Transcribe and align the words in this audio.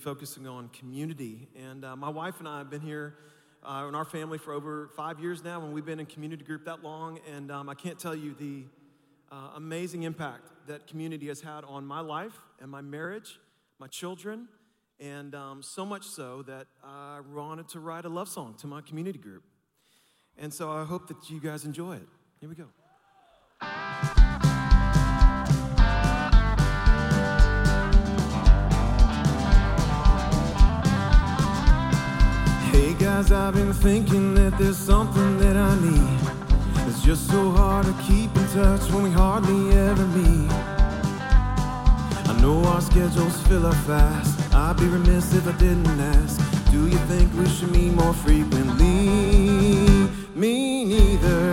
focusing 0.00 0.46
on 0.46 0.68
community. 0.68 1.48
And 1.54 1.84
uh, 1.84 1.94
my 1.94 2.08
wife 2.08 2.38
and 2.38 2.48
I 2.48 2.58
have 2.58 2.70
been 2.70 2.80
here 2.80 3.16
uh, 3.62 3.84
in 3.88 3.94
our 3.94 4.04
family 4.04 4.38
for 4.38 4.52
over 4.52 4.88
five 4.96 5.20
years 5.20 5.44
now, 5.44 5.62
and 5.62 5.74
we've 5.74 5.84
been 5.84 6.00
in 6.00 6.06
community 6.06 6.44
group 6.44 6.64
that 6.64 6.82
long. 6.82 7.20
And 7.30 7.50
um, 7.50 7.68
I 7.68 7.74
can't 7.74 7.98
tell 7.98 8.14
you 8.14 8.34
the 8.34 8.64
uh, 9.30 9.50
amazing 9.56 10.04
impact 10.04 10.50
that 10.66 10.86
community 10.86 11.28
has 11.28 11.40
had 11.40 11.64
on 11.64 11.84
my 11.84 12.00
life 12.00 12.34
and 12.60 12.70
my 12.70 12.80
marriage, 12.80 13.38
my 13.78 13.86
children, 13.86 14.48
and 14.98 15.34
um, 15.34 15.62
so 15.62 15.84
much 15.84 16.04
so 16.04 16.42
that 16.42 16.66
I 16.82 17.20
wanted 17.32 17.68
to 17.70 17.80
write 17.80 18.04
a 18.04 18.08
love 18.08 18.28
song 18.28 18.54
to 18.60 18.66
my 18.66 18.80
community 18.80 19.18
group. 19.18 19.44
And 20.38 20.52
so 20.52 20.70
I 20.70 20.84
hope 20.84 21.08
that 21.08 21.28
you 21.28 21.40
guys 21.40 21.64
enjoy 21.64 21.96
it. 21.96 22.08
Here 22.40 22.48
we 22.48 22.54
go. 22.54 22.66
Hey 32.80 32.94
guys, 32.94 33.30
I've 33.30 33.52
been 33.52 33.74
thinking 33.74 34.34
that 34.36 34.56
there's 34.56 34.78
something 34.78 35.36
that 35.36 35.54
I 35.54 35.74
need. 35.80 36.18
It's 36.88 37.02
just 37.04 37.28
so 37.28 37.50
hard 37.50 37.84
to 37.84 37.92
keep 38.02 38.34
in 38.34 38.46
touch 38.48 38.90
when 38.90 39.02
we 39.02 39.10
hardly 39.10 39.76
ever 39.76 40.06
meet. 40.06 40.50
I 42.30 42.38
know 42.40 42.64
our 42.64 42.80
schedules 42.80 43.38
fill 43.42 43.66
up 43.66 43.76
fast. 43.84 44.54
I'd 44.54 44.78
be 44.78 44.86
remiss 44.86 45.34
if 45.34 45.46
I 45.46 45.52
didn't 45.58 46.00
ask. 46.00 46.40
Do 46.70 46.86
you 46.86 46.96
think 47.10 47.30
we 47.34 47.46
should 47.50 47.70
meet 47.70 47.92
more 47.92 48.14
frequently? 48.14 50.08
Me 50.34 50.84
neither. 50.86 51.50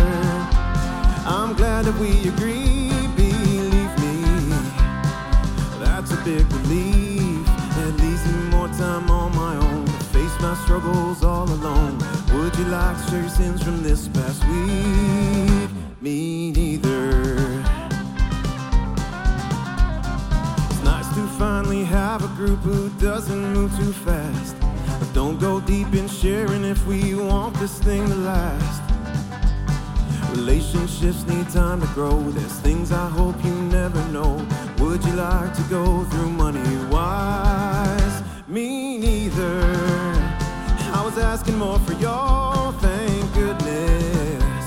I'm 1.28 1.56
glad 1.56 1.84
that 1.86 2.00
we 2.00 2.30
agree. 2.30 2.89
Believe 3.17 3.94
me, 4.00 4.23
that's 5.84 6.09
a 6.09 6.17
big 6.23 6.50
relief. 6.53 6.97
All 10.86 11.50
alone. 11.50 11.97
Would 12.33 12.56
you 12.58 12.66
like 12.66 12.97
to 12.97 13.09
share 13.09 13.22
your 13.22 13.30
sins 13.30 13.64
from 13.64 13.81
this 13.81 14.08
past 14.09 14.44
week? 14.47 15.69
Me 16.02 16.52
neither. 16.52 17.34
It's 20.69 20.84
nice 20.84 21.08
to 21.16 21.28
finally 21.39 21.84
have 21.84 22.23
a 22.23 22.28
group 22.36 22.59
who 22.59 22.89
doesn't 23.00 23.53
move 23.53 23.75
too 23.78 23.92
fast. 23.92 24.56
But 25.00 25.11
don't 25.14 25.39
go 25.39 25.59
deep 25.59 25.94
in 25.94 26.08
sharing 26.08 26.64
if 26.64 26.86
we 26.86 27.16
want 27.16 27.56
this 27.56 27.80
thing 27.80 28.08
to 28.08 28.16
last. 28.16 28.84
Relationships 30.31 31.25
need 31.25 31.50
time 31.50 31.81
to 31.81 31.88
grow. 31.95 32.22
There's 32.30 32.59
things 32.59 32.91
I 32.91 33.09
hope 33.09 33.44
you 33.44 33.53
never 33.53 34.03
know. 34.09 34.45
Would 34.80 35.03
you 35.03 35.14
like 35.14 35.53
to 35.56 35.64
go 35.64 36.03
through 36.03 36.30
money 36.30 36.59
more 41.67 41.79
for 41.79 41.93
y'all, 41.95 42.71
thank 42.79 43.33
goodness. 43.33 44.65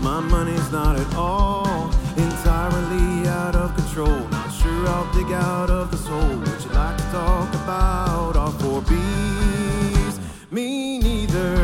My 0.00 0.18
money's 0.18 0.72
not 0.72 0.98
at 0.98 1.14
all 1.14 1.90
entirely 2.16 3.28
out 3.28 3.54
of 3.54 3.74
control. 3.76 4.20
Not 4.30 4.50
sure 4.60 4.86
I'll 4.94 5.12
dig 5.12 5.30
out 5.30 5.68
of 5.68 5.90
this 5.90 6.06
hole. 6.06 6.36
Would 6.44 6.64
you 6.64 6.70
like 6.70 6.96
to 6.96 7.06
talk 7.18 7.50
about 7.62 8.34
our 8.36 8.52
four 8.60 8.80
B's? 8.80 10.14
Me 10.50 10.98
neither. 10.98 11.54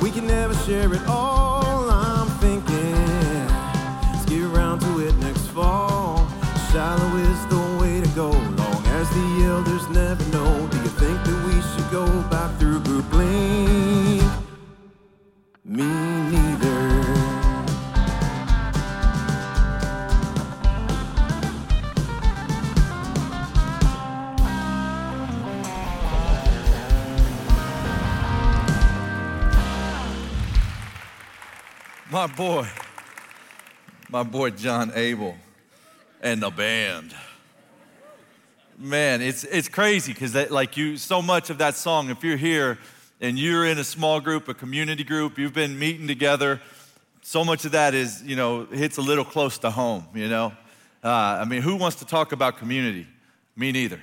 We 0.00 0.10
can 0.10 0.26
never 0.26 0.54
share 0.64 0.90
it 0.94 1.06
all. 1.06 1.49
My 32.20 32.26
boy, 32.26 32.68
my 34.10 34.22
boy 34.22 34.50
John 34.50 34.92
Abel 34.94 35.36
and 36.20 36.42
the 36.42 36.50
band. 36.50 37.14
Man, 38.76 39.22
it's, 39.22 39.44
it's 39.44 39.68
crazy 39.70 40.12
because 40.12 40.34
like 40.50 40.76
you, 40.76 40.98
so 40.98 41.22
much 41.22 41.48
of 41.48 41.56
that 41.56 41.76
song, 41.76 42.10
if 42.10 42.22
you're 42.22 42.36
here 42.36 42.76
and 43.22 43.38
you're 43.38 43.64
in 43.64 43.78
a 43.78 43.84
small 43.84 44.20
group, 44.20 44.48
a 44.48 44.52
community 44.52 45.02
group, 45.02 45.38
you've 45.38 45.54
been 45.54 45.78
meeting 45.78 46.06
together, 46.06 46.60
so 47.22 47.42
much 47.42 47.64
of 47.64 47.72
that 47.72 47.94
is, 47.94 48.22
you 48.22 48.36
know, 48.36 48.66
hits 48.66 48.98
a 48.98 49.02
little 49.02 49.24
close 49.24 49.56
to 49.56 49.70
home, 49.70 50.04
you 50.14 50.28
know? 50.28 50.52
Uh, 51.02 51.08
I 51.08 51.46
mean, 51.46 51.62
who 51.62 51.76
wants 51.76 51.96
to 52.00 52.04
talk 52.04 52.32
about 52.32 52.58
community? 52.58 53.06
Me 53.56 53.72
neither. 53.72 54.00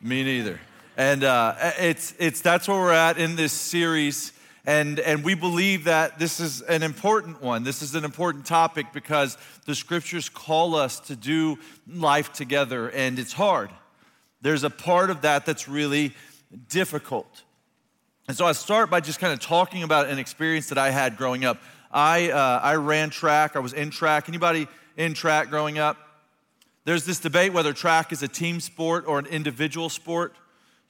Me 0.00 0.24
neither. 0.24 0.58
And 0.96 1.22
uh, 1.22 1.54
it's, 1.78 2.12
it's, 2.18 2.40
that's 2.40 2.66
where 2.66 2.80
we're 2.80 2.92
at 2.92 3.18
in 3.18 3.36
this 3.36 3.52
series. 3.52 4.32
And, 4.64 5.00
and 5.00 5.24
we 5.24 5.34
believe 5.34 5.84
that 5.84 6.20
this 6.20 6.38
is 6.38 6.62
an 6.62 6.84
important 6.84 7.42
one. 7.42 7.64
This 7.64 7.82
is 7.82 7.96
an 7.96 8.04
important 8.04 8.46
topic 8.46 8.86
because 8.92 9.36
the 9.66 9.74
scriptures 9.74 10.28
call 10.28 10.76
us 10.76 11.00
to 11.00 11.16
do 11.16 11.58
life 11.88 12.32
together, 12.32 12.88
and 12.88 13.18
it's 13.18 13.32
hard. 13.32 13.70
There's 14.40 14.62
a 14.62 14.70
part 14.70 15.10
of 15.10 15.22
that 15.22 15.46
that's 15.46 15.68
really 15.68 16.14
difficult. 16.68 17.42
And 18.28 18.36
so 18.36 18.46
I 18.46 18.52
start 18.52 18.88
by 18.88 19.00
just 19.00 19.18
kind 19.18 19.32
of 19.32 19.40
talking 19.40 19.82
about 19.82 20.08
an 20.08 20.18
experience 20.18 20.68
that 20.68 20.78
I 20.78 20.90
had 20.90 21.16
growing 21.16 21.44
up. 21.44 21.60
I, 21.90 22.30
uh, 22.30 22.60
I 22.62 22.76
ran 22.76 23.10
track, 23.10 23.56
I 23.56 23.58
was 23.58 23.72
in 23.72 23.90
track. 23.90 24.28
Anybody 24.28 24.68
in 24.96 25.12
track 25.14 25.50
growing 25.50 25.78
up? 25.78 25.96
There's 26.84 27.04
this 27.04 27.20
debate 27.20 27.52
whether 27.52 27.72
track 27.72 28.12
is 28.12 28.22
a 28.22 28.28
team 28.28 28.60
sport 28.60 29.04
or 29.06 29.18
an 29.18 29.26
individual 29.26 29.88
sport. 29.88 30.34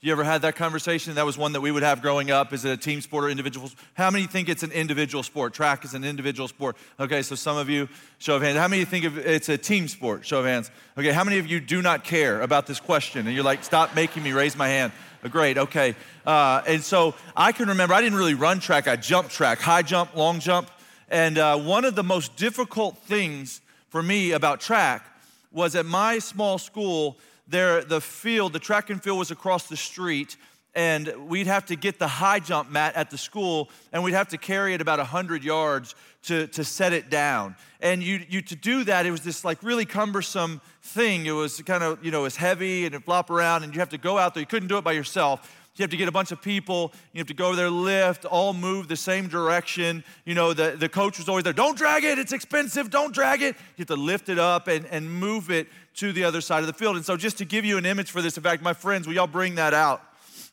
You 0.03 0.11
ever 0.11 0.25
had 0.25 0.41
that 0.41 0.57
conversation? 0.57 1.15
That 1.15 1.25
was 1.25 1.37
one 1.37 1.53
that 1.53 1.61
we 1.61 1.71
would 1.71 1.81
have 1.81 2.01
growing 2.01 2.29
up. 2.29 2.51
Is 2.51 2.65
it 2.65 2.71
a 2.71 2.75
team 2.75 2.99
sport 2.99 3.23
or 3.23 3.29
individual? 3.29 3.71
How 3.93 4.11
many 4.11 4.27
think 4.27 4.49
it's 4.49 4.61
an 4.61 4.73
individual 4.73 5.23
sport? 5.23 5.53
Track 5.53 5.85
is 5.85 5.93
an 5.93 6.03
individual 6.03 6.49
sport. 6.49 6.75
Okay, 6.99 7.21
so 7.21 7.35
some 7.35 7.55
of 7.55 7.69
you, 7.69 7.87
show 8.17 8.35
of 8.35 8.41
hands. 8.41 8.57
How 8.57 8.67
many 8.67 8.83
think 8.83 9.05
it's 9.05 9.47
a 9.47 9.57
team 9.57 9.87
sport? 9.87 10.25
Show 10.25 10.39
of 10.41 10.45
hands. 10.45 10.69
Okay, 10.97 11.13
how 11.13 11.23
many 11.23 11.39
of 11.39 11.47
you 11.47 11.61
do 11.61 11.81
not 11.81 12.03
care 12.03 12.41
about 12.41 12.67
this 12.67 12.81
question? 12.81 13.27
And 13.27 13.33
you're 13.33 13.45
like, 13.45 13.63
stop 13.63 13.95
making 13.95 14.23
me 14.23 14.33
raise 14.33 14.57
my 14.57 14.67
hand. 14.67 14.91
Oh, 15.23 15.29
great, 15.29 15.57
okay. 15.57 15.95
Uh, 16.25 16.61
and 16.67 16.83
so 16.83 17.15
I 17.33 17.53
can 17.53 17.69
remember, 17.69 17.93
I 17.93 18.01
didn't 18.01 18.17
really 18.17 18.33
run 18.33 18.59
track, 18.59 18.89
I 18.89 18.97
jumped 18.97 19.31
track, 19.31 19.59
high 19.59 19.83
jump, 19.83 20.17
long 20.17 20.41
jump. 20.41 20.69
And 21.07 21.37
uh, 21.37 21.57
one 21.57 21.85
of 21.85 21.95
the 21.95 22.03
most 22.03 22.35
difficult 22.35 22.97
things 22.97 23.61
for 23.87 24.03
me 24.03 24.33
about 24.33 24.59
track 24.59 25.05
was 25.53 25.77
at 25.77 25.85
my 25.85 26.19
small 26.19 26.57
school, 26.57 27.17
there, 27.47 27.83
the 27.83 28.01
field, 28.01 28.53
the 28.53 28.59
track 28.59 28.89
and 28.89 29.01
field 29.01 29.19
was 29.19 29.31
across 29.31 29.67
the 29.67 29.77
street, 29.77 30.37
and 30.75 31.13
we'd 31.27 31.47
have 31.47 31.65
to 31.67 31.75
get 31.75 31.99
the 31.99 32.07
high 32.07 32.39
jump 32.39 32.71
mat 32.71 32.95
at 32.95 33.11
the 33.11 33.17
school, 33.17 33.69
and 33.91 34.03
we'd 34.03 34.13
have 34.13 34.29
to 34.29 34.37
carry 34.37 34.73
it 34.73 34.81
about 34.81 34.99
100 34.99 35.43
yards 35.43 35.95
to, 36.23 36.47
to 36.47 36.63
set 36.63 36.93
it 36.93 37.09
down. 37.09 37.55
And 37.81 38.01
you, 38.01 38.25
you 38.27 38.41
to 38.41 38.55
do 38.55 38.83
that, 38.85 39.05
it 39.05 39.11
was 39.11 39.21
this 39.21 39.45
like 39.45 39.61
really 39.61 39.85
cumbersome 39.85 40.61
thing. 40.81 41.25
It 41.25 41.31
was 41.31 41.61
kind 41.61 41.83
of, 41.83 42.03
you 42.03 42.11
know, 42.11 42.21
it 42.21 42.23
was 42.23 42.37
heavy 42.37 42.85
and 42.85 42.95
it 42.95 43.03
flop 43.03 43.29
around, 43.29 43.63
and 43.63 43.73
you 43.73 43.79
have 43.79 43.89
to 43.89 43.97
go 43.97 44.17
out 44.17 44.33
there. 44.33 44.41
You 44.41 44.47
couldn't 44.47 44.69
do 44.69 44.77
it 44.77 44.83
by 44.83 44.93
yourself. 44.93 45.59
You 45.75 45.81
have 45.81 45.89
to 45.89 45.97
get 45.97 46.07
a 46.07 46.11
bunch 46.11 46.31
of 46.31 46.39
people. 46.39 46.93
You 47.13 47.19
have 47.19 47.27
to 47.27 47.33
go 47.33 47.47
over 47.47 47.55
there, 47.55 47.69
lift, 47.69 48.25
all 48.25 48.53
move 48.53 48.87
the 48.87 48.95
same 48.95 49.27
direction. 49.27 50.03
You 50.23 50.35
know, 50.35 50.53
the, 50.53 50.75
the 50.77 50.87
coach 50.87 51.17
was 51.17 51.27
always 51.27 51.43
there. 51.43 51.53
Don't 51.53 51.75
drag 51.75 52.03
it. 52.03 52.19
It's 52.19 52.31
expensive. 52.31 52.91
Don't 52.91 53.11
drag 53.11 53.41
it. 53.41 53.55
You 53.55 53.81
have 53.81 53.87
to 53.87 53.95
lift 53.95 54.29
it 54.29 54.37
up 54.37 54.67
and, 54.67 54.85
and 54.85 55.11
move 55.11 55.49
it 55.49 55.67
to 55.95 56.11
the 56.11 56.23
other 56.23 56.41
side 56.41 56.61
of 56.61 56.67
the 56.67 56.73
field. 56.73 56.95
And 56.95 57.05
so, 57.05 57.17
just 57.17 57.37
to 57.39 57.45
give 57.45 57.65
you 57.65 57.77
an 57.77 57.85
image 57.85 58.11
for 58.11 58.21
this, 58.21 58.37
in 58.37 58.43
fact, 58.43 58.61
my 58.61 58.73
friends, 58.73 59.07
will 59.07 59.13
y'all 59.13 59.27
bring 59.27 59.55
that 59.55 59.73
out? 59.73 60.01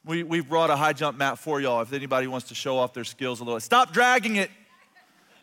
We, 0.04 0.22
we've 0.22 0.48
brought 0.48 0.70
a 0.70 0.76
high 0.76 0.92
jump 0.92 1.18
mat 1.18 1.38
for 1.38 1.60
y'all 1.60 1.82
if 1.82 1.92
anybody 1.92 2.26
wants 2.26 2.48
to 2.48 2.54
show 2.54 2.78
off 2.78 2.94
their 2.94 3.04
skills 3.04 3.40
a 3.40 3.44
little. 3.44 3.60
Stop 3.60 3.92
dragging 3.92 4.36
it. 4.36 4.50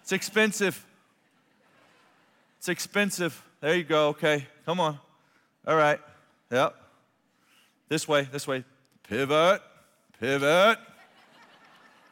It's 0.01 0.11
expensive. 0.11 0.83
It's 2.57 2.69
expensive. 2.69 3.43
There 3.61 3.75
you 3.75 3.83
go. 3.83 4.09
Okay. 4.09 4.47
Come 4.65 4.79
on. 4.79 4.97
All 5.65 5.75
right. 5.75 5.99
Yep. 6.51 6.75
This 7.89 8.07
way. 8.07 8.27
This 8.31 8.47
way. 8.47 8.63
Pivot. 9.03 9.61
Pivot. 10.19 10.79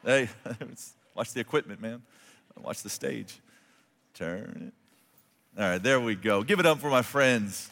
Hey, 0.03 0.29
watch 1.15 1.33
the 1.33 1.39
equipment, 1.39 1.81
man. 1.81 2.03
Watch 2.61 2.83
the 2.83 2.89
stage. 2.89 3.39
Turn 4.13 4.71
it. 4.71 5.59
All 5.61 5.69
right, 5.69 5.81
there 5.81 5.99
we 5.99 6.15
go. 6.15 6.43
Give 6.43 6.59
it 6.59 6.65
up 6.65 6.79
for 6.79 6.89
my 6.89 7.01
friends. 7.01 7.71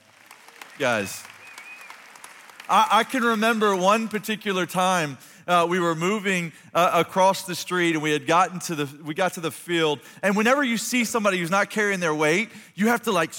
Guys, 0.80 1.24
I, 2.68 2.88
I 2.92 3.04
can 3.04 3.22
remember 3.22 3.76
one 3.76 4.08
particular 4.08 4.66
time 4.66 5.20
uh, 5.46 5.68
we 5.70 5.80
were 5.80 5.94
moving 5.94 6.52
uh, 6.74 6.90
across 6.96 7.46
the 7.46 7.54
street 7.54 7.94
and 7.94 8.02
we 8.02 8.10
had 8.10 8.26
gotten 8.26 8.58
to 8.62 8.74
the 8.74 9.04
we 9.04 9.14
got 9.14 9.34
to 9.34 9.40
the 9.40 9.52
field. 9.52 10.00
And 10.24 10.36
whenever 10.36 10.64
you 10.64 10.78
see 10.78 11.06
somebody 11.06 11.38
who's 11.38 11.52
not 11.52 11.70
carrying 11.70 12.00
their 12.00 12.16
weight 12.16 12.50
you 12.74 12.88
have 12.88 13.04
to 13.04 13.12
like 13.12 13.34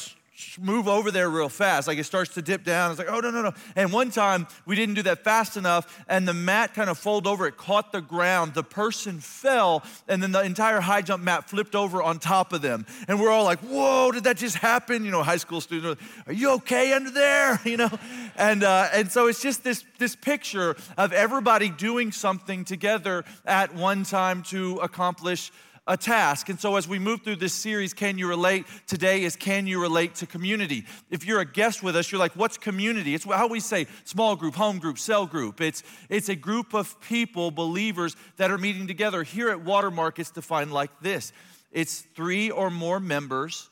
move 0.61 0.89
over 0.89 1.11
there 1.11 1.31
real 1.31 1.49
fast. 1.49 1.87
Like 1.87 1.99
it 1.99 2.05
starts 2.05 2.35
to 2.35 2.43
dip 2.43 2.65
down. 2.65 2.91
It's 2.91 2.99
like, 2.99 3.11
oh, 3.11 3.21
no, 3.21 3.31
no, 3.31 3.43
no. 3.43 3.53
And 3.77 3.93
one 3.93 4.11
time 4.11 4.47
we 4.67 4.75
didn't 4.75 4.97
do 4.97 5.03
that 5.03 5.23
fast 5.23 5.57
enough, 5.57 6.05
and 6.09 6.27
the 6.27 6.35
mat 6.35 6.75
kind 6.75 6.91
of 6.91 6.99
folded 6.99 7.29
over. 7.29 7.47
It 7.47 7.57
caught 7.57 7.93
the 7.93 8.01
ground. 8.01 8.55
The 8.55 8.65
person 8.65 9.21
fell, 9.21 9.85
and 10.09 10.23
then 10.23 10.33
the 10.33 10.43
entire 10.43 10.81
high 10.81 11.03
jump 11.03 11.23
mat 11.23 11.49
flipped 11.49 11.75
over 11.75 12.03
on 12.03 12.19
top 12.19 12.53
of 12.53 12.63
them. 12.63 12.85
And 13.07 13.21
we're 13.21 13.31
all 13.31 13.45
like, 13.45 13.61
whoa, 13.61 14.11
did 14.13 14.25
that 14.25 14.37
just 14.37 14.57
happen? 14.57 15.05
You 15.05 15.13
know, 15.13 15.23
high 15.23 15.37
school 15.37 15.61
students, 15.61 16.03
are 16.27 16.33
you 16.33 16.55
okay 16.55 16.93
under 16.93 17.11
there? 17.11 17.61
You 17.75 17.79
know? 17.79 17.91
And, 18.37 18.63
uh, 18.63 18.89
and 18.93 19.11
so 19.11 19.27
it's 19.27 19.43
just 19.43 19.65
this, 19.65 19.85
this 19.99 20.15
picture 20.15 20.77
of 20.97 21.13
everybody 21.13 21.71
doing 21.71 22.13
something 22.13 22.65
together 22.65 23.25
at 23.45 23.75
one 23.75 24.05
time 24.05 24.43
to 24.45 24.77
accomplish 24.77 25.51
a 25.87 25.97
task. 25.97 26.49
And 26.49 26.59
so, 26.59 26.77
as 26.77 26.89
we 26.89 26.99
move 26.99 27.23
through 27.23 27.37
this 27.37 27.53
series, 27.53 27.93
Can 27.93 28.17
You 28.17 28.29
Relate? 28.29 28.67
Today 28.87 29.25
is 29.25 29.37
Can 29.37 29.67
You 29.67 29.81
Relate 29.81 30.15
to 30.17 30.27
Community? 30.27 30.87
If 31.11 31.27
you're 31.27 31.41
a 31.41 31.45
guest 31.45 31.83
with 31.83 31.95
us, 31.95 32.11
you're 32.11 32.19
like, 32.19 32.33
What's 32.33 32.57
community? 32.57 33.15
It's 33.15 33.25
how 33.25 33.49
we 33.49 33.61
say 33.61 33.87
small 34.05 34.35
group, 34.35 34.55
home 34.55 34.79
group, 34.79 34.99
cell 34.99 35.27
group. 35.27 35.61
It's, 35.61 35.83
it's 36.09 36.29
a 36.29 36.37
group 36.37 36.75
of 36.75 36.99
people, 37.03 37.51
believers, 37.51 38.17
that 38.37 38.51
are 38.51 38.59
meeting 38.59 38.87
together. 38.87 39.23
Here 39.23 39.51
at 39.51 39.63
Watermark, 39.63 40.19
it's 40.19 40.31
defined 40.31 40.73
like 40.73 40.91
this 41.01 41.33
it's 41.71 42.01
three 42.01 42.51
or 42.51 42.71
more 42.71 42.99
members, 42.99 43.69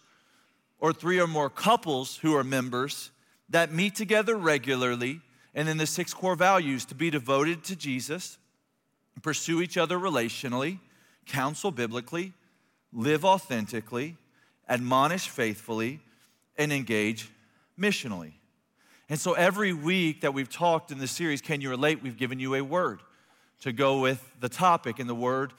or 0.81 0.93
three 0.93 1.19
or 1.21 1.27
more 1.27 1.49
couples 1.49 2.17
who 2.17 2.37
are 2.37 2.45
members 2.45 3.11
that 3.49 3.73
meet 3.73 3.95
together 3.95 4.37
regularly. 4.37 5.21
And 5.55 5.69
then 5.69 5.77
the 5.77 5.87
six 5.87 6.15
core 6.15 6.35
values 6.35 6.87
to 6.87 6.95
be 6.95 7.11
devoted 7.11 7.63
to 7.65 7.77
Jesus, 7.77 8.39
pursue 9.23 9.61
each 9.61 9.77
other 9.77 9.99
relationally 9.99 10.79
counsel 11.27 11.71
biblically, 11.71 12.33
live 12.93 13.25
authentically, 13.25 14.17
admonish 14.69 15.29
faithfully, 15.29 16.01
and 16.57 16.73
engage 16.73 17.31
missionally. 17.79 18.33
And 19.09 19.19
so 19.19 19.33
every 19.35 19.73
week 19.73 20.23
that 20.23 20.33
we've 20.33 20.51
talked 20.51 20.91
in 20.91 20.99
this 20.99 21.11
series, 21.11 21.41
Can 21.41 21.61
You 21.61 21.71
Relate? 21.71 22.03
We've 22.03 22.17
given 22.17 22.39
you 22.39 22.55
a 22.55 22.63
word 22.63 23.01
to 23.61 23.73
go 23.73 24.01
with 24.01 24.23
the 24.41 24.49
topic. 24.49 24.99
And 24.99 25.09
the 25.09 25.15
word 25.15 25.53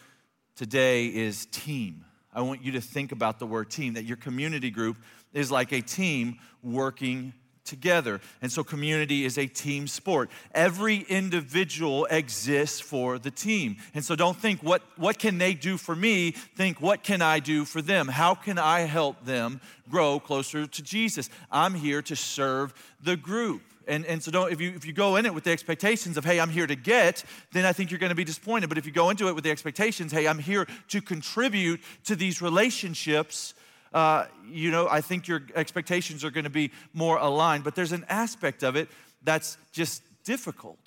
today 0.55 1.07
is 1.07 1.45
team. 1.47 2.05
I 2.33 2.41
want 2.41 2.63
you 2.63 2.71
to 2.73 2.81
think 2.81 3.11
about 3.11 3.39
the 3.39 3.45
word 3.45 3.69
team, 3.69 3.93
that 3.93 4.05
your 4.05 4.17
community 4.17 4.71
group 4.71 4.97
is 5.33 5.51
like 5.51 5.71
a 5.71 5.81
team 5.81 6.39
working 6.63 7.33
together. 7.65 8.21
And 8.41 8.51
so 8.51 8.63
community 8.63 9.25
is 9.25 9.37
a 9.37 9.47
team 9.47 9.87
sport. 9.87 10.29
Every 10.53 11.05
individual 11.09 12.05
exists 12.05 12.79
for 12.79 13.17
the 13.17 13.31
team. 13.31 13.77
And 13.93 14.03
so 14.03 14.15
don't 14.15 14.37
think 14.37 14.61
what 14.61 14.81
what 14.97 15.19
can 15.19 15.37
they 15.37 15.53
do 15.53 15.77
for 15.77 15.95
me? 15.95 16.31
Think 16.31 16.81
what 16.81 17.03
can 17.03 17.21
I 17.21 17.39
do 17.39 17.65
for 17.65 17.81
them? 17.81 18.07
How 18.07 18.35
can 18.35 18.57
I 18.57 18.81
help 18.81 19.25
them 19.25 19.61
grow 19.89 20.19
closer 20.19 20.67
to 20.67 20.81
Jesus? 20.81 21.29
I'm 21.51 21.73
here 21.73 22.01
to 22.03 22.15
serve 22.15 22.73
the 23.01 23.15
group. 23.15 23.61
And, 23.85 24.05
and 24.05 24.23
so 24.23 24.31
don't 24.31 24.51
if 24.51 24.61
you 24.61 24.71
if 24.75 24.85
you 24.85 24.93
go 24.93 25.17
in 25.17 25.25
it 25.25 25.33
with 25.33 25.43
the 25.43 25.51
expectations 25.51 26.15
of 26.15 26.23
hey 26.23 26.39
i'm 26.39 26.49
here 26.49 26.65
to 26.65 26.75
get 26.75 27.25
then 27.51 27.65
i 27.65 27.73
think 27.73 27.91
you're 27.91 27.99
going 27.99 28.11
to 28.11 28.15
be 28.15 28.23
disappointed 28.23 28.69
but 28.69 28.77
if 28.77 28.85
you 28.85 28.93
go 28.93 29.09
into 29.09 29.27
it 29.27 29.35
with 29.35 29.43
the 29.43 29.51
expectations 29.51 30.13
hey 30.13 30.25
i'm 30.25 30.39
here 30.39 30.65
to 30.87 31.01
contribute 31.01 31.81
to 32.05 32.15
these 32.15 32.41
relationships 32.41 33.53
uh, 33.93 34.25
you 34.49 34.71
know, 34.71 34.87
I 34.89 35.01
think 35.01 35.27
your 35.27 35.43
expectations 35.55 36.23
are 36.23 36.31
going 36.31 36.43
to 36.45 36.49
be 36.49 36.71
more 36.93 37.17
aligned. 37.17 37.63
But 37.63 37.75
there's 37.75 37.91
an 37.91 38.05
aspect 38.09 38.63
of 38.63 38.75
it 38.75 38.89
that's 39.23 39.57
just 39.71 40.01
difficult. 40.23 40.79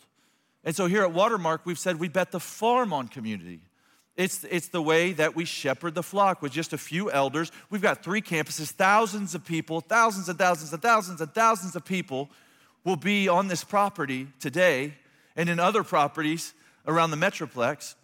And 0.64 0.74
so 0.74 0.86
here 0.86 1.02
at 1.02 1.12
Watermark, 1.12 1.64
we've 1.64 1.78
said 1.78 2.00
we 2.00 2.08
bet 2.08 2.32
the 2.32 2.40
farm 2.40 2.92
on 2.92 3.08
community. 3.08 3.60
It's, 4.16 4.44
it's 4.44 4.68
the 4.68 4.82
way 4.82 5.12
that 5.12 5.36
we 5.36 5.44
shepherd 5.44 5.94
the 5.94 6.02
flock 6.02 6.40
with 6.40 6.50
just 6.50 6.72
a 6.72 6.78
few 6.78 7.10
elders. 7.10 7.52
We've 7.70 7.82
got 7.82 8.02
three 8.02 8.22
campuses, 8.22 8.70
thousands 8.70 9.34
of 9.34 9.44
people, 9.44 9.80
thousands 9.80 10.28
and 10.28 10.38
thousands 10.38 10.72
and 10.72 10.82
thousands 10.82 11.20
and 11.20 11.32
thousands 11.32 11.76
of 11.76 11.84
people 11.84 12.30
will 12.82 12.96
be 12.96 13.28
on 13.28 13.48
this 13.48 13.62
property 13.62 14.28
today 14.40 14.94
and 15.36 15.48
in 15.48 15.60
other 15.60 15.84
properties 15.84 16.54
around 16.86 17.10
the 17.10 17.16
Metroplex. 17.16 17.94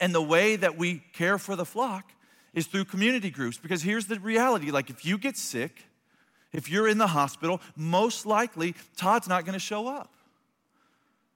And 0.00 0.14
the 0.14 0.22
way 0.22 0.56
that 0.56 0.78
we 0.78 1.02
care 1.12 1.38
for 1.38 1.56
the 1.56 1.66
flock 1.66 2.12
is 2.54 2.66
through 2.66 2.84
community 2.84 3.30
groups. 3.30 3.58
Because 3.58 3.82
here's 3.82 4.06
the 4.06 4.18
reality 4.20 4.70
like, 4.70 4.90
if 4.90 5.04
you 5.04 5.18
get 5.18 5.36
sick, 5.36 5.84
if 6.52 6.70
you're 6.70 6.88
in 6.88 6.98
the 6.98 7.06
hospital, 7.08 7.60
most 7.76 8.26
likely 8.26 8.74
Todd's 8.96 9.28
not 9.28 9.44
going 9.44 9.54
to 9.54 9.58
show 9.58 9.86
up. 9.86 10.12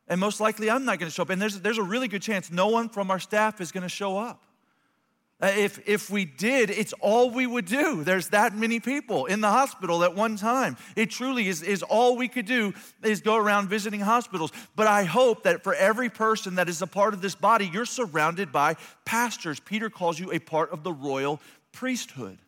And 0.08 0.20
most 0.20 0.40
likely 0.40 0.70
I'm 0.70 0.84
not 0.84 0.98
going 0.98 1.08
to 1.08 1.14
show 1.14 1.22
up. 1.22 1.30
And 1.30 1.40
there's, 1.40 1.60
there's 1.60 1.78
a 1.78 1.82
really 1.82 2.08
good 2.08 2.22
chance 2.22 2.50
no 2.50 2.68
one 2.68 2.88
from 2.88 3.10
our 3.10 3.18
staff 3.18 3.60
is 3.60 3.72
going 3.72 3.82
to 3.82 3.88
show 3.88 4.18
up. 4.18 4.42
Uh, 5.42 5.50
if, 5.56 5.80
if 5.88 6.08
we 6.08 6.24
did, 6.24 6.70
it's 6.70 6.92
all 7.00 7.30
we 7.30 7.48
would 7.48 7.64
do. 7.64 8.04
There's 8.04 8.28
that 8.28 8.54
many 8.54 8.78
people 8.78 9.26
in 9.26 9.40
the 9.40 9.50
hospital 9.50 10.04
at 10.04 10.14
one 10.14 10.36
time. 10.36 10.76
It 10.94 11.10
truly 11.10 11.48
is, 11.48 11.62
is 11.62 11.82
all 11.82 12.16
we 12.16 12.28
could 12.28 12.46
do 12.46 12.72
is 13.02 13.20
go 13.20 13.36
around 13.36 13.68
visiting 13.68 14.00
hospitals. 14.00 14.52
But 14.76 14.86
I 14.86 15.02
hope 15.02 15.42
that 15.42 15.64
for 15.64 15.74
every 15.74 16.08
person 16.08 16.54
that 16.54 16.68
is 16.68 16.80
a 16.80 16.86
part 16.86 17.12
of 17.12 17.20
this 17.20 17.34
body, 17.34 17.68
you're 17.72 17.84
surrounded 17.84 18.52
by 18.52 18.76
pastors. 19.04 19.58
Peter 19.58 19.90
calls 19.90 20.20
you 20.20 20.30
a 20.30 20.38
part 20.38 20.70
of 20.70 20.84
the 20.84 20.92
royal 20.92 21.40
priesthood 21.72 22.38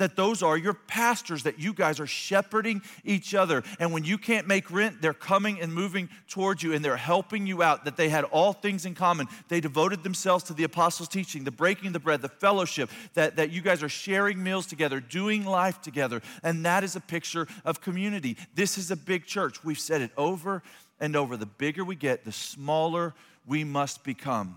that 0.00 0.16
those 0.16 0.42
are 0.42 0.56
your 0.56 0.72
pastors, 0.72 1.42
that 1.42 1.60
you 1.60 1.74
guys 1.74 2.00
are 2.00 2.06
shepherding 2.06 2.80
each 3.04 3.34
other. 3.34 3.62
And 3.78 3.92
when 3.92 4.02
you 4.02 4.16
can't 4.16 4.46
make 4.46 4.70
rent, 4.70 5.02
they're 5.02 5.12
coming 5.12 5.60
and 5.60 5.72
moving 5.72 6.08
towards 6.26 6.62
you 6.62 6.72
and 6.72 6.82
they're 6.82 6.96
helping 6.96 7.46
you 7.46 7.62
out, 7.62 7.84
that 7.84 7.98
they 7.98 8.08
had 8.08 8.24
all 8.24 8.54
things 8.54 8.86
in 8.86 8.94
common. 8.94 9.28
They 9.48 9.60
devoted 9.60 10.02
themselves 10.02 10.42
to 10.44 10.54
the 10.54 10.64
apostles' 10.64 11.08
teaching, 11.08 11.44
the 11.44 11.50
breaking 11.50 11.88
of 11.88 11.92
the 11.92 12.00
bread, 12.00 12.22
the 12.22 12.30
fellowship, 12.30 12.88
that, 13.12 13.36
that 13.36 13.50
you 13.50 13.60
guys 13.60 13.82
are 13.82 13.90
sharing 13.90 14.42
meals 14.42 14.66
together, 14.66 15.00
doing 15.00 15.44
life 15.44 15.82
together. 15.82 16.22
And 16.42 16.64
that 16.64 16.82
is 16.82 16.96
a 16.96 17.00
picture 17.00 17.46
of 17.66 17.82
community. 17.82 18.38
This 18.54 18.78
is 18.78 18.90
a 18.90 18.96
big 18.96 19.26
church. 19.26 19.62
We've 19.62 19.78
said 19.78 20.00
it 20.00 20.12
over 20.16 20.62
and 20.98 21.14
over. 21.14 21.36
The 21.36 21.44
bigger 21.44 21.84
we 21.84 21.94
get, 21.94 22.24
the 22.24 22.32
smaller 22.32 23.12
we 23.46 23.64
must 23.64 24.02
become 24.02 24.56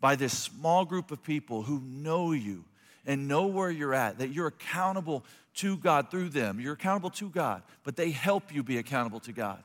by 0.00 0.16
this 0.16 0.32
small 0.32 0.86
group 0.86 1.10
of 1.10 1.22
people 1.22 1.62
who 1.62 1.80
know 1.80 2.32
you 2.32 2.64
and 3.08 3.26
know 3.26 3.46
where 3.46 3.70
you're 3.70 3.94
at, 3.94 4.18
that 4.18 4.28
you're 4.28 4.46
accountable 4.46 5.24
to 5.54 5.78
God 5.78 6.10
through 6.10 6.28
them. 6.28 6.60
You're 6.60 6.74
accountable 6.74 7.10
to 7.10 7.30
God, 7.30 7.62
but 7.82 7.96
they 7.96 8.10
help 8.10 8.54
you 8.54 8.62
be 8.62 8.76
accountable 8.78 9.18
to 9.20 9.32
God 9.32 9.64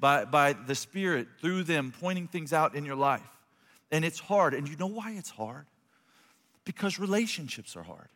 by, 0.00 0.24
by 0.24 0.54
the 0.54 0.74
Spirit 0.74 1.28
through 1.40 1.64
them 1.64 1.92
pointing 2.00 2.26
things 2.26 2.52
out 2.52 2.74
in 2.74 2.84
your 2.84 2.96
life. 2.96 3.20
And 3.92 4.04
it's 4.04 4.18
hard. 4.18 4.54
And 4.54 4.68
you 4.68 4.76
know 4.76 4.86
why 4.86 5.12
it's 5.12 5.30
hard? 5.30 5.66
Because 6.64 6.98
relationships 6.98 7.76
are 7.76 7.82
hard. 7.82 8.08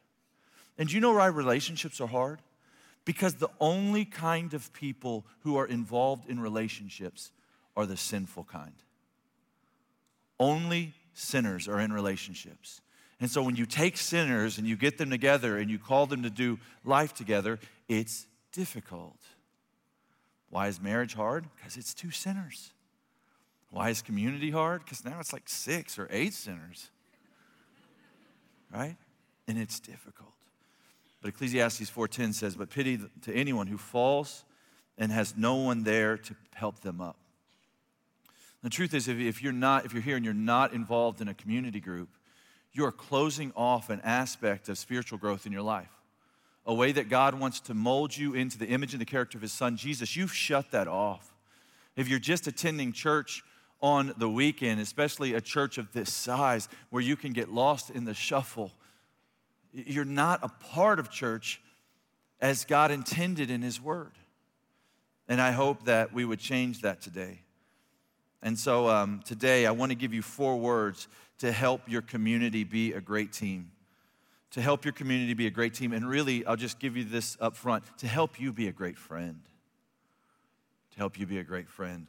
And 0.79 0.91
you 0.91 1.01
know 1.01 1.13
why 1.13 1.27
relationships 1.27 2.01
are 2.01 2.09
hard? 2.09 2.41
Because 3.05 3.35
the 3.35 3.51
only 3.61 4.05
kind 4.05 4.55
of 4.55 4.73
people 4.73 5.27
who 5.41 5.57
are 5.57 5.67
involved 5.67 6.29
in 6.29 6.41
relationships 6.41 7.31
are 7.77 7.85
the 7.85 7.97
sinful 7.97 8.45
kind. 8.45 8.75
Only 10.41 10.95
sinners 11.15 11.69
are 11.69 11.81
in 11.81 11.93
relationships. 11.93 12.82
And 13.23 13.31
so 13.31 13.41
when 13.41 13.55
you 13.55 13.67
take 13.67 13.97
sinners 13.97 14.59
and 14.59 14.67
you 14.67 14.75
get 14.75 14.99
them 14.99 15.09
together 15.09 15.57
and 15.57 15.71
you 15.71 15.79
call 15.79 16.07
them 16.07 16.25
to 16.25 16.29
do 16.29 16.59
life 16.85 17.15
together, 17.15 17.61
it's 17.89 18.27
difficult. 18.51 19.17
Why 20.51 20.67
is 20.67 20.81
marriage 20.81 21.15
hard? 21.15 21.47
Because 21.55 21.77
it's 21.77 21.95
two 21.95 22.11
sinners. 22.11 22.73
Why 23.71 23.91
is 23.91 24.03
community 24.03 24.51
hard? 24.51 24.85
Because 24.85 25.05
now 25.05 25.21
it's 25.21 25.33
like 25.33 25.49
six 25.49 26.01
or 26.01 26.09
eight 26.11 26.35
sinners. 26.35 26.91
Right? 28.75 28.97
And 29.47 29.57
it's 29.57 29.79
difficult. 29.79 30.35
But 31.21 31.29
Ecclesiastes 31.29 31.91
4:10 31.91 32.33
says, 32.33 32.57
"But 32.57 32.71
pity 32.71 32.99
to 33.21 33.33
anyone 33.33 33.69
who 33.69 33.79
falls 33.79 34.45
and 34.99 35.13
has 35.13 35.37
no 35.37 35.55
one 35.55 35.85
there 35.85 36.19
to 36.19 36.35
help 36.55 36.81
them 36.81 37.01
up." 37.01 37.21
The 38.63 38.71
truth 38.71 38.93
is, 38.95 39.07
if 39.07 39.41
you're 39.41 39.53
not, 39.53 39.85
if 39.85 39.93
you're 39.93 40.03
here 40.03 40.17
and 40.17 40.25
you're 40.25 40.35
not 40.35 40.73
involved 40.73 41.21
in 41.21 41.29
a 41.29 41.35
community 41.35 41.79
group, 41.79 42.09
you 42.73 42.85
are 42.85 42.93
closing 42.93 43.53
off 43.55 43.91
an 43.91 44.01
aspect 44.03 44.69
of 44.69 44.79
spiritual 44.79 45.19
growth 45.19 45.47
in 45.47 45.53
your 45.53 45.63
life. 45.63 45.91
A 46.65 46.73
way 46.73 46.93
that 46.93 47.09
God 47.09 47.39
wants 47.39 47.61
to 47.61 47.75
mold 47.75 48.17
you 48.17 48.35
into 48.35 48.57
the 48.57 48.67
image 48.67 48.95
and 48.95 49.01
the 49.01 49.07
character 49.07 49.37
of 49.37 49.43
His 49.43 49.53
Son, 49.53 49.77
Jesus, 49.77 50.17
you've 50.17 50.33
shut 50.33 50.71
that 50.71 50.89
off. 50.89 51.35
If 51.97 52.09
you're 52.09 52.19
just 52.19 52.47
attending 52.47 52.93
church 52.93 53.43
on 53.81 54.15
the 54.17 54.29
weekend, 54.29 54.81
especially 54.81 55.35
a 55.35 55.41
church 55.41 55.77
of 55.77 55.93
this 55.93 56.13
size 56.13 56.69
where 56.91 57.03
you 57.03 57.17
can 57.17 57.33
get 57.33 57.53
lost 57.53 57.91
in 57.91 58.05
the 58.05 58.15
shuffle, 58.15 58.71
you're 59.73 60.05
not 60.05 60.41
a 60.43 60.49
part 60.49 60.99
of 60.99 61.11
church 61.11 61.61
as 62.41 62.65
God 62.65 62.91
intended 62.91 63.51
in 63.51 63.61
His 63.61 63.81
Word. 63.81 64.13
And 65.29 65.41
I 65.41 65.51
hope 65.51 65.85
that 65.85 66.13
we 66.13 66.25
would 66.25 66.39
change 66.39 66.83
that 66.83 67.01
today. 67.01 67.41
And 68.43 68.59
so 68.59 68.89
um, 68.89 69.21
today, 69.25 69.67
I 69.67 69.71
want 69.71 69.91
to 69.91 69.97
give 69.97 70.13
you 70.13 70.23
four 70.23 70.57
words 70.59 71.09
to 71.39 71.53
help 71.53 71.89
your 71.89 72.03
community 72.03 72.65
be 72.65 72.93
a 72.93 73.01
great 73.01 73.33
team. 73.33 73.71
To 74.53 74.61
help 74.61 74.85
your 74.85 74.93
community 74.93 75.35
be 75.35 75.47
a 75.47 75.51
great 75.51 75.75
team. 75.75 75.93
And 75.93 76.09
really, 76.09 76.45
I'll 76.45 76.57
just 76.57 76.79
give 76.79 76.97
you 76.97 77.05
this 77.05 77.37
up 77.41 77.57
front 77.57 77.85
to 77.99 78.07
help 78.07 78.41
you 78.41 78.53
be 78.53 78.69
a 78.69 78.73
great 78.73 78.99
friend. 78.99 79.41
to 80.93 80.99
help 80.99 81.19
you 81.19 81.27
be 81.27 81.39
a 81.39 81.45
great 81.45 81.69
friend. 81.69 82.07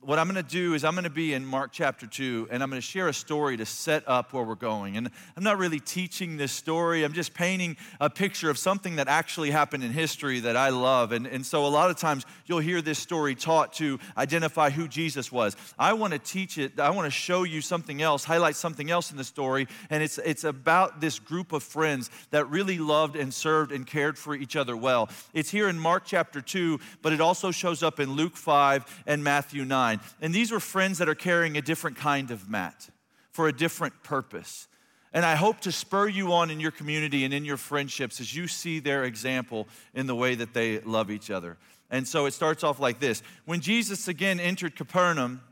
What 0.00 0.20
I'm 0.20 0.28
going 0.28 0.36
to 0.36 0.48
do 0.48 0.74
is 0.74 0.84
I'm 0.84 0.94
going 0.94 1.02
to 1.02 1.10
be 1.10 1.34
in 1.34 1.44
Mark 1.44 1.72
chapter 1.72 2.06
2 2.06 2.46
and 2.52 2.62
I'm 2.62 2.70
going 2.70 2.80
to 2.80 2.86
share 2.86 3.08
a 3.08 3.12
story 3.12 3.56
to 3.56 3.66
set 3.66 4.04
up 4.06 4.32
where 4.32 4.44
we're 4.44 4.54
going. 4.54 4.96
And 4.96 5.10
I'm 5.36 5.42
not 5.42 5.58
really 5.58 5.80
teaching 5.80 6.36
this 6.36 6.52
story, 6.52 7.02
I'm 7.02 7.12
just 7.12 7.34
painting 7.34 7.76
a 7.98 8.08
picture 8.08 8.48
of 8.48 8.58
something 8.58 8.94
that 8.96 9.08
actually 9.08 9.50
happened 9.50 9.82
in 9.82 9.90
history 9.90 10.38
that 10.38 10.56
I 10.56 10.68
love. 10.68 11.10
And, 11.10 11.26
and 11.26 11.44
so 11.44 11.66
a 11.66 11.68
lot 11.68 11.90
of 11.90 11.96
times 11.96 12.24
you'll 12.46 12.60
hear 12.60 12.80
this 12.80 13.00
story 13.00 13.34
taught 13.34 13.72
to 13.74 13.98
identify 14.16 14.70
who 14.70 14.86
Jesus 14.86 15.32
was. 15.32 15.56
I 15.76 15.94
want 15.94 16.12
to 16.12 16.20
teach 16.20 16.58
it, 16.58 16.78
I 16.78 16.90
want 16.90 17.06
to 17.06 17.10
show 17.10 17.42
you 17.42 17.60
something 17.60 18.02
else, 18.02 18.22
highlight 18.22 18.54
something 18.54 18.88
else 18.88 19.10
in 19.10 19.16
the 19.16 19.24
story. 19.24 19.66
And 19.90 20.00
it's, 20.00 20.18
it's 20.18 20.44
about 20.44 21.00
this 21.00 21.18
group 21.18 21.52
of 21.52 21.64
friends 21.64 22.08
that 22.30 22.48
really 22.48 22.78
loved 22.78 23.16
and 23.16 23.34
served 23.34 23.72
and 23.72 23.84
cared 23.84 24.16
for 24.16 24.36
each 24.36 24.54
other 24.54 24.76
well. 24.76 25.08
It's 25.34 25.50
here 25.50 25.68
in 25.68 25.76
Mark 25.76 26.04
chapter 26.06 26.40
2, 26.40 26.78
but 27.02 27.12
it 27.12 27.20
also 27.20 27.50
shows 27.50 27.82
up 27.82 27.98
in 27.98 28.12
Luke 28.12 28.36
5 28.36 29.02
and 29.08 29.24
Matthew 29.24 29.64
9. 29.64 29.71
And 29.72 30.34
these 30.34 30.50
were 30.50 30.60
friends 30.60 30.98
that 30.98 31.08
are 31.08 31.14
carrying 31.14 31.56
a 31.56 31.62
different 31.62 31.96
kind 31.96 32.30
of 32.30 32.48
mat 32.48 32.88
for 33.30 33.48
a 33.48 33.52
different 33.52 34.02
purpose. 34.02 34.68
And 35.12 35.24
I 35.24 35.34
hope 35.34 35.60
to 35.60 35.72
spur 35.72 36.08
you 36.08 36.32
on 36.32 36.50
in 36.50 36.60
your 36.60 36.70
community 36.70 37.24
and 37.24 37.34
in 37.34 37.44
your 37.44 37.56
friendships 37.56 38.20
as 38.20 38.34
you 38.34 38.46
see 38.46 38.80
their 38.80 39.04
example 39.04 39.68
in 39.94 40.06
the 40.06 40.14
way 40.14 40.34
that 40.34 40.54
they 40.54 40.80
love 40.80 41.10
each 41.10 41.30
other. 41.30 41.58
And 41.90 42.08
so 42.08 42.24
it 42.26 42.32
starts 42.32 42.64
off 42.64 42.80
like 42.80 42.98
this 42.98 43.22
When 43.44 43.60
Jesus 43.60 44.08
again 44.08 44.40
entered 44.40 44.74
Capernaum, 44.76 45.42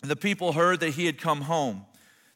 the 0.00 0.16
people 0.16 0.52
heard 0.52 0.80
that 0.80 0.90
he 0.90 1.06
had 1.06 1.18
come 1.18 1.42
home. 1.42 1.86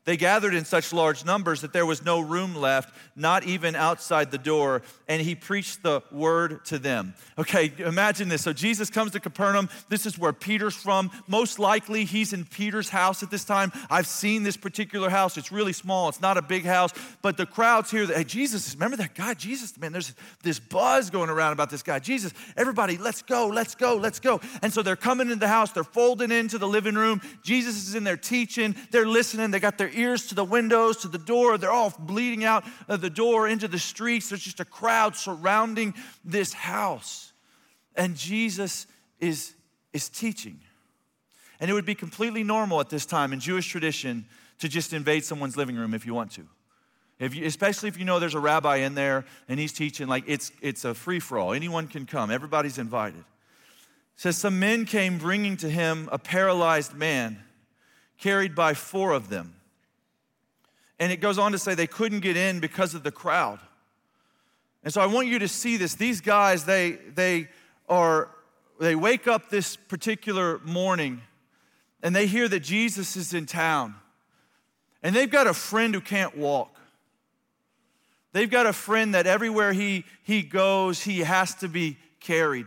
They 0.09 0.17
gathered 0.17 0.55
in 0.55 0.65
such 0.65 0.95
large 0.95 1.27
numbers 1.27 1.61
that 1.61 1.75
there 1.75 1.85
was 1.85 2.03
no 2.03 2.19
room 2.19 2.57
left, 2.57 2.95
not 3.15 3.45
even 3.45 3.77
outside 3.77 4.31
the 4.31 4.39
door, 4.39 4.81
and 5.07 5.21
he 5.21 5.35
preached 5.35 5.83
the 5.83 6.03
word 6.11 6.65
to 6.65 6.79
them. 6.79 7.13
Okay, 7.37 7.71
imagine 7.77 8.31
this. 8.31 8.41
So 8.41 8.55
Jesus 8.55 8.89
comes 8.89 9.13
to 9.13 9.21
Capernaum. 9.21 9.69
This 9.91 10.07
is 10.07 10.19
where 10.19 10.33
Peter's 10.33 10.75
from. 10.75 11.11
Most 11.27 11.59
likely, 11.59 12.07
he's 12.07 12.33
in 12.33 12.47
Peter's 12.47 12.89
house 12.89 13.23
at 13.23 13.31
this 13.31 13.45
time. 13.45 13.71
I've 13.91 14.07
seen 14.07 14.45
this 14.45 14.57
particular 14.57 15.11
house. 15.11 15.37
It's 15.37 15.53
really 15.53 15.75
small, 15.75 16.09
it's 16.09 16.23
not 16.23 16.39
a 16.39 16.43
big 16.43 16.65
house, 16.65 16.95
but 17.21 17.37
the 17.37 17.45
crowd's 17.45 17.91
here. 17.91 18.07
Hey, 18.07 18.25
Jesus, 18.25 18.73
remember 18.73 18.97
that 18.97 19.15
guy? 19.15 19.35
Jesus, 19.35 19.77
man, 19.77 19.93
there's 19.93 20.15
this 20.43 20.59
buzz 20.59 21.11
going 21.11 21.29
around 21.29 21.53
about 21.53 21.69
this 21.69 21.83
guy. 21.83 21.99
Jesus, 21.99 22.33
everybody, 22.57 22.97
let's 22.97 23.21
go, 23.21 23.49
let's 23.49 23.75
go, 23.75 23.97
let's 23.97 24.21
go. 24.21 24.41
And 24.63 24.73
so 24.73 24.81
they're 24.81 24.97
coming 24.97 25.27
into 25.27 25.41
the 25.41 25.49
house, 25.49 25.73
they're 25.73 25.85
folding 25.85 26.31
into 26.31 26.57
the 26.57 26.67
living 26.67 26.95
room. 26.95 27.21
Jesus 27.43 27.77
is 27.87 27.95
in 27.95 28.05
there 28.05 28.17
teaching, 28.17 28.75
they're 28.91 29.07
listening, 29.07 29.51
they 29.51 29.61
got 29.61 29.77
their 29.77 29.98
ears 29.99 30.29
to 30.29 30.35
the 30.35 30.45
windows, 30.45 30.99
to 30.99 31.09
the 31.09 31.19
door. 31.19 31.59
They're 31.59 31.71
all 31.71 31.93
bleeding 31.99 32.45
out 32.45 32.65
of 32.87 33.01
the 33.01 33.11
door 33.11 33.49
into 33.49 33.69
the 33.69 33.79
streets. 33.79 34.29
There's 34.29 34.43
just 34.43 34.61
a 34.61 34.65
crowd 34.65 35.17
surrounding 35.17 35.95
this 36.25 36.53
house. 36.53 37.33
And 37.95 38.17
Jesus 38.17 38.87
is, 39.19 39.55
is 39.93 40.09
teaching. 40.09 40.61
And 41.61 41.71
it 41.71 41.75
would 41.75 41.87
be 41.87 41.95
completely 41.95 42.45
normal 42.45 42.81
at 42.81 42.89
this 42.89 43.05
time 43.05 43.33
in 43.33 43.41
Jewish 43.41 43.69
tradition 43.69 44.27
to 44.61 44.69
just 44.69 44.93
invade 44.93 45.25
someone's 45.25 45.57
living 45.57 45.77
room 45.77 45.95
if 45.95 46.07
you 46.07 46.15
want 46.15 46.33
to. 46.33 46.47
If 47.19 47.35
you, 47.35 47.47
especially 47.47 47.89
if 47.89 47.99
you 47.99 48.05
know 48.05 48.21
there's 48.21 48.35
a 48.35 48.41
rabbi 48.41 48.77
in 48.77 48.95
there 48.95 49.25
and 49.49 49.59
he's 49.59 49.73
teaching, 49.73 50.07
like 50.07 50.25
it's, 50.27 50.53
it's 50.63 50.85
a 50.85 50.95
free 50.95 51.19
for 51.19 51.39
all. 51.39 51.53
Anyone 51.53 51.89
can 51.89 52.07
come, 52.07 52.31
everybody's 52.31 52.79
invited. 52.79 53.19
It 53.19 53.25
says, 54.17 54.37
Some 54.37 54.61
men 54.61 54.85
came 54.85 55.19
bringing 55.19 55.57
to 55.59 55.69
him 55.69 56.09
a 56.13 56.19
paralyzed 56.19 56.95
man, 56.95 57.43
carried 58.19 58.55
by 58.55 58.75
four 58.75 59.13
of 59.13 59.29
them. 59.29 59.55
And 60.99 61.13
it 61.13 61.21
goes 61.21 61.39
on 61.39 61.53
to 61.53 61.59
say 61.59 61.75
they 61.75 61.87
couldn't 61.87 62.21
get 62.21 62.37
in 62.37 62.61
because 62.61 62.95
of 62.95 63.03
the 63.03 63.13
crowd. 63.13 63.61
And 64.83 64.93
so 64.93 65.01
I 65.01 65.07
want 65.07 65.29
you 65.29 65.39
to 65.41 65.49
see 65.49 65.77
this. 65.77 65.95
These 65.95 66.21
guys, 66.21 66.65
they, 66.65 66.93
they 67.15 67.49
are, 67.89 68.31
they 68.81 68.95
wake 68.95 69.27
up 69.27 69.51
this 69.51 69.77
particular 69.77 70.61
morning 70.65 71.23
and 72.03 72.15
they 72.15 72.27
hear 72.27 72.49
that 72.49 72.61
Jesus 72.61 73.17
is 73.17 73.35
in 73.35 73.47
town. 73.47 73.95
And 75.03 75.15
they've 75.15 75.31
got 75.31 75.47
a 75.47 75.55
friend 75.55 75.95
who 75.95 76.01
can't 76.01 76.37
walk. 76.37 76.75
They've 78.33 78.51
got 78.51 78.67
a 78.67 78.73
friend 78.73 79.15
that 79.15 79.27
everywhere 79.27 79.73
he, 79.73 80.05
he 80.23 80.43
goes, 80.43 81.03
he 81.03 81.21
has 81.21 81.55
to 81.57 81.69
be 81.69 81.97
carried. 82.21 82.67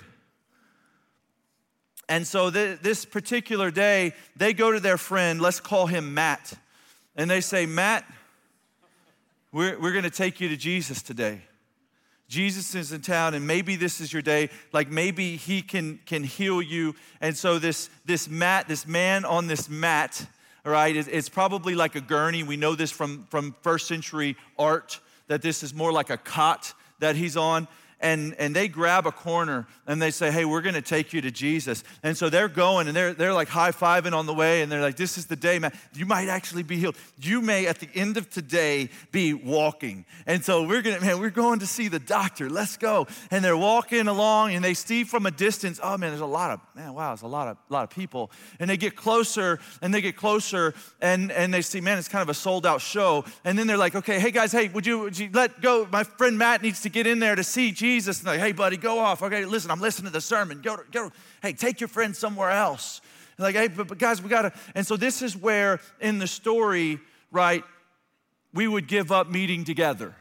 And 2.09 2.27
so 2.27 2.49
th- 2.49 2.79
this 2.79 3.05
particular 3.05 3.71
day, 3.71 4.13
they 4.35 4.53
go 4.53 4.71
to 4.71 4.79
their 4.79 4.97
friend, 4.97 5.41
let's 5.41 5.59
call 5.59 5.87
him 5.87 6.13
Matt. 6.13 6.53
And 7.15 7.29
they 7.29 7.41
say, 7.41 7.65
Matt, 7.65 8.05
we're, 9.51 9.79
we're 9.79 9.91
going 9.91 10.03
to 10.03 10.09
take 10.09 10.39
you 10.39 10.49
to 10.49 10.57
Jesus 10.57 11.01
today. 11.01 11.41
Jesus 12.27 12.73
is 12.75 12.93
in 12.93 13.01
town, 13.01 13.33
and 13.33 13.45
maybe 13.45 13.75
this 13.75 13.99
is 13.99 14.13
your 14.13 14.21
day. 14.21 14.49
Like 14.71 14.89
maybe 14.89 15.35
he 15.35 15.61
can, 15.61 15.99
can 16.05 16.23
heal 16.23 16.61
you. 16.61 16.95
And 17.19 17.35
so 17.35 17.59
this, 17.59 17.89
this 18.05 18.29
mat, 18.29 18.69
this 18.69 18.87
man 18.87 19.25
on 19.25 19.47
this 19.47 19.67
mat, 19.69 20.25
all 20.65 20.71
right, 20.71 20.95
it, 20.95 21.09
it's 21.11 21.27
probably 21.27 21.75
like 21.75 21.95
a 21.95 22.01
gurney. 22.01 22.43
We 22.43 22.55
know 22.55 22.73
this 22.75 22.91
from, 22.91 23.27
from 23.29 23.53
first 23.61 23.87
century 23.87 24.37
art, 24.57 25.01
that 25.27 25.41
this 25.41 25.61
is 25.61 25.73
more 25.73 25.91
like 25.91 26.09
a 26.09 26.17
cot 26.17 26.73
that 26.99 27.17
he's 27.17 27.35
on 27.35 27.67
and, 28.01 28.35
and 28.39 28.55
they 28.55 28.67
grab 28.67 29.05
a 29.05 29.11
corner 29.11 29.67
and 29.85 30.01
they 30.01 30.11
say, 30.11 30.31
Hey, 30.31 30.43
we're 30.43 30.61
going 30.61 30.75
to 30.75 30.81
take 30.81 31.13
you 31.13 31.21
to 31.21 31.31
Jesus. 31.31 31.83
And 32.01 32.17
so 32.17 32.29
they're 32.29 32.49
going 32.49 32.87
and 32.87 32.95
they're, 32.95 33.13
they're 33.13 33.33
like 33.33 33.47
high 33.47 33.71
fiving 33.71 34.13
on 34.13 34.25
the 34.25 34.33
way 34.33 34.61
and 34.61 34.71
they're 34.71 34.81
like, 34.81 34.95
This 34.95 35.17
is 35.17 35.27
the 35.27 35.35
day, 35.35 35.59
man. 35.59 35.71
You 35.93 36.07
might 36.07 36.27
actually 36.27 36.63
be 36.63 36.77
healed. 36.77 36.95
You 37.19 37.41
may 37.41 37.67
at 37.67 37.79
the 37.79 37.89
end 37.93 38.17
of 38.17 38.29
today 38.29 38.89
be 39.11 39.33
walking. 39.33 40.05
And 40.25 40.43
so 40.43 40.63
we're 40.63 40.81
going 40.81 40.95
to, 40.99 41.01
man, 41.05 41.19
we're 41.19 41.29
going 41.29 41.59
to 41.59 41.67
see 41.67 41.87
the 41.87 41.99
doctor. 41.99 42.49
Let's 42.49 42.75
go. 42.75 43.07
And 43.29 43.45
they're 43.45 43.55
walking 43.55 44.07
along 44.07 44.53
and 44.53 44.65
they 44.65 44.73
see 44.73 45.03
from 45.03 45.27
a 45.27 45.31
distance, 45.31 45.79
Oh 45.81 45.97
man, 45.97 46.09
there's 46.09 46.21
a 46.21 46.25
lot 46.25 46.51
of, 46.51 46.59
man, 46.75 46.93
wow, 46.95 47.09
there's 47.09 47.21
a 47.21 47.27
lot 47.27 47.47
of, 47.47 47.57
lot 47.69 47.83
of 47.83 47.91
people. 47.91 48.31
And 48.59 48.67
they 48.67 48.77
get 48.77 48.95
closer 48.95 49.59
and 49.81 49.93
they 49.93 50.01
get 50.01 50.15
closer 50.15 50.73
and, 51.01 51.31
and 51.31 51.53
they 51.53 51.61
see, 51.61 51.81
man, 51.81 51.99
it's 51.99 52.07
kind 52.07 52.23
of 52.23 52.29
a 52.29 52.33
sold 52.33 52.65
out 52.65 52.81
show. 52.81 53.25
And 53.43 53.59
then 53.59 53.67
they're 53.67 53.77
like, 53.77 53.93
Okay, 53.93 54.19
hey 54.19 54.31
guys, 54.31 54.51
hey, 54.51 54.69
would 54.69 54.87
you, 54.87 54.99
would 54.99 55.19
you 55.19 55.29
let 55.31 55.61
go? 55.61 55.87
My 55.91 56.03
friend 56.03 56.35
Matt 56.35 56.63
needs 56.63 56.81
to 56.81 56.89
get 56.89 57.05
in 57.05 57.19
there 57.19 57.35
to 57.35 57.43
see 57.43 57.71
Jesus. 57.71 57.90
Jesus 57.91 58.23
like, 58.23 58.39
hey, 58.39 58.53
buddy, 58.53 58.77
go 58.77 58.99
off. 58.99 59.21
Okay, 59.21 59.43
listen, 59.43 59.69
I'm 59.69 59.81
listening 59.81 60.07
to 60.07 60.13
the 60.13 60.21
sermon. 60.21 60.61
Go, 60.61 60.77
go. 60.91 61.11
Hey, 61.41 61.51
take 61.51 61.81
your 61.81 61.89
friend 61.89 62.15
somewhere 62.15 62.49
else. 62.49 63.01
And 63.37 63.43
like, 63.43 63.55
hey, 63.55 63.67
but, 63.67 63.87
but 63.89 63.97
guys, 63.97 64.21
we 64.21 64.29
gotta. 64.29 64.53
And 64.75 64.87
so 64.87 64.95
this 64.95 65.21
is 65.21 65.35
where 65.35 65.81
in 65.99 66.17
the 66.17 66.27
story, 66.27 66.99
right, 67.31 67.63
we 68.53 68.65
would 68.65 68.87
give 68.87 69.11
up 69.11 69.29
meeting 69.29 69.65
together. 69.65 70.15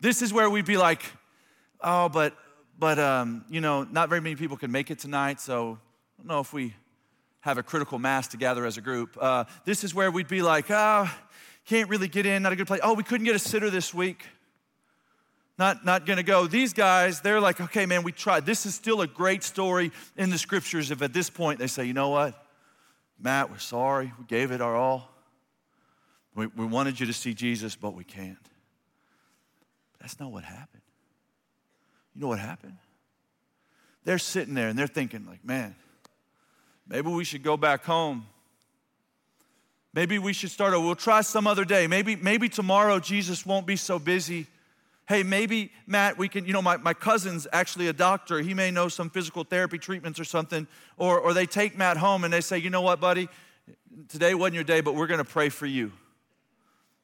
This 0.00 0.22
is 0.22 0.32
where 0.32 0.48
we'd 0.48 0.64
be 0.64 0.78
like, 0.78 1.02
oh, 1.82 2.08
but 2.08 2.34
but 2.78 2.98
um, 2.98 3.44
you 3.50 3.60
know, 3.60 3.84
not 3.84 4.08
very 4.08 4.22
many 4.22 4.36
people 4.36 4.56
can 4.56 4.72
make 4.72 4.90
it 4.90 4.98
tonight, 4.98 5.40
so 5.40 5.78
I 6.18 6.22
don't 6.22 6.28
know 6.28 6.40
if 6.40 6.52
we 6.54 6.74
have 7.40 7.58
a 7.58 7.62
critical 7.62 7.98
mass 7.98 8.26
together 8.26 8.64
as 8.64 8.78
a 8.78 8.80
group. 8.80 9.18
Uh, 9.20 9.44
this 9.66 9.84
is 9.84 9.94
where 9.94 10.10
we'd 10.10 10.28
be 10.28 10.40
like, 10.40 10.70
oh, 10.70 11.10
can't 11.66 11.90
really 11.90 12.08
get 12.08 12.24
in, 12.24 12.42
not 12.42 12.52
a 12.52 12.56
good 12.56 12.66
place. 12.66 12.80
Oh, 12.82 12.94
we 12.94 13.02
couldn't 13.02 13.26
get 13.26 13.34
a 13.34 13.38
sitter 13.38 13.68
this 13.68 13.92
week 13.92 14.24
not, 15.58 15.84
not 15.84 16.06
going 16.06 16.18
to 16.18 16.22
go. 16.22 16.46
These 16.46 16.72
guys, 16.72 17.20
they're 17.20 17.40
like, 17.40 17.60
okay, 17.60 17.84
man, 17.84 18.04
we 18.04 18.12
tried. 18.12 18.46
This 18.46 18.64
is 18.64 18.74
still 18.74 19.00
a 19.00 19.08
great 19.08 19.42
story 19.42 19.90
in 20.16 20.30
the 20.30 20.38
scriptures. 20.38 20.90
If 20.90 21.02
at 21.02 21.12
this 21.12 21.28
point 21.28 21.58
they 21.58 21.66
say, 21.66 21.84
you 21.84 21.92
know 21.92 22.10
what, 22.10 22.40
Matt, 23.20 23.50
we're 23.50 23.58
sorry. 23.58 24.12
We 24.18 24.24
gave 24.24 24.52
it 24.52 24.60
our 24.60 24.76
all. 24.76 25.12
We, 26.36 26.46
we 26.46 26.64
wanted 26.64 27.00
you 27.00 27.06
to 27.06 27.12
see 27.12 27.34
Jesus, 27.34 27.74
but 27.74 27.94
we 27.94 28.04
can't. 28.04 28.38
But 29.92 30.00
that's 30.00 30.20
not 30.20 30.30
what 30.30 30.44
happened. 30.44 30.82
You 32.14 32.20
know 32.20 32.28
what 32.28 32.38
happened? 32.38 32.76
They're 34.04 34.18
sitting 34.18 34.54
there 34.54 34.68
and 34.68 34.78
they're 34.78 34.86
thinking, 34.86 35.26
like, 35.26 35.44
man, 35.44 35.74
maybe 36.86 37.08
we 37.08 37.24
should 37.24 37.42
go 37.42 37.56
back 37.56 37.84
home. 37.84 38.26
Maybe 39.92 40.20
we 40.20 40.32
should 40.32 40.50
start, 40.50 40.72
a, 40.74 40.80
we'll 40.80 40.94
try 40.94 41.22
some 41.22 41.48
other 41.48 41.64
day. 41.64 41.88
Maybe, 41.88 42.14
maybe 42.14 42.48
tomorrow 42.48 43.00
Jesus 43.00 43.44
won't 43.44 43.66
be 43.66 43.74
so 43.74 43.98
busy 43.98 44.46
hey, 45.08 45.22
maybe, 45.22 45.72
Matt, 45.86 46.18
we 46.18 46.28
can, 46.28 46.44
you 46.44 46.52
know, 46.52 46.60
my, 46.60 46.76
my 46.76 46.92
cousin's 46.92 47.46
actually 47.50 47.88
a 47.88 47.94
doctor. 47.94 48.40
He 48.40 48.52
may 48.52 48.70
know 48.70 48.88
some 48.88 49.08
physical 49.08 49.42
therapy 49.42 49.78
treatments 49.78 50.20
or 50.20 50.24
something. 50.24 50.66
Or, 50.98 51.18
or 51.18 51.32
they 51.32 51.46
take 51.46 51.78
Matt 51.78 51.96
home 51.96 52.24
and 52.24 52.32
they 52.32 52.42
say, 52.42 52.58
you 52.58 52.68
know 52.68 52.82
what, 52.82 53.00
buddy, 53.00 53.28
today 54.08 54.34
wasn't 54.34 54.56
your 54.56 54.64
day, 54.64 54.82
but 54.82 54.94
we're 54.94 55.06
going 55.06 55.18
to 55.18 55.24
pray 55.24 55.48
for 55.48 55.64
you. 55.64 55.92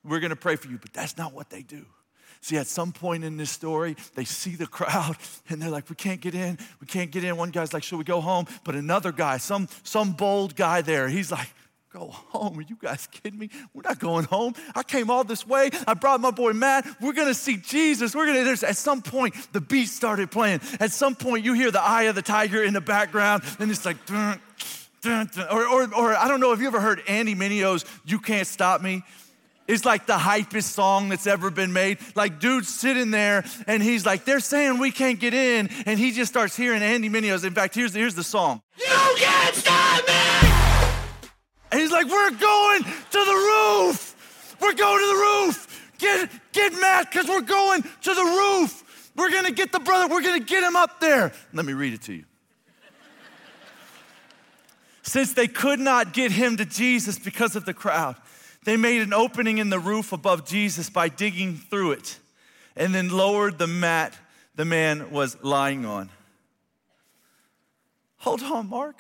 We're 0.05 0.21
going 0.21 0.31
to 0.31 0.37
pray 0.37 0.57
for 0.57 0.69
you. 0.69 0.77
But 0.77 0.93
that's 0.93 1.17
not 1.17 1.33
what 1.33 1.49
they 1.49 1.63
do. 1.63 1.87
See, 2.43 2.59
at 2.59 2.67
some 2.67 2.93
point 2.93 3.25
in 3.25 3.39
this 3.39 3.51
story, 3.51 3.97
they 4.17 4.25
see 4.25 4.55
the 4.55 4.67
crowd 4.67 5.17
and 5.49 5.63
they're 5.63 5.71
like, 5.71 5.89
we 5.89 5.97
can't 5.97 6.21
get 6.21 6.35
in. 6.35 6.59
We 6.83 6.87
can't 6.87 7.11
get 7.11 7.25
in. 7.25 7.39
One 7.39 7.51
guy's 7.51 7.73
like, 7.73 7.83
should 7.83 7.97
we 7.97 8.05
go 8.05 8.21
home? 8.21 8.47
But 8.65 8.75
another 8.75 9.13
guy, 9.13 9.39
some, 9.39 9.67
some 9.83 10.13
bold 10.13 10.57
guy 10.57 10.83
there, 10.83 11.09
he's 11.09 11.33
like, 11.33 11.49
go 11.95 12.09
home. 12.11 12.59
Are 12.59 12.63
you 12.63 12.77
guys 12.81 13.07
kidding 13.07 13.39
me? 13.39 13.51
We're 13.73 13.83
not 13.83 14.01
going 14.01 14.25
home. 14.25 14.55
I 14.75 14.83
came 14.83 15.11
all 15.11 15.23
this 15.23 15.47
way. 15.47 15.71
I 15.87 15.95
brought 15.95 16.21
my 16.21 16.33
boy 16.33 16.53
Matt. 16.53 16.87
We're 17.01 17.13
going 17.13 17.29
to 17.29 17.35
see 17.35 17.57
Jesus. 17.57 18.17
We're 18.17 18.27
going 18.27 18.57
to, 18.57 18.67
at 18.67 18.77
some 18.77 19.01
point, 19.01 19.35
the 19.53 19.61
beat 19.61 19.87
started 19.87 20.33
playing. 20.33 20.61
At 20.81 20.91
some 20.91 21.15
point, 21.15 21.45
you 21.45 21.55
hear 21.55 21.71
the 21.71 21.81
eye 21.81 22.05
of 22.05 22.17
the 22.17 22.23
tiger 22.23 22.65
in 22.65 22.75
the 22.75 22.81
background, 22.81 23.45
and 23.61 23.71
it's 23.71 23.85
like, 23.85 24.05
dun, 24.07 24.41
dun, 25.03 25.31
dun. 25.33 25.47
Or, 25.51 25.67
or, 25.67 25.95
or 25.95 26.17
I 26.17 26.27
don't 26.27 26.41
know 26.41 26.53
if 26.53 26.61
you 26.61 26.67
ever 26.67 26.81
heard 26.81 27.01
Andy 27.07 27.37
Mineo's 27.37 27.85
You 28.05 28.19
Can't 28.19 28.47
Stop 28.47 28.83
Me. 28.83 29.05
It's 29.69 29.85
like 29.85 30.07
the 30.07 30.15
hypest 30.15 30.65
song 30.65 31.09
that's 31.09 31.29
ever 31.29 31.49
been 31.49 31.73
made. 31.73 31.99
Like, 32.17 32.41
dude's 32.41 32.69
sitting 32.69 33.13
there 33.13 33.45
and 33.67 33.83
he's 33.83 34.05
like, 34.05 34.25
they're 34.27 34.41
saying 34.41 34.79
we 34.79 34.91
can't 34.91 35.19
get 35.19 35.33
in. 35.33 35.71
And 35.87 35.99
he 35.99 36.11
just 36.11 36.31
starts 36.31 36.55
hearing 36.55 36.83
Andy 36.83 37.09
Mineo's. 37.09 37.45
In 37.45 37.55
fact, 37.55 37.75
here's, 37.75 37.95
here's 37.95 38.15
the 38.15 38.25
song. 38.25 38.61
You 38.77 39.15
can't 39.17 39.55
stop 39.55 40.07
me! 40.07 40.64
And 41.75 41.81
he's 41.81 41.91
like, 41.91 42.07
we're 42.07 42.31
going 42.31 42.85
to 42.85 42.91
the 43.11 43.19
roof. 43.19 44.57
We're 44.61 44.75
going 44.75 45.01
to 45.01 45.07
the 45.09 45.21
roof. 45.21 45.91
Get, 45.99 46.31
get 46.53 46.73
Matt, 46.75 47.11
because 47.11 47.27
we're 47.27 47.41
going 47.41 47.83
to 47.83 48.15
the 48.15 48.23
roof. 48.23 49.11
We're 49.17 49.31
going 49.33 49.47
to 49.47 49.53
get 49.53 49.73
the 49.73 49.81
brother, 49.81 50.07
we're 50.07 50.23
going 50.23 50.41
to 50.41 50.47
get 50.47 50.63
him 50.63 50.77
up 50.77 51.01
there. 51.01 51.33
Let 51.53 51.65
me 51.65 51.73
read 51.73 51.93
it 51.93 52.03
to 52.03 52.13
you. 52.13 52.27
Since 55.03 55.33
they 55.35 55.49
could 55.49 55.81
not 55.81 56.13
get 56.13 56.31
him 56.31 56.59
to 56.59 56.65
Jesus 56.65 57.19
because 57.19 57.57
of 57.57 57.65
the 57.65 57.75
crowd, 57.75 58.15
they 58.65 58.77
made 58.77 59.03
an 59.03 59.13
opening 59.13 59.59
in 59.59 59.71
the 59.71 59.81
roof 59.81 60.13
above 60.13 60.47
Jesus 60.47 60.89
by 60.89 61.09
digging 61.09 61.57
through 61.57 61.91
it 61.91 62.21
and 62.77 62.95
then 62.95 63.09
lowered 63.09 63.59
the 63.59 63.67
mat 63.67 64.17
the 64.55 64.65
man 64.65 65.11
was 65.11 65.43
lying 65.43 65.85
on. 65.85 66.09
Hold 68.19 68.45
on, 68.45 68.69
Mark. 68.69 68.95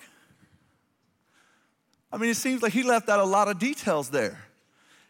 I 2.14 2.16
mean, 2.16 2.30
it 2.30 2.37
seems 2.37 2.62
like 2.62 2.73
he 2.73 2.85
left 2.85 3.09
out 3.09 3.18
a 3.18 3.25
lot 3.25 3.49
of 3.49 3.59
details 3.59 4.09
there. 4.09 4.38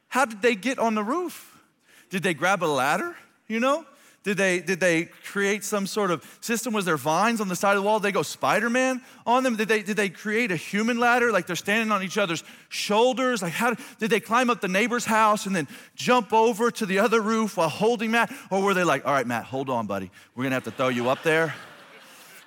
How 0.09 0.25
did 0.25 0.41
they 0.41 0.55
get 0.55 0.79
on 0.79 0.95
the 0.95 1.05
roof? 1.05 1.61
Did 2.09 2.23
they 2.23 2.33
grab 2.33 2.65
a 2.65 2.67
ladder? 2.67 3.15
You 3.47 3.61
know? 3.61 3.85
Did 4.23 4.39
they, 4.39 4.61
did 4.61 4.81
they 4.81 5.11
create 5.23 5.65
some 5.65 5.87
sort 5.87 6.11
of 6.11 6.25
system? 6.41 6.73
Was 6.73 6.87
there 6.87 6.97
vines 6.97 7.43
on 7.43 7.49
the 7.49 7.57
side 7.57 7.77
of 7.77 7.83
the 7.83 7.87
wall? 7.87 7.99
Did 7.99 8.05
they 8.05 8.13
go 8.13 8.23
Spider 8.23 8.71
Man 8.71 9.03
on 9.27 9.43
them? 9.43 9.55
Did 9.57 9.69
they, 9.69 9.83
did 9.83 9.99
they 9.99 10.09
create 10.09 10.51
a 10.51 10.57
human 10.57 10.99
ladder? 10.99 11.31
Like 11.31 11.47
they're 11.47 11.57
standing 11.57 11.93
on 11.93 12.03
each 12.03 12.17
other's 12.17 12.43
shoulders? 12.71 13.43
Like, 13.43 13.53
how 13.53 13.75
did 13.99 14.09
they 14.09 14.21
climb 14.21 14.49
up 14.49 14.63
the 14.63 14.69
neighbor's 14.69 15.05
house 15.05 15.45
and 15.45 15.55
then 15.55 15.69
jump 15.95 16.33
over 16.33 16.71
to 16.71 16.87
the 16.87 17.01
other 17.01 17.21
roof 17.21 17.59
while 17.59 17.69
holding 17.69 18.13
Matt? 18.13 18.33
Or 18.51 18.63
were 18.63 18.73
they 18.73 18.85
like, 18.85 19.05
all 19.05 19.13
right, 19.13 19.27
Matt, 19.27 19.45
hold 19.45 19.69
on, 19.69 19.87
buddy. 19.87 20.11
We're 20.35 20.45
gonna 20.45 20.55
have 20.55 20.65
to 20.65 20.71
throw 20.71 20.89
you 20.89 21.11
up 21.11 21.23
there. 21.23 21.55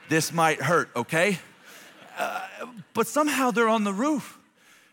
This 0.09 0.33
might 0.33 0.59
hurt, 0.59 0.89
okay? 0.95 1.37
Uh, 2.17 2.41
but 2.95 3.05
somehow 3.05 3.51
they're 3.51 3.69
on 3.69 3.83
the 3.83 3.93
roof. 3.93 4.36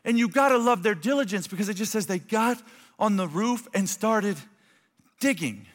And 0.05 0.19
you 0.19 0.29
gotta 0.29 0.59
love 0.59 0.83
their 0.83 0.95
diligence 0.95 1.47
because 1.47 1.69
it 1.69 1.75
just 1.75 1.93
says 1.93 2.07
they 2.07 2.19
got 2.19 2.63
on 2.99 3.17
the 3.17 3.27
roof 3.27 3.67
and 3.75 3.89
started 3.89 4.37
digging. 5.21 5.67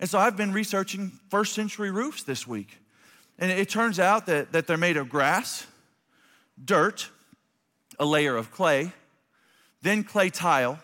And 0.00 0.08
so 0.08 0.18
I've 0.18 0.36
been 0.36 0.52
researching 0.52 1.12
first 1.30 1.54
century 1.54 1.90
roofs 1.90 2.22
this 2.22 2.46
week. 2.46 2.78
And 3.38 3.50
it 3.50 3.68
turns 3.68 4.00
out 4.00 4.26
that, 4.26 4.52
that 4.52 4.66
they're 4.66 4.76
made 4.76 4.96
of 4.96 5.08
grass, 5.08 5.66
dirt, 6.62 7.10
a 7.98 8.06
layer 8.06 8.36
of 8.36 8.50
clay, 8.50 8.92
then 9.82 10.04
clay 10.04 10.30
tile, 10.30 10.78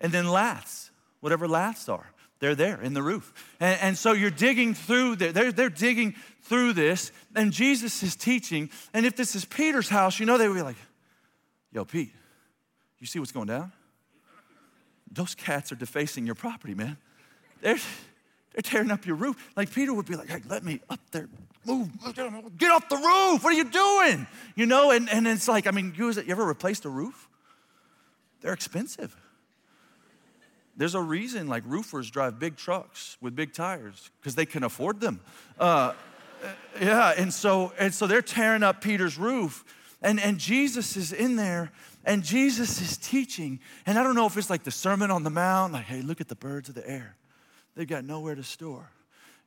and 0.00 0.12
then 0.12 0.28
laths, 0.28 0.90
whatever 1.20 1.48
laths 1.48 1.88
are. 1.88 2.10
They're 2.40 2.54
there 2.54 2.80
in 2.80 2.92
the 2.92 3.02
roof. 3.02 3.32
And, 3.60 3.80
and 3.80 3.98
so 3.98 4.12
you're 4.12 4.30
digging 4.30 4.74
through, 4.74 5.16
the, 5.16 5.32
they're, 5.32 5.52
they're 5.52 5.70
digging 5.70 6.14
through 6.42 6.72
this, 6.72 7.12
and 7.36 7.52
Jesus 7.52 8.02
is 8.02 8.16
teaching. 8.16 8.68
And 8.92 9.06
if 9.06 9.14
this 9.16 9.36
is 9.36 9.44
Peter's 9.44 9.88
house, 9.88 10.18
you 10.18 10.26
know 10.26 10.38
they 10.38 10.48
would 10.48 10.56
be 10.56 10.62
like, 10.62 10.76
Yo, 11.72 11.84
Pete, 11.84 12.12
you 13.00 13.06
see 13.06 13.18
what's 13.18 13.32
going 13.32 13.48
down? 13.48 13.72
Those 15.10 15.34
cats 15.34 15.72
are 15.72 15.76
defacing 15.76 16.26
your 16.26 16.34
property, 16.34 16.74
man. 16.74 16.96
They're, 17.60 17.78
they're 18.52 18.62
tearing 18.62 18.90
up 18.90 19.06
your 19.06 19.16
roof. 19.16 19.36
Like 19.56 19.72
Peter 19.72 19.92
would 19.92 20.06
be 20.06 20.16
like, 20.16 20.28
hey, 20.28 20.42
let 20.48 20.64
me 20.64 20.80
up 20.90 21.00
there. 21.10 21.28
Move, 21.64 21.90
get 22.58 22.70
off 22.72 22.88
the 22.88 22.96
roof. 22.96 23.44
What 23.44 23.52
are 23.52 23.56
you 23.56 23.70
doing? 23.70 24.26
You 24.56 24.66
know, 24.66 24.90
and, 24.90 25.08
and 25.08 25.26
it's 25.26 25.48
like, 25.48 25.66
I 25.66 25.70
mean, 25.70 25.94
you, 25.96 26.10
you 26.10 26.24
ever 26.28 26.44
replaced 26.44 26.84
a 26.84 26.88
roof? 26.88 27.28
They're 28.40 28.52
expensive. 28.52 29.16
There's 30.76 30.94
a 30.94 31.00
reason 31.00 31.48
like 31.48 31.62
roofers 31.66 32.10
drive 32.10 32.38
big 32.38 32.56
trucks 32.56 33.16
with 33.20 33.36
big 33.36 33.52
tires 33.52 34.10
because 34.20 34.34
they 34.34 34.46
can 34.46 34.64
afford 34.64 35.00
them. 35.00 35.20
Uh, 35.58 35.92
yeah, 36.80 37.14
and 37.16 37.32
so 37.32 37.72
and 37.78 37.94
so 37.94 38.06
they're 38.06 38.22
tearing 38.22 38.62
up 38.62 38.80
Peter's 38.80 39.18
roof, 39.18 39.64
and 40.02 40.20
and 40.20 40.38
Jesus 40.38 40.96
is 40.96 41.12
in 41.12 41.36
there, 41.36 41.70
and 42.04 42.22
Jesus 42.22 42.80
is 42.80 42.96
teaching, 42.96 43.60
and 43.86 43.98
I 43.98 44.02
don't 44.02 44.14
know 44.14 44.26
if 44.26 44.36
it's 44.36 44.50
like 44.50 44.64
the 44.64 44.70
Sermon 44.70 45.10
on 45.10 45.22
the 45.22 45.30
Mount, 45.30 45.72
like, 45.72 45.84
hey, 45.84 46.02
look 46.02 46.20
at 46.20 46.28
the 46.28 46.34
birds 46.34 46.68
of 46.68 46.74
the 46.74 46.88
air. 46.88 47.16
They've 47.74 47.88
got 47.88 48.04
nowhere 48.04 48.34
to 48.34 48.42
store. 48.42 48.90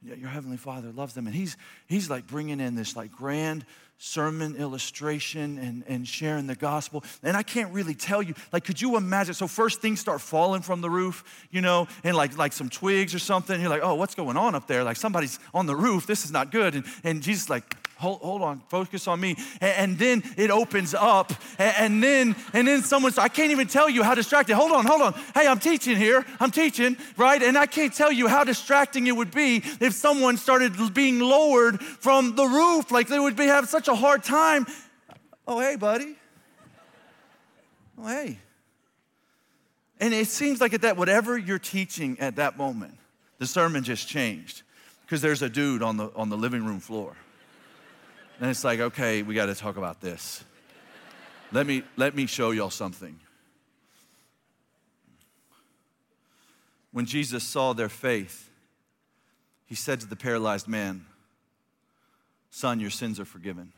Your 0.02 0.30
heavenly 0.30 0.58
Father 0.58 0.92
loves 0.92 1.14
them, 1.14 1.26
and 1.26 1.36
he's 1.36 1.58
he's 1.88 2.10
like 2.10 2.28
bringing 2.28 2.60
in 2.60 2.76
this 2.76 2.96
like 2.96 3.12
grand 3.12 3.66
sermon 3.98 4.56
illustration 4.56 5.58
and, 5.58 5.84
and 5.88 6.08
sharing 6.08 6.48
the 6.48 6.56
gospel. 6.56 7.04
And 7.24 7.38
I 7.38 7.44
can't 7.44 7.74
really 7.74 7.96
tell 7.96 8.22
you, 8.22 8.34
like, 8.52 8.66
could 8.66 8.82
you 8.82 8.98
imagine? 8.98 9.34
So 9.34 9.48
first 9.48 9.82
things 9.82 10.00
start 10.00 10.20
falling 10.22 10.62
from 10.62 10.82
the 10.82 10.90
roof, 10.90 11.48
you 11.50 11.62
know, 11.62 11.88
and 12.04 12.16
like 12.16 12.38
like 12.38 12.54
some 12.54 12.70
twigs 12.70 13.16
or 13.16 13.20
something. 13.20 13.60
You're 13.60 13.70
like, 13.70 13.84
oh, 13.84 13.96
what's 13.96 14.16
going 14.16 14.38
on 14.38 14.54
up 14.54 14.68
there? 14.68 14.84
Like 14.84 14.98
somebody's 14.98 15.40
on 15.54 15.66
the 15.66 15.76
roof. 15.76 16.06
This 16.06 16.26
is 16.26 16.32
not 16.32 16.52
good. 16.52 16.76
And 16.76 16.86
and 17.04 17.24
Jesus 17.24 17.50
like, 17.50 17.76
hold, 18.06 18.22
hold 18.22 18.42
on, 18.44 18.62
focus 18.70 19.08
on 19.08 19.20
me. 19.20 19.36
And, 19.60 19.74
and 19.78 19.98
then 19.98 20.24
it 20.38 20.52
opens 20.52 20.94
up, 20.94 21.34
and, 21.58 21.76
and, 21.78 22.04
then 22.04 22.36
and 22.54 22.68
then 22.68 22.84
someone's, 22.84 23.18
I 23.18 23.28
can't 23.28 23.52
even 23.52 23.68
tell 23.68 23.90
you 23.90 24.04
how 24.04 24.14
distracted. 24.14 24.56
Hold 24.56 24.72
on, 24.72 24.86
hold 24.86 25.02
on. 25.02 25.14
Hey, 25.34 25.48
I'm 25.48 25.60
teaching 25.60 25.98
here. 25.98 26.24
I'm 26.40 26.52
teaching, 26.52 26.98
right? 27.18 27.42
And 27.42 27.58
I 27.58 27.66
can't 27.66 27.94
tell 27.94 28.12
you 28.12 28.28
how 28.28 28.44
distracting 28.44 29.08
it 29.08 29.16
would 29.16 29.32
be 29.32 29.64
if 29.82 29.94
someone 29.94 30.38
started 30.38 30.74
being 30.94 31.20
lowered 31.20 31.82
from 31.82 32.36
the 32.36 32.46
roof. 32.46 32.92
Like 32.92 33.08
they 33.08 33.20
would 33.20 33.36
be 33.36 33.48
have 33.48 33.68
such 33.68 33.88
a 33.88 33.96
hard 33.96 34.24
time. 34.24 34.68
Oh, 35.48 35.60
hey, 35.60 35.76
buddy. 35.76 36.16
Oh, 37.98 38.08
hey. 38.08 38.38
And 40.00 40.14
it 40.14 40.28
seems 40.28 40.62
like 40.62 40.74
at 40.74 40.82
that, 40.82 40.98
whatever 40.98 41.38
you're 41.38 41.58
teaching 41.58 42.20
at 42.20 42.36
that 42.36 42.58
moment, 42.58 42.98
the 43.40 43.48
sermon 43.48 43.84
just 43.84 44.08
changed 44.08 44.62
because 45.02 45.22
there's 45.22 45.42
a 45.42 45.50
dude 45.50 45.82
on 45.82 45.98
the, 45.98 46.12
on 46.16 46.30
the 46.30 46.38
living 46.38 46.66
room 46.66 46.80
floor. 46.80 47.16
And 48.40 48.50
it's 48.50 48.64
like, 48.64 48.80
okay, 48.80 49.24
we 49.24 49.34
got 49.34 49.46
to 49.46 49.56
talk 49.56 49.78
about 49.78 50.02
this. 50.02 50.44
Let 51.52 51.66
me, 51.66 51.84
let 51.96 52.16
me 52.16 52.26
show 52.26 52.52
y'all 52.52 52.70
something. 52.70 53.20
When 56.92 57.06
Jesus 57.06 57.44
saw 57.44 57.74
their 57.74 57.90
faith, 57.90 58.50
he 59.66 59.76
said 59.76 60.00
to 60.02 60.06
the 60.06 60.16
paralyzed 60.16 60.68
man, 60.68 61.06
Son, 62.50 62.80
your 62.80 62.90
sins 62.90 63.20
are 63.20 63.26
forgiven. 63.26 63.74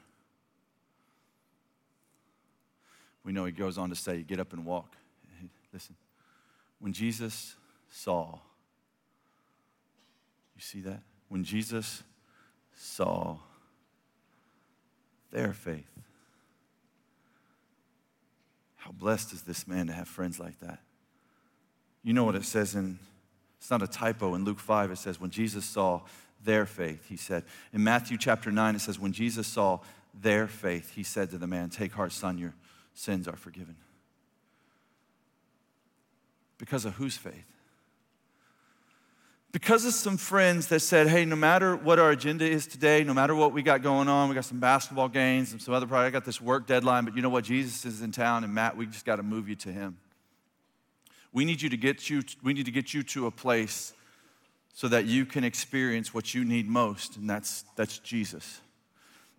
We 3.23 3.31
know 3.31 3.45
he 3.45 3.51
goes 3.51 3.77
on 3.77 3.89
to 3.89 3.95
say, 3.95 4.21
Get 4.21 4.39
up 4.39 4.53
and 4.53 4.65
walk. 4.65 4.95
Listen, 5.73 5.95
when 6.79 6.93
Jesus 6.93 7.55
saw, 7.89 8.39
you 10.55 10.61
see 10.61 10.81
that? 10.81 11.01
When 11.27 11.43
Jesus 11.43 12.03
saw 12.75 13.37
their 15.31 15.53
faith. 15.53 15.89
How 18.77 18.91
blessed 18.91 19.33
is 19.33 19.41
this 19.41 19.67
man 19.67 19.87
to 19.87 19.93
have 19.93 20.07
friends 20.07 20.39
like 20.39 20.59
that? 20.59 20.79
You 22.03 22.13
know 22.13 22.23
what 22.23 22.35
it 22.35 22.45
says 22.45 22.75
in, 22.75 22.99
it's 23.59 23.69
not 23.69 23.81
a 23.81 23.87
typo, 23.87 24.35
in 24.35 24.45
Luke 24.45 24.59
5, 24.59 24.91
it 24.91 24.97
says, 24.97 25.19
when 25.19 25.29
Jesus 25.29 25.65
saw 25.65 26.01
their 26.43 26.65
faith, 26.65 27.05
he 27.09 27.17
said. 27.17 27.43
In 27.73 27.83
Matthew 27.83 28.17
chapter 28.17 28.51
9, 28.51 28.75
it 28.75 28.79
says, 28.79 28.99
when 28.99 29.11
Jesus 29.11 29.47
saw 29.47 29.79
their 30.13 30.47
faith, 30.47 30.93
he 30.95 31.03
said 31.03 31.29
to 31.31 31.37
the 31.37 31.47
man, 31.47 31.69
Take 31.69 31.91
heart, 31.91 32.11
son, 32.11 32.37
your 32.37 32.53
sins 32.93 33.27
are 33.27 33.35
forgiven. 33.35 33.75
Because 36.57 36.85
of 36.85 36.93
whose 36.93 37.17
faith? 37.17 37.45
Because 39.51 39.85
of 39.85 39.93
some 39.93 40.17
friends 40.17 40.67
that 40.67 40.81
said, 40.81 41.07
hey, 41.07 41.25
no 41.25 41.35
matter 41.35 41.75
what 41.75 41.99
our 41.99 42.11
agenda 42.11 42.45
is 42.45 42.67
today, 42.67 43.03
no 43.03 43.13
matter 43.13 43.33
what 43.33 43.53
we 43.53 43.61
got 43.61 43.81
going 43.81 44.07
on, 44.07 44.29
we 44.29 44.35
got 44.35 44.45
some 44.45 44.59
basketball 44.59 45.07
games 45.07 45.51
and 45.51 45.61
some 45.61 45.73
other 45.73 45.87
projects, 45.87 46.09
I 46.09 46.11
got 46.11 46.25
this 46.25 46.41
work 46.41 46.67
deadline, 46.67 47.05
but 47.05 47.15
you 47.15 47.21
know 47.21 47.29
what? 47.29 47.45
Jesus 47.45 47.85
is 47.85 48.01
in 48.01 48.11
town, 48.11 48.43
and 48.43 48.53
Matt, 48.53 48.75
we 48.75 48.85
just 48.85 49.05
got 49.05 49.15
to 49.15 49.23
move 49.23 49.47
you 49.47 49.55
to 49.55 49.71
him. 49.71 49.97
We 51.31 51.45
need 51.45 51.61
you 51.61 51.69
to 51.69 51.77
get 51.77 52.09
you, 52.09 52.23
we 52.43 52.53
need 52.53 52.65
to 52.65 52.71
get 52.71 52.93
you 52.93 53.03
to 53.03 53.27
a 53.27 53.31
place 53.31 53.93
so 54.73 54.87
that 54.89 55.05
you 55.05 55.25
can 55.25 55.43
experience 55.43 56.13
what 56.13 56.35
you 56.35 56.43
need 56.43 56.67
most, 56.67 57.15
and 57.15 57.29
that's, 57.29 57.63
that's 57.75 57.99
Jesus. 57.99 58.61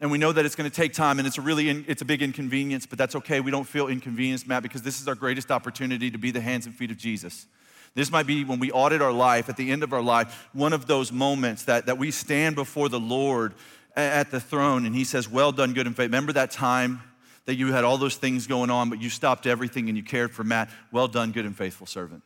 And 0.01 0.11
we 0.11 0.19
know 0.19 0.33
that 0.33 0.45
it's 0.45 0.55
going 0.55 0.71
to 0.71 0.75
take 0.75 0.95
time, 0.95 1.19
and 1.19 1.29
it's 1.29 1.39
a 1.39 1.43
really 1.43 1.69
in, 1.69 1.85
it's 1.87 2.03
a 2.03 2.05
big 2.05 2.23
inconvenience, 2.23 2.87
but 2.87 2.99
that's 2.99 3.15
okay. 3.17 3.41
We 3.41 3.51
don't 3.51 3.67
feel 3.67 3.89
inconvenienced, 3.89 4.47
Matt, 4.49 4.63
because 4.63 4.83
this 4.83 5.01
is 5.01 5.07
our 5.07 5.15
greatest 5.15 5.51
opportunity 5.51 6.11
to 6.11 6.19
be 6.19 6.31
the 6.31 6.41
hands 6.41 6.67
and 6.67 6.75
feet 6.75 6.91
of 6.91 6.97
Jesus. 6.97 7.47
This 7.95 8.11
might 8.11 8.27
be 8.27 8.45
when 8.45 8.59
we 8.59 8.71
audit 8.71 9.03
our 9.03 9.13
life, 9.13 9.49
at 9.49 9.57
the 9.57 9.71
end 9.71 9.83
of 9.83 9.93
our 9.93 10.03
life, 10.03 10.49
one 10.53 10.73
of 10.73 10.87
those 10.87 11.11
moments 11.11 11.65
that, 11.65 11.87
that 11.87 11.99
we 11.99 12.11
stand 12.11 12.55
before 12.55 12.89
the 12.89 13.01
Lord 13.01 13.55
at 13.97 14.31
the 14.31 14.41
throne 14.41 14.87
and 14.87 14.95
He 14.95 15.05
says, 15.05 15.29
Well 15.29 15.53
done, 15.53 15.73
good 15.73 15.87
and 15.87 15.97
faithful. 15.97 16.11
Remember 16.11 16.33
that 16.35 16.51
time 16.51 17.03
that 17.47 17.57
you 17.57 17.73
had 17.73 17.85
all 17.85 17.99
those 17.99 18.17
things 18.17 18.47
going 18.47 18.71
on, 18.71 18.91
but 18.91 19.01
you 19.01 19.09
stopped 19.09 19.47
everything 19.47 19.89
and 19.89 19.97
you 19.97 20.05
cared 20.05 20.31
for 20.33 20.45
Matt? 20.45 20.71
Well 20.93 21.09
done, 21.09 21.33
good 21.33 21.47
and 21.47 21.57
faithful 21.57 21.87
servant. 21.87 22.23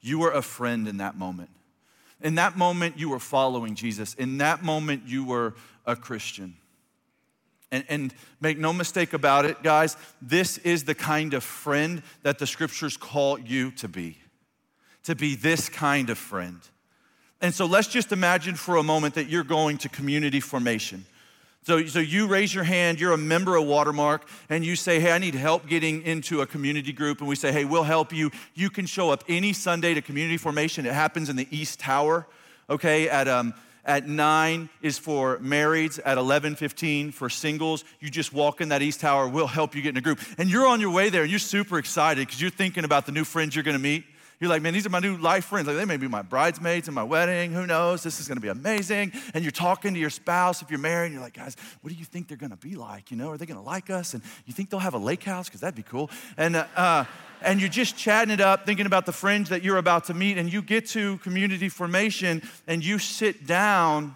You 0.00 0.18
were 0.18 0.32
a 0.32 0.42
friend 0.42 0.88
in 0.88 0.96
that 0.96 1.16
moment. 1.16 1.50
In 2.22 2.34
that 2.36 2.56
moment, 2.56 2.98
you 2.98 3.10
were 3.10 3.18
following 3.18 3.74
Jesus. 3.74 4.14
In 4.14 4.38
that 4.38 4.62
moment, 4.62 5.02
you 5.06 5.24
were 5.24 5.54
a 5.86 5.96
Christian. 5.96 6.56
And, 7.72 7.84
and 7.88 8.14
make 8.40 8.58
no 8.58 8.72
mistake 8.72 9.12
about 9.12 9.44
it, 9.44 9.62
guys, 9.62 9.96
this 10.20 10.58
is 10.58 10.84
the 10.84 10.94
kind 10.94 11.34
of 11.34 11.44
friend 11.44 12.02
that 12.22 12.38
the 12.38 12.46
scriptures 12.46 12.96
call 12.96 13.38
you 13.38 13.70
to 13.72 13.88
be, 13.88 14.18
to 15.04 15.14
be 15.14 15.34
this 15.34 15.68
kind 15.68 16.10
of 16.10 16.18
friend. 16.18 16.60
And 17.40 17.54
so 17.54 17.64
let's 17.64 17.88
just 17.88 18.12
imagine 18.12 18.54
for 18.54 18.76
a 18.76 18.82
moment 18.82 19.14
that 19.14 19.28
you're 19.28 19.44
going 19.44 19.78
to 19.78 19.88
community 19.88 20.40
formation. 20.40 21.06
So, 21.62 21.84
so 21.86 21.98
you 21.98 22.26
raise 22.26 22.54
your 22.54 22.64
hand, 22.64 22.98
you're 23.00 23.12
a 23.12 23.18
member 23.18 23.56
of 23.56 23.66
Watermark, 23.66 24.26
and 24.48 24.64
you 24.64 24.76
say, 24.76 24.98
Hey, 24.98 25.12
I 25.12 25.18
need 25.18 25.34
help 25.34 25.66
getting 25.66 26.02
into 26.02 26.40
a 26.40 26.46
community 26.46 26.92
group. 26.92 27.20
And 27.20 27.28
we 27.28 27.36
say, 27.36 27.52
Hey, 27.52 27.64
we'll 27.64 27.82
help 27.82 28.12
you. 28.12 28.30
You 28.54 28.70
can 28.70 28.86
show 28.86 29.10
up 29.10 29.24
any 29.28 29.52
Sunday 29.52 29.92
to 29.94 30.02
community 30.02 30.38
formation. 30.38 30.86
It 30.86 30.94
happens 30.94 31.28
in 31.28 31.36
the 31.36 31.46
East 31.50 31.78
Tower, 31.78 32.26
okay, 32.70 33.08
at 33.08 33.28
um, 33.28 33.54
at 33.84 34.06
9 34.06 34.68
is 34.82 34.98
for 34.98 35.38
marrieds, 35.38 35.98
at 36.04 36.18
11:15 36.18 37.12
for 37.12 37.28
singles. 37.28 37.84
You 37.98 38.10
just 38.10 38.32
walk 38.32 38.60
in 38.60 38.68
that 38.68 38.82
East 38.82 39.00
Tower, 39.00 39.28
we'll 39.28 39.46
help 39.46 39.74
you 39.74 39.82
get 39.82 39.90
in 39.90 39.96
a 39.96 40.02
group. 40.02 40.20
And 40.38 40.50
you're 40.50 40.66
on 40.66 40.80
your 40.80 40.90
way 40.90 41.08
there 41.08 41.22
and 41.22 41.30
you're 41.30 41.38
super 41.38 41.78
excited 41.78 42.26
because 42.26 42.40
you're 42.40 42.50
thinking 42.50 42.84
about 42.84 43.06
the 43.06 43.12
new 43.12 43.24
friends 43.24 43.54
you're 43.54 43.64
going 43.64 43.76
to 43.76 43.82
meet. 43.82 44.04
You're 44.40 44.48
like, 44.48 44.62
man, 44.62 44.72
these 44.72 44.86
are 44.86 44.90
my 44.90 45.00
new 45.00 45.18
life 45.18 45.44
friends. 45.44 45.66
Like, 45.66 45.76
they 45.76 45.84
may 45.84 45.98
be 45.98 46.08
my 46.08 46.22
bridesmaids 46.22 46.88
in 46.88 46.94
my 46.94 47.02
wedding. 47.02 47.52
Who 47.52 47.66
knows? 47.66 48.02
This 48.02 48.20
is 48.20 48.26
going 48.26 48.38
to 48.38 48.42
be 48.42 48.48
amazing. 48.48 49.12
And 49.34 49.44
you're 49.44 49.50
talking 49.50 49.92
to 49.92 50.00
your 50.00 50.08
spouse 50.08 50.62
if 50.62 50.70
you're 50.70 50.78
married. 50.78 51.12
You're 51.12 51.20
like, 51.20 51.34
guys, 51.34 51.58
what 51.82 51.92
do 51.92 51.98
you 51.98 52.06
think 52.06 52.28
they're 52.28 52.38
going 52.38 52.50
to 52.50 52.56
be 52.56 52.74
like? 52.74 53.10
You 53.10 53.18
know, 53.18 53.30
are 53.32 53.36
they 53.36 53.44
going 53.44 53.60
to 53.60 53.64
like 53.64 53.90
us? 53.90 54.14
And 54.14 54.22
you 54.46 54.54
think 54.54 54.70
they'll 54.70 54.80
have 54.80 54.94
a 54.94 54.98
lake 54.98 55.24
house? 55.24 55.48
Because 55.48 55.60
that'd 55.60 55.74
be 55.74 55.82
cool. 55.82 56.10
And 56.38 56.56
uh, 56.56 56.64
uh, 56.74 57.04
and 57.42 57.60
you're 57.60 57.68
just 57.68 57.98
chatting 57.98 58.32
it 58.32 58.40
up, 58.40 58.64
thinking 58.64 58.86
about 58.86 59.04
the 59.04 59.12
friends 59.12 59.50
that 59.50 59.62
you're 59.62 59.76
about 59.76 60.04
to 60.06 60.14
meet. 60.14 60.38
And 60.38 60.50
you 60.50 60.62
get 60.62 60.86
to 60.88 61.18
community 61.18 61.68
formation, 61.68 62.42
and 62.66 62.82
you 62.82 62.98
sit 62.98 63.46
down 63.46 64.14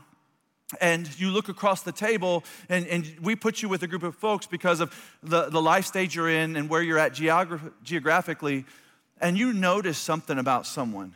and 0.81 1.09
you 1.21 1.31
look 1.31 1.51
across 1.51 1.83
the 1.83 1.93
table 1.93 2.43
and, 2.69 2.87
and 2.87 3.15
we 3.21 3.37
put 3.37 3.63
you 3.63 3.69
with 3.69 3.83
a 3.83 3.87
group 3.87 4.03
of 4.03 4.15
folks 4.17 4.47
because 4.47 4.81
of 4.81 4.93
the, 5.23 5.51
the 5.51 5.61
life 5.61 5.85
stage 5.85 6.17
you're 6.17 6.31
in 6.31 6.57
and 6.57 6.69
where 6.69 6.83
you're 6.83 6.99
at 6.99 7.13
geograph- 7.13 7.71
geographically 7.83 8.65
and 9.25 9.39
you 9.39 9.55
notice 9.55 9.97
something 9.97 10.39
about 10.39 10.67
someone. 10.67 11.15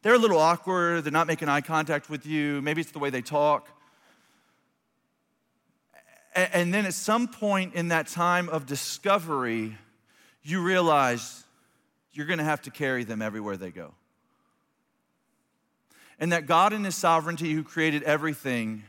They're 0.00 0.14
a 0.14 0.18
little 0.18 0.38
awkward, 0.38 1.04
they're 1.04 1.12
not 1.12 1.26
making 1.26 1.50
eye 1.50 1.60
contact 1.60 2.08
with 2.08 2.24
you, 2.24 2.62
maybe 2.62 2.80
it's 2.80 2.92
the 2.92 2.98
way 2.98 3.10
they 3.10 3.20
talk. 3.20 3.68
And 6.34 6.72
then 6.72 6.86
at 6.86 6.94
some 6.94 7.28
point 7.28 7.74
in 7.74 7.88
that 7.88 8.06
time 8.06 8.48
of 8.48 8.64
discovery, 8.64 9.76
you 10.44 10.62
realize 10.62 11.44
you're 12.12 12.24
gonna 12.24 12.42
have 12.42 12.62
to 12.62 12.70
carry 12.70 13.04
them 13.04 13.20
everywhere 13.20 13.58
they 13.58 13.70
go. 13.70 13.92
And 16.18 16.32
that 16.32 16.46
God, 16.46 16.72
in 16.72 16.84
His 16.84 16.94
sovereignty, 16.94 17.52
who 17.52 17.62
created 17.62 18.02
everything, 18.04 18.84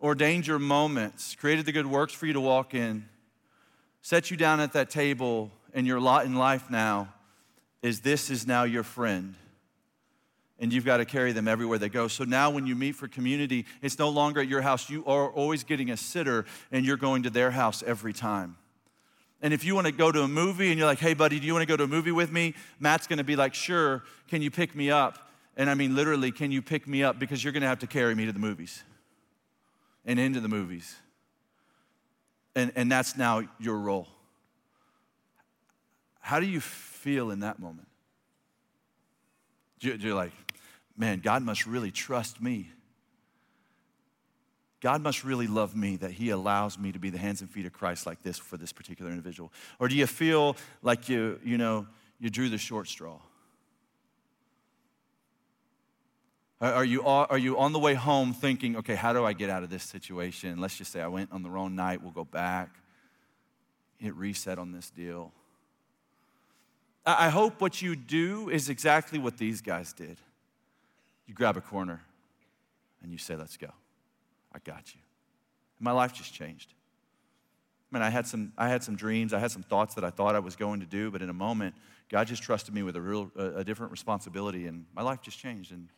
ordained 0.00 0.46
your 0.46 0.58
moments, 0.58 1.34
created 1.34 1.66
the 1.66 1.72
good 1.72 1.86
works 1.86 2.14
for 2.14 2.24
you 2.24 2.32
to 2.32 2.40
walk 2.40 2.72
in, 2.72 3.06
set 4.00 4.30
you 4.30 4.38
down 4.38 4.60
at 4.60 4.72
that 4.72 4.88
table 4.88 5.50
and 5.74 5.86
your 5.86 6.00
lot 6.00 6.26
in 6.26 6.34
life 6.34 6.70
now 6.70 7.12
is 7.82 8.00
this 8.00 8.30
is 8.30 8.46
now 8.46 8.64
your 8.64 8.82
friend. 8.82 9.34
And 10.58 10.72
you've 10.72 10.84
got 10.84 10.98
to 10.98 11.06
carry 11.06 11.32
them 11.32 11.48
everywhere 11.48 11.78
they 11.78 11.88
go. 11.88 12.06
So 12.06 12.24
now, 12.24 12.50
when 12.50 12.66
you 12.66 12.74
meet 12.74 12.92
for 12.92 13.08
community, 13.08 13.64
it's 13.80 13.98
no 13.98 14.10
longer 14.10 14.40
at 14.40 14.48
your 14.48 14.60
house. 14.60 14.90
You 14.90 15.04
are 15.06 15.30
always 15.30 15.64
getting 15.64 15.90
a 15.90 15.96
sitter, 15.96 16.44
and 16.70 16.84
you're 16.84 16.98
going 16.98 17.22
to 17.22 17.30
their 17.30 17.50
house 17.50 17.82
every 17.86 18.12
time. 18.12 18.56
And 19.42 19.54
if 19.54 19.64
you 19.64 19.74
want 19.74 19.86
to 19.86 19.92
go 19.92 20.12
to 20.12 20.20
a 20.22 20.28
movie 20.28 20.68
and 20.68 20.78
you're 20.78 20.86
like, 20.86 20.98
hey, 20.98 21.14
buddy, 21.14 21.40
do 21.40 21.46
you 21.46 21.54
want 21.54 21.62
to 21.62 21.66
go 21.66 21.76
to 21.76 21.84
a 21.84 21.88
movie 21.88 22.12
with 22.12 22.30
me? 22.30 22.54
Matt's 22.78 23.06
going 23.06 23.18
to 23.18 23.24
be 23.24 23.36
like, 23.36 23.54
sure, 23.54 24.02
can 24.28 24.42
you 24.42 24.50
pick 24.50 24.74
me 24.74 24.90
up? 24.90 25.30
And 25.56 25.70
I 25.70 25.74
mean, 25.74 25.94
literally, 25.94 26.30
can 26.30 26.52
you 26.52 26.60
pick 26.60 26.86
me 26.86 27.02
up? 27.02 27.18
Because 27.18 27.42
you're 27.42 27.52
going 27.52 27.62
to 27.62 27.68
have 27.68 27.78
to 27.78 27.86
carry 27.86 28.14
me 28.14 28.26
to 28.26 28.32
the 28.32 28.38
movies 28.38 28.82
and 30.04 30.18
into 30.18 30.40
the 30.40 30.48
movies. 30.48 30.94
And, 32.54 32.70
and 32.76 32.92
that's 32.92 33.16
now 33.16 33.48
your 33.58 33.78
role. 33.78 34.08
How 36.30 36.38
do 36.38 36.46
you 36.46 36.60
feel 36.60 37.32
in 37.32 37.40
that 37.40 37.58
moment? 37.58 37.88
Do 39.80 39.96
You're 39.96 40.14
like, 40.14 40.30
man, 40.96 41.18
God 41.18 41.42
must 41.42 41.66
really 41.66 41.90
trust 41.90 42.40
me. 42.40 42.70
God 44.80 45.02
must 45.02 45.24
really 45.24 45.48
love 45.48 45.74
me 45.74 45.96
that 45.96 46.12
He 46.12 46.30
allows 46.30 46.78
me 46.78 46.92
to 46.92 47.00
be 47.00 47.10
the 47.10 47.18
hands 47.18 47.40
and 47.40 47.50
feet 47.50 47.66
of 47.66 47.72
Christ 47.72 48.06
like 48.06 48.22
this 48.22 48.38
for 48.38 48.56
this 48.56 48.72
particular 48.72 49.10
individual. 49.10 49.52
Or 49.80 49.88
do 49.88 49.96
you 49.96 50.06
feel 50.06 50.56
like 50.82 51.08
you, 51.08 51.40
you 51.42 51.58
know, 51.58 51.88
you 52.20 52.30
drew 52.30 52.48
the 52.48 52.58
short 52.58 52.86
straw? 52.86 53.18
Are 56.60 56.84
you, 56.84 57.02
are 57.02 57.38
you 57.38 57.58
on 57.58 57.72
the 57.72 57.80
way 57.80 57.94
home 57.94 58.34
thinking, 58.34 58.76
okay, 58.76 58.94
how 58.94 59.12
do 59.12 59.24
I 59.24 59.32
get 59.32 59.50
out 59.50 59.64
of 59.64 59.70
this 59.70 59.82
situation? 59.82 60.60
Let's 60.60 60.78
just 60.78 60.92
say 60.92 61.00
I 61.00 61.08
went 61.08 61.32
on 61.32 61.42
the 61.42 61.50
wrong 61.50 61.74
night, 61.74 62.00
we'll 62.00 62.12
go 62.12 62.24
back, 62.24 62.70
hit 63.98 64.14
reset 64.14 64.60
on 64.60 64.70
this 64.70 64.90
deal. 64.90 65.32
I 67.04 67.30
hope 67.30 67.60
what 67.60 67.80
you 67.80 67.96
do 67.96 68.50
is 68.50 68.68
exactly 68.68 69.18
what 69.18 69.38
these 69.38 69.60
guys 69.60 69.92
did. 69.92 70.18
You 71.26 71.34
grab 71.34 71.56
a 71.56 71.60
corner 71.60 72.02
and 73.02 73.10
you 73.10 73.18
say, 73.18 73.36
Let's 73.36 73.56
go. 73.56 73.70
I 74.52 74.58
got 74.58 74.94
you. 74.94 75.00
And 75.78 75.84
my 75.84 75.92
life 75.92 76.12
just 76.12 76.34
changed. 76.34 76.74
I 77.90 77.96
mean, 77.96 78.02
I 78.02 78.10
had, 78.10 78.26
some, 78.26 78.52
I 78.56 78.68
had 78.68 78.84
some 78.84 78.94
dreams, 78.94 79.32
I 79.32 79.38
had 79.38 79.50
some 79.50 79.62
thoughts 79.62 79.94
that 79.94 80.04
I 80.04 80.10
thought 80.10 80.36
I 80.36 80.38
was 80.38 80.54
going 80.54 80.80
to 80.80 80.86
do, 80.86 81.10
but 81.10 81.22
in 81.22 81.30
a 81.30 81.34
moment, 81.34 81.74
God 82.08 82.26
just 82.26 82.42
trusted 82.42 82.72
me 82.72 82.82
with 82.82 82.94
a 82.94 83.00
real, 83.00 83.30
a, 83.36 83.56
a 83.56 83.64
different 83.64 83.90
responsibility, 83.90 84.66
and 84.66 84.84
my 84.94 85.02
life 85.02 85.22
just 85.22 85.38
changed. 85.38 85.72
And 85.72 85.88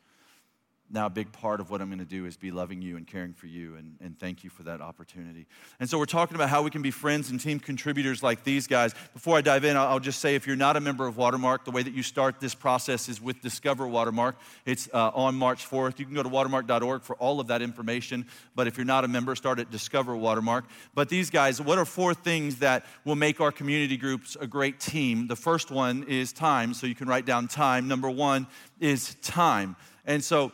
now 0.89 1.07
a 1.07 1.09
big 1.09 1.31
part 1.31 1.59
of 1.59 1.71
what 1.71 1.81
I'm 1.81 1.87
going 1.87 1.99
to 1.99 2.05
do 2.05 2.25
is 2.25 2.37
be 2.37 2.51
loving 2.51 2.81
you 2.81 2.97
and 2.97 3.07
caring 3.07 3.33
for 3.33 3.47
you, 3.47 3.75
and, 3.75 3.95
and 3.99 4.19
thank 4.19 4.43
you 4.43 4.49
for 4.49 4.63
that 4.63 4.79
opportunity. 4.79 5.47
And 5.79 5.89
so 5.89 5.97
we're 5.97 6.05
talking 6.05 6.35
about 6.35 6.49
how 6.49 6.61
we 6.61 6.69
can 6.69 6.81
be 6.81 6.91
friends 6.91 7.31
and 7.31 7.39
team 7.39 7.59
contributors 7.59 8.21
like 8.21 8.43
these 8.43 8.67
guys. 8.67 8.93
Before 9.13 9.37
I 9.37 9.41
dive 9.41 9.65
in, 9.65 9.75
I'll 9.75 9.99
just 9.99 10.19
say 10.19 10.35
if 10.35 10.45
you're 10.45 10.55
not 10.55 10.77
a 10.77 10.79
member 10.79 11.07
of 11.07 11.17
Watermark, 11.17 11.65
the 11.65 11.71
way 11.71 11.81
that 11.81 11.93
you 11.93 12.03
start 12.03 12.39
this 12.39 12.53
process 12.53 13.09
is 13.09 13.19
with 13.19 13.41
Discover 13.41 13.87
Watermark. 13.87 14.35
It's 14.65 14.87
uh, 14.93 15.11
on 15.15 15.35
March 15.35 15.67
4th. 15.67 15.97
You 15.97 16.05
can 16.05 16.13
go 16.13 16.21
to 16.21 16.29
watermark.org 16.29 17.03
for 17.03 17.15
all 17.15 17.39
of 17.39 17.47
that 17.47 17.61
information. 17.61 18.27
But 18.53 18.67
if 18.67 18.77
you're 18.77 18.85
not 18.85 19.03
a 19.03 19.07
member, 19.07 19.35
start 19.35 19.59
at 19.59 19.71
Discover 19.71 20.15
Watermark. 20.17 20.65
But 20.93 21.09
these 21.09 21.29
guys, 21.29 21.59
what 21.59 21.79
are 21.79 21.85
four 21.85 22.13
things 22.13 22.57
that 22.57 22.85
will 23.03 23.15
make 23.15 23.41
our 23.41 23.51
community 23.51 23.97
groups 23.97 24.37
a 24.39 24.45
great 24.45 24.79
team? 24.79 25.27
The 25.27 25.35
first 25.35 25.71
one 25.71 26.03
is 26.03 26.33
time, 26.33 26.73
so 26.73 26.85
you 26.85 26.95
can 26.95 27.07
write 27.07 27.25
down 27.25 27.47
time. 27.47 27.87
Number 27.87 28.09
one 28.09 28.47
is 28.79 29.15
time. 29.15 29.75
And 30.05 30.23
so 30.23 30.51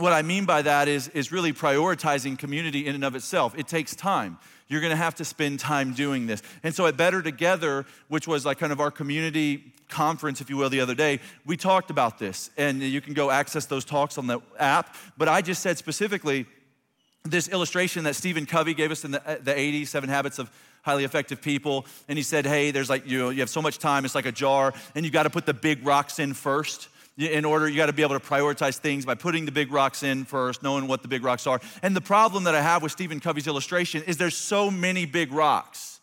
what 0.00 0.12
I 0.12 0.22
mean 0.22 0.44
by 0.44 0.62
that 0.62 0.88
is, 0.88 1.08
is 1.08 1.32
really 1.32 1.52
prioritizing 1.52 2.38
community 2.38 2.86
in 2.86 2.94
and 2.94 3.04
of 3.04 3.14
itself. 3.14 3.54
It 3.58 3.68
takes 3.68 3.94
time. 3.94 4.38
You're 4.68 4.80
gonna 4.80 4.96
have 4.96 5.14
to 5.16 5.24
spend 5.24 5.60
time 5.60 5.94
doing 5.94 6.26
this. 6.26 6.42
And 6.62 6.74
so 6.74 6.86
at 6.86 6.96
Better 6.96 7.22
Together, 7.22 7.86
which 8.08 8.28
was 8.28 8.44
like 8.44 8.58
kind 8.58 8.72
of 8.72 8.80
our 8.80 8.90
community 8.90 9.72
conference, 9.88 10.40
if 10.40 10.50
you 10.50 10.56
will, 10.56 10.68
the 10.68 10.80
other 10.80 10.94
day, 10.94 11.20
we 11.46 11.56
talked 11.56 11.90
about 11.90 12.18
this. 12.18 12.50
And 12.56 12.82
you 12.82 13.00
can 13.00 13.14
go 13.14 13.30
access 13.30 13.66
those 13.66 13.84
talks 13.84 14.18
on 14.18 14.26
the 14.26 14.40
app. 14.58 14.94
But 15.16 15.28
I 15.28 15.40
just 15.40 15.62
said 15.62 15.78
specifically 15.78 16.46
this 17.24 17.48
illustration 17.48 18.04
that 18.04 18.14
Stephen 18.14 18.46
Covey 18.46 18.74
gave 18.74 18.90
us 18.90 19.04
in 19.04 19.10
the, 19.10 19.40
the 19.42 19.52
80s, 19.52 19.88
Seven 19.88 20.08
Habits 20.08 20.38
of 20.38 20.50
Highly 20.82 21.04
Effective 21.04 21.42
People. 21.42 21.86
And 22.06 22.18
he 22.18 22.22
said, 22.22 22.46
hey, 22.46 22.70
there's 22.70 22.90
like, 22.90 23.06
you 23.06 23.18
know, 23.18 23.30
you 23.30 23.40
have 23.40 23.50
so 23.50 23.62
much 23.62 23.78
time, 23.78 24.04
it's 24.04 24.14
like 24.14 24.26
a 24.26 24.32
jar, 24.32 24.72
and 24.94 25.04
you 25.04 25.10
gotta 25.10 25.30
put 25.30 25.46
the 25.46 25.54
big 25.54 25.84
rocks 25.86 26.18
in 26.18 26.34
first 26.34 26.88
in 27.18 27.44
order, 27.44 27.68
you 27.68 27.76
got 27.76 27.86
to 27.86 27.92
be 27.92 28.02
able 28.02 28.18
to 28.18 28.24
prioritize 28.24 28.78
things 28.78 29.04
by 29.04 29.14
putting 29.14 29.44
the 29.44 29.52
big 29.52 29.72
rocks 29.72 30.02
in 30.02 30.24
first, 30.24 30.62
knowing 30.62 30.86
what 30.86 31.02
the 31.02 31.08
big 31.08 31.24
rocks 31.24 31.46
are. 31.46 31.60
And 31.82 31.94
the 31.94 32.00
problem 32.00 32.44
that 32.44 32.54
I 32.54 32.62
have 32.62 32.82
with 32.82 32.92
Stephen 32.92 33.18
Covey's 33.18 33.46
illustration 33.46 34.02
is 34.04 34.16
there's 34.16 34.36
so 34.36 34.70
many 34.70 35.04
big 35.04 35.32
rocks 35.32 35.97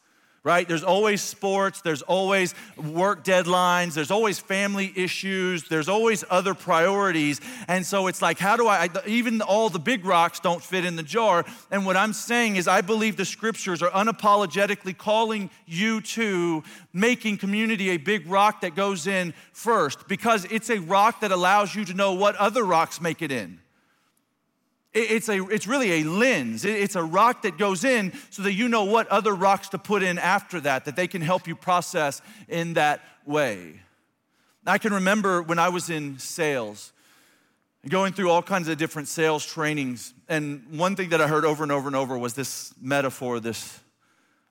right? 0.46 0.68
There's 0.68 0.84
always 0.84 1.24
sports, 1.24 1.82
there's 1.82 2.04
always 2.04 2.54
work 2.78 3.26
deadlines, 3.26 3.96
there's 3.96 4.12
always 4.12 4.38
family 4.38 4.94
issues, 4.96 5.64
there's 5.64 5.90
always 5.90 6.24
other 6.30 6.54
priorities. 6.54 7.42
And 7.68 7.84
so 7.84 8.06
it's 8.06 8.22
like, 8.22 8.38
how 8.38 8.56
do 8.56 8.68
I, 8.68 8.88
even 9.08 9.42
all 9.42 9.70
the 9.70 9.80
big 9.80 10.06
rocks 10.06 10.40
don't 10.40 10.62
fit 10.62 10.86
in 10.86 10.98
the 10.98 11.04
jar. 11.04 11.44
And 11.72 11.84
what 11.84 11.98
I'm 11.98 12.14
saying 12.14 12.58
is, 12.58 12.68
I 12.68 12.82
believe 12.82 13.18
the 13.18 13.26
scriptures 13.26 13.82
are 13.82 13.90
unapologetically 13.90 14.96
calling 14.96 15.50
you 15.66 16.00
to 16.02 16.64
making 16.94 17.40
community 17.40 17.90
a 17.90 17.98
big 17.98 18.28
rock 18.28 18.62
that 18.62 18.76
goes 18.76 19.08
in 19.08 19.34
first 19.52 20.08
because 20.08 20.46
it's 20.46 20.70
a 20.70 20.78
rock 20.78 21.22
that 21.22 21.32
allows 21.32 21.74
you 21.74 21.86
to 21.86 21.96
know 21.96 22.14
what 22.14 22.36
other 22.36 22.64
rocks 22.64 23.02
make 23.02 23.24
it 23.24 23.32
in. 23.32 23.60
It's, 24.96 25.28
a, 25.28 25.46
it's 25.48 25.68
really 25.68 26.02
a 26.02 26.04
lens. 26.06 26.64
It's 26.64 26.96
a 26.96 27.04
rock 27.04 27.42
that 27.42 27.58
goes 27.58 27.84
in 27.84 28.14
so 28.30 28.44
that 28.44 28.54
you 28.54 28.70
know 28.70 28.86
what 28.86 29.10
other 29.10 29.36
rocks 29.36 29.68
to 29.70 29.78
put 29.78 30.02
in 30.02 30.18
after 30.18 30.62
that, 30.62 30.86
that 30.86 30.96
they 30.96 31.08
can 31.08 31.22
help 31.22 31.48
you 31.48 31.56
process 31.56 32.22
in 32.48 32.76
that 32.76 33.02
way. 33.26 33.82
I 34.66 34.78
can 34.78 34.94
remember 34.94 35.42
when 35.42 35.60
I 35.60 35.68
was 35.68 35.90
in 35.90 36.18
sales, 36.18 36.94
going 37.90 38.14
through 38.14 38.32
all 38.32 38.42
kinds 38.42 38.70
of 38.70 38.78
different 38.78 39.10
sales 39.10 39.46
trainings, 39.46 40.14
and 40.30 40.66
one 40.72 40.96
thing 40.96 41.10
that 41.10 41.20
I 41.20 41.28
heard 41.28 41.44
over 41.44 41.62
and 41.62 41.74
over 41.74 41.88
and 41.88 41.96
over 41.96 42.18
was 42.18 42.34
this 42.34 42.74
metaphor, 42.82 43.42
this 43.42 43.80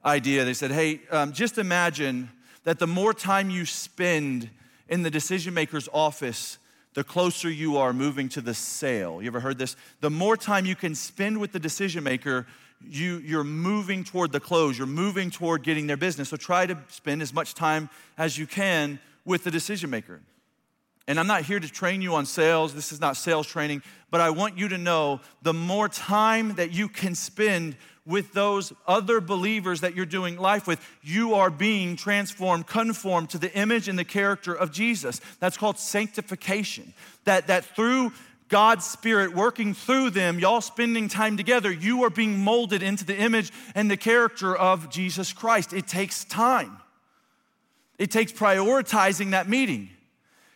idea. 0.04 0.44
They 0.44 0.54
said, 0.54 0.70
hey, 0.70 1.00
um, 1.10 1.32
just 1.32 1.56
imagine 1.56 2.28
that 2.64 2.78
the 2.78 2.86
more 2.86 3.14
time 3.14 3.48
you 3.48 3.64
spend 3.64 4.50
in 4.90 5.02
the 5.02 5.10
decision 5.10 5.54
maker's 5.54 5.88
office, 5.92 6.58
the 6.94 7.04
closer 7.04 7.50
you 7.50 7.76
are 7.76 7.92
moving 7.92 8.28
to 8.30 8.40
the 8.40 8.54
sale. 8.54 9.20
You 9.20 9.28
ever 9.28 9.40
heard 9.40 9.58
this? 9.58 9.76
The 10.00 10.10
more 10.10 10.36
time 10.36 10.64
you 10.64 10.76
can 10.76 10.94
spend 10.94 11.38
with 11.38 11.52
the 11.52 11.58
decision 11.58 12.04
maker, 12.04 12.46
you, 12.88 13.18
you're 13.18 13.44
moving 13.44 14.04
toward 14.04 14.32
the 14.32 14.40
close, 14.40 14.78
you're 14.78 14.86
moving 14.86 15.30
toward 15.30 15.62
getting 15.62 15.86
their 15.86 15.96
business. 15.96 16.28
So 16.28 16.36
try 16.36 16.66
to 16.66 16.78
spend 16.88 17.22
as 17.22 17.34
much 17.34 17.54
time 17.54 17.90
as 18.16 18.38
you 18.38 18.46
can 18.46 18.98
with 19.24 19.44
the 19.44 19.50
decision 19.50 19.90
maker. 19.90 20.20
And 21.06 21.20
I'm 21.20 21.26
not 21.26 21.42
here 21.42 21.60
to 21.60 21.70
train 21.70 22.00
you 22.00 22.14
on 22.14 22.24
sales, 22.24 22.74
this 22.74 22.90
is 22.90 23.00
not 23.00 23.16
sales 23.16 23.46
training, 23.46 23.82
but 24.10 24.20
I 24.20 24.30
want 24.30 24.56
you 24.56 24.68
to 24.68 24.78
know 24.78 25.20
the 25.42 25.52
more 25.52 25.88
time 25.88 26.54
that 26.54 26.72
you 26.72 26.88
can 26.88 27.14
spend 27.14 27.76
with 28.06 28.32
those 28.32 28.72
other 28.86 29.20
believers 29.20 29.80
that 29.80 29.94
you're 29.94 30.04
doing 30.04 30.36
life 30.36 30.66
with, 30.66 30.80
you 31.02 31.34
are 31.34 31.50
being 31.50 31.96
transformed, 31.96 32.66
conformed 32.66 33.30
to 33.30 33.38
the 33.38 33.52
image 33.54 33.88
and 33.88 33.98
the 33.98 34.04
character 34.04 34.54
of 34.54 34.72
Jesus. 34.72 35.20
That's 35.40 35.56
called 35.56 35.78
sanctification. 35.78 36.92
That, 37.24 37.46
that 37.46 37.64
through 37.64 38.12
God's 38.48 38.84
Spirit 38.84 39.34
working 39.34 39.72
through 39.72 40.10
them, 40.10 40.38
y'all 40.38 40.60
spending 40.60 41.08
time 41.08 41.36
together, 41.36 41.72
you 41.72 42.04
are 42.04 42.10
being 42.10 42.38
molded 42.38 42.82
into 42.82 43.04
the 43.04 43.16
image 43.16 43.50
and 43.74 43.90
the 43.90 43.96
character 43.96 44.54
of 44.54 44.90
Jesus 44.90 45.32
Christ. 45.32 45.72
It 45.72 45.86
takes 45.86 46.24
time, 46.24 46.76
it 47.98 48.10
takes 48.10 48.32
prioritizing 48.32 49.30
that 49.30 49.48
meeting. 49.48 49.90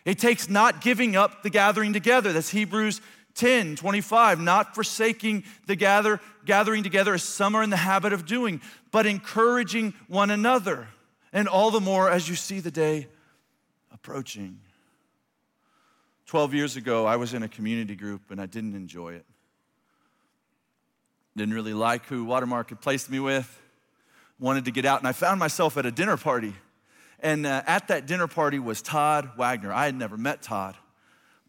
It 0.05 0.17
takes 0.17 0.49
not 0.49 0.81
giving 0.81 1.15
up 1.15 1.43
the 1.43 1.49
gathering 1.49 1.93
together. 1.93 2.33
That's 2.33 2.49
Hebrews 2.49 3.01
10 3.35 3.75
25, 3.75 4.39
not 4.39 4.75
forsaking 4.75 5.43
the 5.65 5.75
gather, 5.75 6.19
gathering 6.45 6.83
together 6.83 7.13
as 7.13 7.23
some 7.23 7.55
are 7.55 7.63
in 7.63 7.69
the 7.69 7.77
habit 7.77 8.13
of 8.13 8.25
doing, 8.25 8.61
but 8.91 9.05
encouraging 9.05 9.93
one 10.07 10.29
another. 10.29 10.87
And 11.31 11.47
all 11.47 11.71
the 11.71 11.79
more 11.79 12.09
as 12.09 12.27
you 12.27 12.35
see 12.35 12.59
the 12.59 12.71
day 12.71 13.07
approaching. 13.91 14.59
12 16.25 16.53
years 16.53 16.75
ago, 16.75 17.05
I 17.05 17.15
was 17.15 17.33
in 17.33 17.43
a 17.43 17.47
community 17.47 17.95
group 17.95 18.29
and 18.29 18.39
I 18.39 18.45
didn't 18.45 18.75
enjoy 18.75 19.13
it. 19.13 19.25
Didn't 21.35 21.53
really 21.53 21.73
like 21.73 22.05
who 22.05 22.25
Watermark 22.25 22.69
had 22.69 22.81
placed 22.81 23.09
me 23.09 23.19
with. 23.19 23.59
Wanted 24.39 24.65
to 24.65 24.71
get 24.71 24.85
out, 24.85 24.99
and 24.99 25.07
I 25.07 25.11
found 25.11 25.39
myself 25.39 25.77
at 25.77 25.85
a 25.85 25.91
dinner 25.91 26.17
party. 26.17 26.53
And 27.19 27.45
uh, 27.45 27.63
at 27.67 27.89
that 27.89 28.05
dinner 28.05 28.27
party 28.27 28.59
was 28.59 28.81
Todd 28.81 29.31
Wagner. 29.37 29.73
I 29.73 29.85
had 29.85 29.95
never 29.95 30.17
met 30.17 30.41
Todd, 30.41 30.75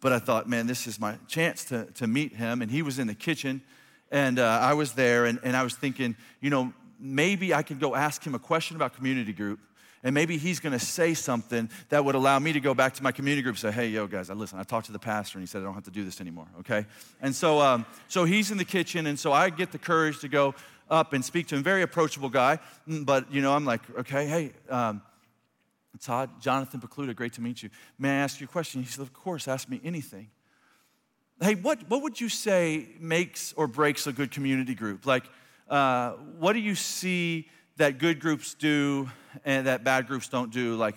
but 0.00 0.12
I 0.12 0.18
thought, 0.18 0.48
man, 0.48 0.66
this 0.66 0.86
is 0.86 0.98
my 0.98 1.16
chance 1.28 1.64
to, 1.66 1.86
to 1.94 2.06
meet 2.06 2.34
him. 2.34 2.62
And 2.62 2.70
he 2.70 2.82
was 2.82 2.98
in 2.98 3.06
the 3.06 3.14
kitchen, 3.14 3.62
and 4.10 4.38
uh, 4.38 4.58
I 4.60 4.74
was 4.74 4.92
there, 4.92 5.26
and, 5.26 5.38
and 5.42 5.56
I 5.56 5.62
was 5.62 5.74
thinking, 5.74 6.16
you 6.40 6.50
know, 6.50 6.72
maybe 6.98 7.54
I 7.54 7.62
could 7.62 7.80
go 7.80 7.94
ask 7.94 8.24
him 8.24 8.34
a 8.34 8.38
question 8.38 8.76
about 8.76 8.94
community 8.94 9.32
group 9.32 9.60
and 10.02 10.14
maybe 10.14 10.38
he's 10.38 10.60
going 10.60 10.72
to 10.72 10.84
say 10.84 11.14
something 11.14 11.68
that 11.90 12.04
would 12.04 12.14
allow 12.14 12.38
me 12.38 12.52
to 12.52 12.60
go 12.60 12.74
back 12.74 12.94
to 12.94 13.02
my 13.02 13.12
community 13.12 13.42
group 13.42 13.54
and 13.54 13.60
say, 13.60 13.70
hey, 13.70 13.88
yo, 13.88 14.06
guys, 14.06 14.30
I 14.30 14.34
listen, 14.34 14.58
I 14.58 14.62
talked 14.62 14.86
to 14.86 14.92
the 14.92 14.98
pastor 14.98 15.38
and 15.38 15.42
he 15.42 15.46
said 15.46 15.60
I 15.60 15.64
don't 15.64 15.74
have 15.74 15.84
to 15.84 15.90
do 15.90 16.04
this 16.04 16.20
anymore, 16.20 16.46
okay? 16.60 16.86
And 17.20 17.34
so, 17.34 17.60
um, 17.60 17.84
so 18.08 18.24
he's 18.24 18.50
in 18.50 18.58
the 18.58 18.64
kitchen, 18.64 19.06
and 19.06 19.18
so 19.18 19.32
I 19.32 19.50
get 19.50 19.72
the 19.72 19.78
courage 19.78 20.20
to 20.20 20.28
go 20.28 20.54
up 20.88 21.12
and 21.12 21.24
speak 21.24 21.48
to 21.48 21.54
him. 21.56 21.62
Very 21.62 21.82
approachable 21.82 22.30
guy, 22.30 22.58
mm, 22.88 23.04
but, 23.04 23.30
you 23.32 23.42
know, 23.42 23.52
I'm 23.52 23.64
like, 23.64 23.82
okay, 23.98 24.26
hey, 24.26 24.52
um, 24.70 25.02
Todd, 25.98 26.40
Jonathan 26.40 26.80
Pokluda, 26.80 27.14
great 27.14 27.32
to 27.34 27.40
meet 27.40 27.62
you. 27.62 27.70
May 27.98 28.10
I 28.10 28.14
ask 28.14 28.40
you 28.40 28.46
a 28.46 28.48
question? 28.48 28.82
He 28.82 28.88
said, 28.88 29.02
of 29.02 29.12
course, 29.12 29.48
ask 29.48 29.68
me 29.68 29.80
anything. 29.84 30.30
Hey, 31.40 31.54
what, 31.54 31.88
what 31.88 32.02
would 32.02 32.20
you 32.20 32.28
say 32.28 32.88
makes 33.00 33.52
or 33.54 33.66
breaks 33.66 34.06
a 34.06 34.12
good 34.12 34.30
community 34.30 34.74
group? 34.74 35.06
Like, 35.06 35.24
uh, 35.68 36.12
what 36.38 36.52
do 36.52 36.58
you 36.58 36.74
see 36.74 37.48
that 37.76 37.98
good 37.98 38.20
groups 38.20 38.54
do 38.54 39.10
and 39.44 39.66
that 39.66 39.84
bad 39.84 40.06
groups 40.06 40.28
don't 40.28 40.52
do, 40.52 40.76
like, 40.76 40.96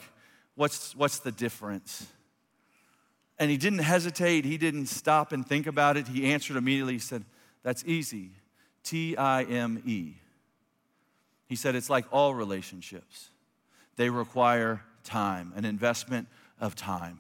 what's, 0.55 0.95
what's 0.95 1.19
the 1.19 1.31
difference? 1.31 2.07
And 3.39 3.49
he 3.49 3.57
didn't 3.57 3.79
hesitate, 3.79 4.45
he 4.45 4.57
didn't 4.57 4.87
stop 4.87 5.31
and 5.31 5.47
think 5.47 5.67
about 5.67 5.97
it. 5.97 6.07
He 6.07 6.31
answered 6.31 6.55
immediately. 6.55 6.93
He 6.93 6.99
said, 6.99 7.25
That's 7.63 7.83
easy. 7.85 8.31
T 8.83 9.17
I 9.17 9.43
M 9.43 9.81
E. 9.85 10.13
He 11.47 11.55
said, 11.55 11.75
It's 11.75 11.89
like 11.89 12.05
all 12.11 12.35
relationships, 12.35 13.29
they 13.95 14.09
require 14.09 14.81
time, 15.03 15.53
an 15.55 15.65
investment 15.65 16.27
of 16.59 16.75
time. 16.75 17.19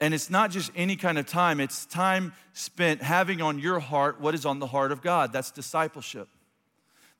And 0.00 0.14
it's 0.14 0.30
not 0.30 0.50
just 0.50 0.70
any 0.74 0.96
kind 0.96 1.18
of 1.18 1.26
time, 1.26 1.60
it's 1.60 1.84
time 1.84 2.32
spent 2.52 3.02
having 3.02 3.42
on 3.42 3.58
your 3.58 3.80
heart 3.80 4.20
what 4.20 4.34
is 4.34 4.46
on 4.46 4.58
the 4.58 4.66
heart 4.66 4.92
of 4.92 5.02
God. 5.02 5.32
That's 5.32 5.50
discipleship 5.50 6.28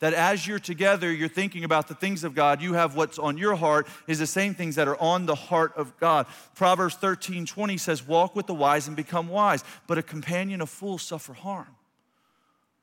that 0.01 0.15
as 0.15 0.47
you're 0.47 0.59
together, 0.59 1.13
you're 1.13 1.29
thinking 1.29 1.63
about 1.63 1.87
the 1.87 1.95
things 1.95 2.25
of 2.25 2.35
God, 2.35 2.61
you 2.61 2.73
have 2.73 2.97
what's 2.97 3.19
on 3.19 3.39
your 3.39 3.55
heart 3.55 3.87
is 4.07 4.19
the 4.19 4.27
same 4.27 4.55
things 4.55 4.75
that 4.77 4.89
are 4.89 5.01
on 5.01 5.27
the 5.27 5.35
heart 5.35 5.73
of 5.77 5.97
God. 5.99 6.27
Proverbs 6.55 6.97
13 6.97 7.47
20 7.47 7.77
says, 7.77 8.07
Walk 8.07 8.35
with 8.35 8.47
the 8.47 8.55
wise 8.55 8.89
and 8.89 8.97
become 8.97 9.29
wise, 9.29 9.63
but 9.87 9.99
a 9.99 10.03
companion 10.03 10.61
of 10.61 10.69
fools 10.69 11.03
suffer 11.03 11.35
harm. 11.35 11.69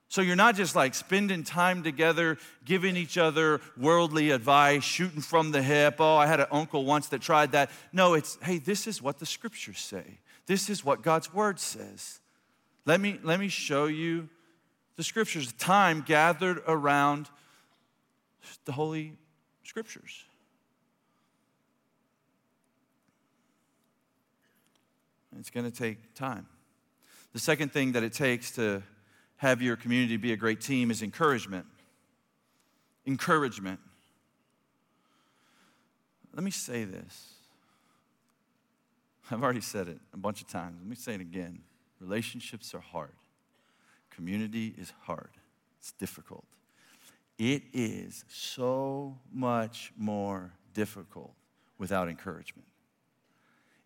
So 0.09 0.21
you're 0.21 0.37
not 0.37 0.55
just 0.55 0.75
like 0.75 0.95
spending 0.95 1.43
time 1.43 1.83
together, 1.83 2.37
giving 2.63 2.95
each 2.95 3.17
other 3.17 3.59
worldly 3.75 4.31
advice, 4.31 4.83
shooting 4.83 5.21
from 5.21 5.51
the 5.51 5.61
hip. 5.61 5.95
Oh, 5.99 6.15
I 6.15 6.27
had 6.27 6.39
an 6.39 6.47
uncle 6.51 6.85
once 6.85 7.07
that 7.09 7.21
tried 7.21 7.51
that. 7.51 7.69
No, 7.91 8.13
it's, 8.13 8.37
hey, 8.41 8.57
this 8.57 8.87
is 8.87 9.01
what 9.01 9.19
the 9.19 9.25
scriptures 9.25 9.79
say. 9.79 10.19
This 10.45 10.69
is 10.69 10.85
what 10.85 11.01
God's 11.01 11.33
word 11.33 11.59
says. 11.59 12.21
Let 12.85 13.01
me, 13.01 13.19
let 13.21 13.39
me 13.39 13.49
show 13.49 13.85
you 13.85 14.29
the 14.95 15.03
scriptures, 15.03 15.51
time 15.53 16.03
gathered 16.05 16.61
around 16.67 17.29
the 18.65 18.71
Holy 18.71 19.13
Scriptures. 19.63 20.23
It's 25.37 25.49
going 25.51 25.69
to 25.69 25.77
take 25.77 26.15
time. 26.15 26.47
The 27.33 27.39
second 27.39 27.71
thing 27.71 27.91
that 27.91 28.01
it 28.01 28.13
takes 28.13 28.51
to 28.51 28.81
have 29.37 29.61
your 29.61 29.75
community 29.75 30.17
be 30.17 30.33
a 30.33 30.37
great 30.37 30.61
team 30.61 30.91
is 30.91 31.01
encouragement. 31.01 31.65
Encouragement. 33.05 33.79
Let 36.33 36.43
me 36.43 36.51
say 36.51 36.83
this. 36.83 37.33
I've 39.29 39.43
already 39.43 39.61
said 39.61 39.87
it 39.87 39.99
a 40.13 40.17
bunch 40.17 40.41
of 40.41 40.47
times. 40.47 40.77
Let 40.79 40.89
me 40.89 40.95
say 40.95 41.15
it 41.15 41.21
again. 41.21 41.59
Relationships 41.99 42.73
are 42.73 42.79
hard. 42.79 43.13
Community 44.09 44.73
is 44.77 44.93
hard, 45.01 45.29
it's 45.79 45.91
difficult. 45.91 46.45
It 47.37 47.63
is 47.71 48.25
so 48.27 49.19
much 49.31 49.91
more 49.95 50.53
difficult 50.73 51.33
without 51.77 52.09
encouragement. 52.09 52.67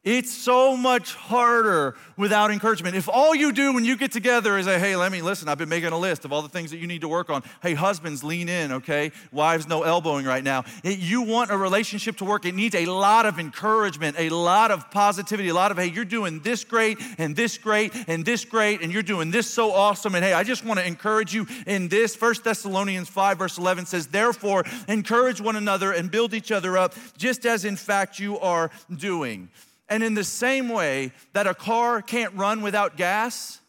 It's 0.03 0.31
so 0.31 0.75
much 0.75 1.13
harder 1.13 1.95
without 2.17 2.49
encouragement. 2.49 2.95
If 2.95 3.07
all 3.07 3.35
you 3.35 3.51
do 3.51 3.71
when 3.71 3.85
you 3.85 3.95
get 3.95 4.11
together 4.11 4.57
is 4.57 4.65
say, 4.65 4.79
hey, 4.79 4.95
let 4.95 5.11
me 5.11 5.21
listen, 5.21 5.47
I've 5.47 5.59
been 5.59 5.69
making 5.69 5.91
a 5.91 5.97
list 5.97 6.25
of 6.25 6.33
all 6.33 6.41
the 6.41 6.49
things 6.49 6.71
that 6.71 6.77
you 6.77 6.87
need 6.87 7.01
to 7.01 7.07
work 7.07 7.29
on. 7.29 7.43
Hey, 7.61 7.75
husbands, 7.75 8.23
lean 8.23 8.49
in, 8.49 8.71
okay? 8.71 9.11
Wives, 9.31 9.67
no 9.67 9.83
elbowing 9.83 10.25
right 10.25 10.43
now. 10.43 10.63
It, 10.83 10.97
you 10.97 11.21
want 11.21 11.51
a 11.51 11.57
relationship 11.57 12.17
to 12.17 12.25
work, 12.25 12.45
it 12.47 12.55
needs 12.55 12.73
a 12.73 12.87
lot 12.87 13.27
of 13.27 13.37
encouragement, 13.37 14.15
a 14.17 14.29
lot 14.29 14.71
of 14.71 14.89
positivity, 14.89 15.49
a 15.49 15.53
lot 15.53 15.69
of, 15.69 15.77
hey, 15.77 15.91
you're 15.91 16.03
doing 16.03 16.39
this 16.39 16.63
great 16.63 16.97
and 17.19 17.35
this 17.35 17.59
great 17.59 17.93
and 18.07 18.25
this 18.25 18.43
great 18.43 18.81
and 18.81 18.91
you're 18.91 19.03
doing 19.03 19.29
this 19.29 19.47
so 19.47 19.71
awesome. 19.71 20.15
And 20.15 20.25
hey, 20.25 20.33
I 20.33 20.43
just 20.43 20.65
want 20.65 20.79
to 20.79 20.87
encourage 20.87 21.31
you 21.31 21.45
in 21.67 21.89
this. 21.89 22.15
First 22.15 22.43
Thessalonians 22.43 23.07
5, 23.07 23.37
verse 23.37 23.59
11 23.59 23.85
says, 23.85 24.07
therefore, 24.07 24.63
encourage 24.87 25.39
one 25.39 25.57
another 25.57 25.91
and 25.91 26.09
build 26.09 26.33
each 26.33 26.51
other 26.51 26.75
up, 26.75 26.95
just 27.17 27.45
as 27.45 27.65
in 27.65 27.75
fact 27.75 28.17
you 28.17 28.39
are 28.39 28.71
doing. 28.97 29.47
And 29.91 30.04
in 30.04 30.13
the 30.13 30.23
same 30.23 30.69
way 30.69 31.12
that 31.34 31.47
a 31.47 31.54
car 31.54 32.01
can't 32.01 32.34
run 32.36 32.62
without 32.62 32.95
gas, 32.95 33.60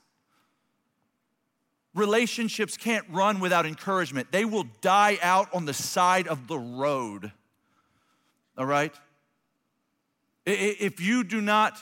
relationships 1.94 2.76
can't 2.76 3.04
run 3.10 3.40
without 3.40 3.66
encouragement. 3.66 4.30
They 4.30 4.44
will 4.44 4.66
die 4.80 5.18
out 5.20 5.52
on 5.52 5.64
the 5.64 5.74
side 5.74 6.28
of 6.28 6.46
the 6.46 6.56
road. 6.56 7.32
All 8.56 8.64
right? 8.64 8.94
If 10.46 11.00
you 11.00 11.24
do 11.24 11.40
not 11.40 11.76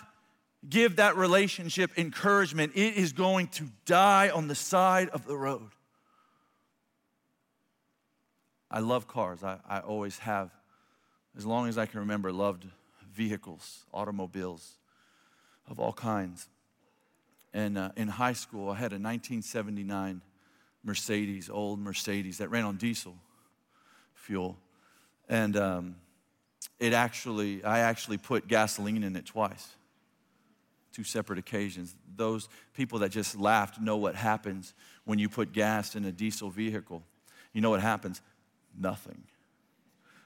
give 0.66 0.96
that 0.96 1.16
relationship 1.16 1.90
encouragement, 1.98 2.72
it 2.74 2.94
is 2.94 3.12
going 3.12 3.48
to 3.48 3.66
die 3.85 4.31
on 4.31 4.48
the 4.48 4.55
side 4.55 5.11
of 5.11 5.26
the 5.26 5.37
road. 5.37 5.68
I 8.70 8.79
love 8.81 9.07
cars. 9.07 9.44
I, 9.44 9.59
I 9.68 9.81
always 9.81 10.18
have, 10.20 10.50
as 11.37 11.44
long 11.44 11.68
as 11.68 11.76
I 11.76 11.85
can 11.85 12.00
remember, 12.00 12.33
loved 12.33 12.64
vehicles, 13.20 13.85
automobiles 13.92 14.78
of 15.68 15.78
all 15.78 15.92
kinds. 15.92 16.48
And 17.52 17.76
uh, 17.76 17.90
in 17.94 18.09
high 18.09 18.33
school, 18.33 18.70
I 18.70 18.76
had 18.76 18.92
a 18.92 18.96
1979 18.96 20.22
Mercedes, 20.83 21.50
old 21.50 21.78
Mercedes 21.80 22.38
that 22.38 22.48
ran 22.48 22.64
on 22.64 22.76
diesel 22.76 23.14
fuel. 24.14 24.56
And 25.28 25.54
um, 25.59 25.96
it 26.78 26.94
actually, 26.94 27.62
I 27.62 27.80
actually 27.80 28.16
put 28.16 28.48
gasoline 28.48 29.02
in 29.04 29.14
it 29.16 29.26
twice, 29.26 29.68
two 30.94 31.04
separate 31.04 31.38
occasions. 31.38 31.94
Those 32.16 32.48
people 32.72 33.00
that 33.00 33.11
just 33.11 33.38
laughed 33.38 33.78
know 33.78 33.98
what 33.98 34.14
happens 34.14 34.72
when 35.04 35.18
you 35.18 35.28
put 35.28 35.52
gas 35.52 35.94
in 35.94 36.06
a 36.06 36.12
diesel 36.12 36.48
vehicle. 36.48 37.02
You 37.52 37.61
know 37.61 37.68
what 37.68 37.83
happens? 37.83 38.22
Nothing. 38.74 39.24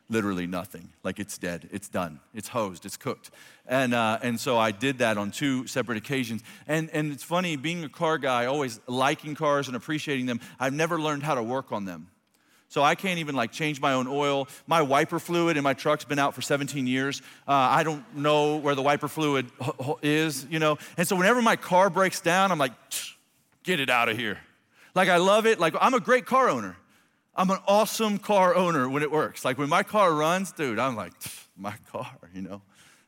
Literally 0.08 0.46
nothing. 0.46 0.90
Like 1.02 1.18
it's 1.18 1.38
dead, 1.38 1.68
it's 1.72 1.88
done, 1.88 2.20
it's 2.34 2.48
hosed, 2.48 2.84
it's 2.84 2.96
cooked. 2.96 3.30
And, 3.66 3.94
uh, 3.94 4.18
and 4.22 4.38
so 4.38 4.58
I 4.58 4.70
did 4.70 4.98
that 4.98 5.16
on 5.16 5.30
two 5.30 5.66
separate 5.66 5.98
occasions. 5.98 6.42
And, 6.68 6.90
and 6.90 7.12
it's 7.12 7.22
funny, 7.22 7.56
being 7.56 7.84
a 7.84 7.88
car 7.88 8.18
guy, 8.18 8.46
always 8.46 8.80
liking 8.86 9.34
cars 9.34 9.68
and 9.68 9.76
appreciating 9.76 10.26
them, 10.26 10.40
I've 10.60 10.74
never 10.74 11.00
learned 11.00 11.22
how 11.22 11.34
to 11.34 11.42
work 11.42 11.72
on 11.72 11.84
them. 11.84 12.08
So 12.68 12.82
I 12.82 12.96
can't 12.96 13.20
even 13.20 13.36
like 13.36 13.52
change 13.52 13.80
my 13.80 13.92
own 13.92 14.08
oil. 14.08 14.48
My 14.66 14.82
wiper 14.82 15.20
fluid 15.20 15.56
in 15.56 15.62
my 15.62 15.74
truck's 15.74 16.04
been 16.04 16.18
out 16.18 16.34
for 16.34 16.42
17 16.42 16.86
years. 16.86 17.22
Uh, 17.46 17.52
I 17.52 17.84
don't 17.84 18.16
know 18.16 18.56
where 18.56 18.74
the 18.74 18.82
wiper 18.82 19.06
fluid 19.06 19.46
is, 20.02 20.44
you 20.50 20.58
know. 20.58 20.78
And 20.96 21.06
so 21.06 21.14
whenever 21.14 21.40
my 21.40 21.54
car 21.54 21.88
breaks 21.88 22.20
down, 22.20 22.50
I'm 22.50 22.58
like, 22.58 22.72
get 23.62 23.78
it 23.78 23.90
out 23.90 24.08
of 24.08 24.16
here. 24.16 24.38
Like 24.94 25.08
I 25.08 25.18
love 25.18 25.46
it. 25.46 25.60
Like 25.60 25.74
I'm 25.80 25.94
a 25.94 26.00
great 26.00 26.26
car 26.26 26.48
owner. 26.48 26.76
I'm 27.36 27.50
an 27.50 27.58
awesome 27.66 28.18
car 28.18 28.54
owner 28.54 28.88
when 28.88 29.02
it 29.02 29.10
works. 29.10 29.44
Like 29.44 29.58
when 29.58 29.68
my 29.68 29.82
car 29.82 30.12
runs, 30.12 30.52
dude, 30.52 30.78
I'm 30.78 30.94
like, 30.96 31.12
my 31.56 31.74
car, 31.90 32.16
you 32.34 32.42
know. 32.42 32.62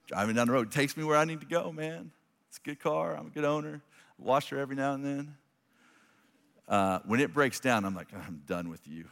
Driving 0.07 0.37
down 0.37 0.47
the 0.47 0.53
road 0.53 0.71
takes 0.71 0.97
me 0.97 1.03
where 1.03 1.17
I 1.17 1.25
need 1.25 1.41
to 1.41 1.47
go, 1.47 1.73
man. 1.73 2.13
It's 2.49 2.59
a 2.59 2.61
good 2.61 2.79
car. 2.79 3.17
I'm 3.17 3.27
a 3.27 3.31
good 3.31 3.45
owner. 3.45 3.83
Wash 4.19 4.51
her 4.51 4.59
every 4.59 4.77
now 4.77 4.95
and 4.95 5.05
then. 5.05 5.35
Uh, 6.69 7.01
when 7.07 7.21
it 7.21 7.33
breaks 7.33 7.61
down, 7.61 7.85
I'm 7.85 7.95
like, 7.95 8.09
I'm 8.15 8.43
done 8.47 8.69
with 8.69 8.87
you. 8.87 9.07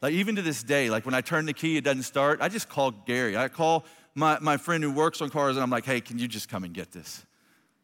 Like, 0.00 0.12
even 0.12 0.36
to 0.36 0.42
this 0.42 0.62
day, 0.62 0.90
like 0.90 1.04
when 1.04 1.14
I 1.14 1.20
turn 1.20 1.46
the 1.46 1.52
key, 1.52 1.76
it 1.76 1.84
doesn't 1.84 2.04
start. 2.04 2.40
I 2.40 2.48
just 2.48 2.68
call 2.68 2.90
Gary. 2.90 3.36
I 3.36 3.48
call 3.48 3.84
my, 4.14 4.38
my 4.40 4.56
friend 4.56 4.82
who 4.82 4.92
works 4.92 5.20
on 5.20 5.30
cars, 5.30 5.56
and 5.56 5.62
I'm 5.62 5.70
like, 5.70 5.84
hey, 5.84 6.00
can 6.00 6.18
you 6.18 6.28
just 6.28 6.48
come 6.48 6.64
and 6.64 6.72
get 6.72 6.92
this? 6.92 7.24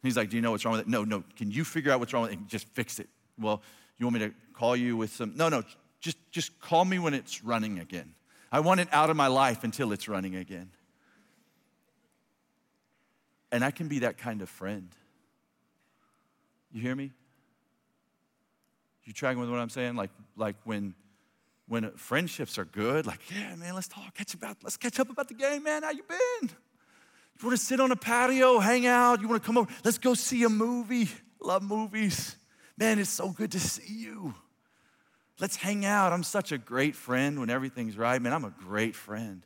He's 0.03 0.17
like, 0.17 0.31
do 0.31 0.37
you 0.37 0.43
know 0.43 0.51
what's 0.51 0.65
wrong 0.65 0.73
with 0.73 0.83
it? 0.83 0.89
No, 0.89 1.05
no. 1.05 1.25
Can 1.37 1.51
you 1.51 1.65
figure 1.65 1.91
out 1.91 1.99
what's 1.99 2.13
wrong 2.13 2.23
with 2.23 2.33
it 2.33 2.39
and 2.39 2.49
just 2.49 2.69
fix 2.69 2.99
it? 2.99 3.09
Well, 3.39 3.63
you 3.99 4.07
want 4.07 4.15
me 4.15 4.21
to 4.21 4.35
call 4.53 4.77
you 4.77 4.97
with 4.97 5.13
some? 5.13 5.35
No, 5.35 5.49
no. 5.49 5.63
Just, 6.05 6.19
just 6.31 6.61
call 6.61 6.85
me 6.85 6.99
when 6.99 7.15
it's 7.15 7.43
running 7.43 7.79
again. 7.79 8.13
I 8.53 8.61
want 8.61 8.81
it 8.81 8.89
out 8.93 9.09
of 9.09 9.17
my 9.17 9.29
life 9.29 9.65
until 9.65 9.91
it's 9.91 10.07
running 10.07 10.37
again. 10.37 10.69
And 13.51 13.65
I 13.65 13.71
can 13.71 13.89
be 13.89 14.01
that 14.01 14.19
kind 14.19 14.43
of 14.43 14.51
friend. 14.51 14.91
You 16.75 16.83
hear 16.83 16.95
me? 16.95 17.11
You 19.05 19.15
tracking 19.15 19.41
with 19.41 19.49
what 19.49 19.59
I'm 19.59 19.71
saying? 19.71 19.97
Like, 19.97 20.11
like 20.37 20.57
when 20.65 20.95
when 21.69 21.91
friendships 21.93 22.59
are 22.59 22.67
good, 22.67 23.07
like, 23.07 23.21
yeah, 23.35 23.55
man, 23.55 23.75
let's 23.75 23.89
talk, 23.89 24.13
catch 24.13 24.35
about, 24.35 24.59
let's 24.63 24.77
catch 24.77 25.01
up 25.01 25.09
about 25.09 25.29
the 25.29 25.35
game, 25.35 25.63
man. 25.63 25.85
How 25.85 25.91
you 25.93 26.03
been? 26.03 26.51
You 26.51 27.49
want 27.49 27.59
to 27.59 27.65
sit 27.65 27.81
on 27.81 27.91
a 27.93 27.97
patio, 27.97 28.59
hang 28.59 28.87
out? 28.87 29.23
You 29.23 29.29
want 29.29 29.43
to 29.43 29.47
come 29.47 29.57
over? 29.57 29.73
Let's 29.83 29.97
go 29.97 30.13
see 30.13 30.45
a 30.45 30.51
movie. 30.51 31.09
Love 31.41 31.63
movies. 31.63 32.37
Man, 32.77 32.99
it's 32.99 33.09
so 33.09 33.31
good 33.31 33.53
to 33.53 33.61
see 33.61 33.95
you. 33.95 34.35
Let's 35.41 35.57
hang 35.57 35.85
out. 35.85 36.13
I'm 36.13 36.23
such 36.23 36.53
a 36.53 36.59
great 36.59 36.95
friend 36.95 37.41
when 37.41 37.51
everything's 37.51 37.97
right. 37.97 38.21
Man, 38.21 38.33
I'm 38.33 38.45
a 38.45 38.55
great 38.67 38.95
friend. 38.95 39.45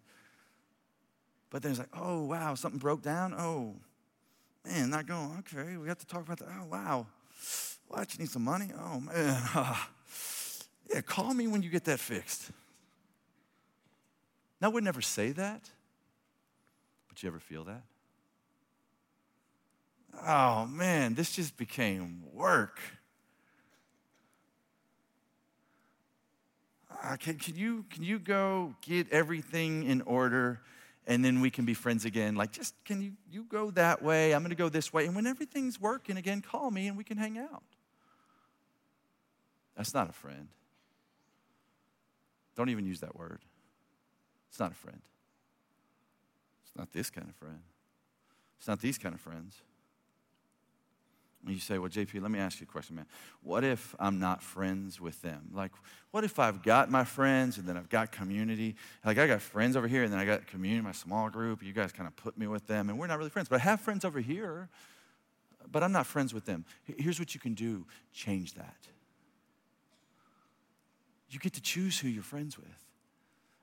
But 1.50 1.62
then 1.62 1.70
it's 1.72 1.78
like, 1.78 1.88
oh, 1.94 2.24
wow, 2.24 2.54
something 2.54 2.78
broke 2.78 3.02
down. 3.02 3.34
Oh, 3.34 3.76
man, 4.66 4.90
not 4.90 5.06
going. 5.06 5.42
Okay, 5.54 5.76
we 5.78 5.88
have 5.88 5.98
to 5.98 6.06
talk 6.06 6.22
about 6.22 6.38
that. 6.38 6.48
Oh, 6.60 6.66
wow. 6.66 7.06
What, 7.88 8.12
you 8.12 8.20
need 8.20 8.30
some 8.30 8.44
money? 8.44 8.70
Oh, 8.78 9.00
man. 9.00 9.42
Yeah, 10.90 11.02
call 11.02 11.34
me 11.34 11.46
when 11.46 11.62
you 11.62 11.68
get 11.68 11.84
that 11.84 12.00
fixed. 12.00 12.50
Now, 14.58 14.68
I 14.68 14.70
would 14.70 14.84
never 14.84 15.02
say 15.02 15.32
that, 15.32 15.68
but 17.08 17.22
you 17.22 17.28
ever 17.28 17.38
feel 17.38 17.64
that? 17.64 17.82
Oh 20.26 20.66
man, 20.66 21.14
this 21.14 21.32
just 21.32 21.56
became 21.56 22.24
work. 22.32 22.80
Uh, 27.02 27.16
can, 27.16 27.36
can, 27.36 27.56
you, 27.56 27.84
can 27.90 28.02
you 28.02 28.18
go 28.18 28.74
get 28.82 29.10
everything 29.12 29.84
in 29.84 30.02
order 30.02 30.60
and 31.06 31.24
then 31.24 31.40
we 31.40 31.50
can 31.50 31.64
be 31.64 31.74
friends 31.74 32.04
again? 32.04 32.34
Like, 32.34 32.52
just 32.52 32.74
can 32.84 33.00
you, 33.00 33.12
you 33.30 33.44
go 33.44 33.70
that 33.72 34.02
way? 34.02 34.34
I'm 34.34 34.42
going 34.42 34.50
to 34.50 34.56
go 34.56 34.68
this 34.68 34.92
way. 34.92 35.06
And 35.06 35.14
when 35.14 35.26
everything's 35.26 35.80
working 35.80 36.16
again, 36.16 36.42
call 36.42 36.70
me 36.70 36.88
and 36.88 36.96
we 36.96 37.04
can 37.04 37.16
hang 37.16 37.38
out. 37.38 37.62
That's 39.76 39.94
not 39.94 40.10
a 40.10 40.12
friend. 40.12 40.48
Don't 42.56 42.68
even 42.68 42.84
use 42.84 43.00
that 43.00 43.14
word. 43.14 43.40
It's 44.50 44.58
not 44.58 44.72
a 44.72 44.74
friend. 44.74 45.00
It's 46.64 46.76
not 46.76 46.92
this 46.92 47.10
kind 47.10 47.28
of 47.28 47.36
friend. 47.36 47.60
It's 48.58 48.66
not 48.66 48.80
these 48.80 48.98
kind 48.98 49.14
of 49.14 49.20
friends. 49.20 49.62
You 51.46 51.60
say, 51.60 51.78
well, 51.78 51.88
JP, 51.88 52.20
let 52.20 52.30
me 52.30 52.38
ask 52.38 52.60
you 52.60 52.66
a 52.68 52.72
question, 52.72 52.96
man. 52.96 53.06
What 53.42 53.64
if 53.64 53.94
I'm 53.98 54.18
not 54.18 54.42
friends 54.42 55.00
with 55.00 55.22
them? 55.22 55.50
Like, 55.52 55.70
what 56.10 56.24
if 56.24 56.38
I've 56.38 56.62
got 56.62 56.90
my 56.90 57.04
friends 57.04 57.58
and 57.58 57.66
then 57.66 57.76
I've 57.76 57.88
got 57.88 58.10
community? 58.10 58.74
Like, 59.04 59.18
I 59.18 59.26
got 59.26 59.40
friends 59.40 59.76
over 59.76 59.86
here 59.86 60.02
and 60.02 60.12
then 60.12 60.18
I 60.18 60.24
got 60.24 60.46
community, 60.46 60.82
my 60.82 60.92
small 60.92 61.30
group. 61.30 61.62
You 61.62 61.72
guys 61.72 61.92
kind 61.92 62.08
of 62.08 62.16
put 62.16 62.36
me 62.36 62.48
with 62.48 62.66
them 62.66 62.90
and 62.90 62.98
we're 62.98 63.06
not 63.06 63.18
really 63.18 63.30
friends. 63.30 63.48
But 63.48 63.60
I 63.60 63.64
have 63.64 63.80
friends 63.80 64.04
over 64.04 64.20
here, 64.20 64.68
but 65.70 65.82
I'm 65.82 65.92
not 65.92 66.06
friends 66.06 66.34
with 66.34 66.44
them. 66.44 66.64
Here's 66.84 67.18
what 67.18 67.34
you 67.34 67.40
can 67.40 67.54
do 67.54 67.86
change 68.12 68.54
that 68.54 68.76
you 71.30 71.38
get 71.38 71.52
to 71.54 71.62
choose 71.62 71.98
who 71.98 72.08
you're 72.08 72.22
friends 72.22 72.56
with. 72.56 72.66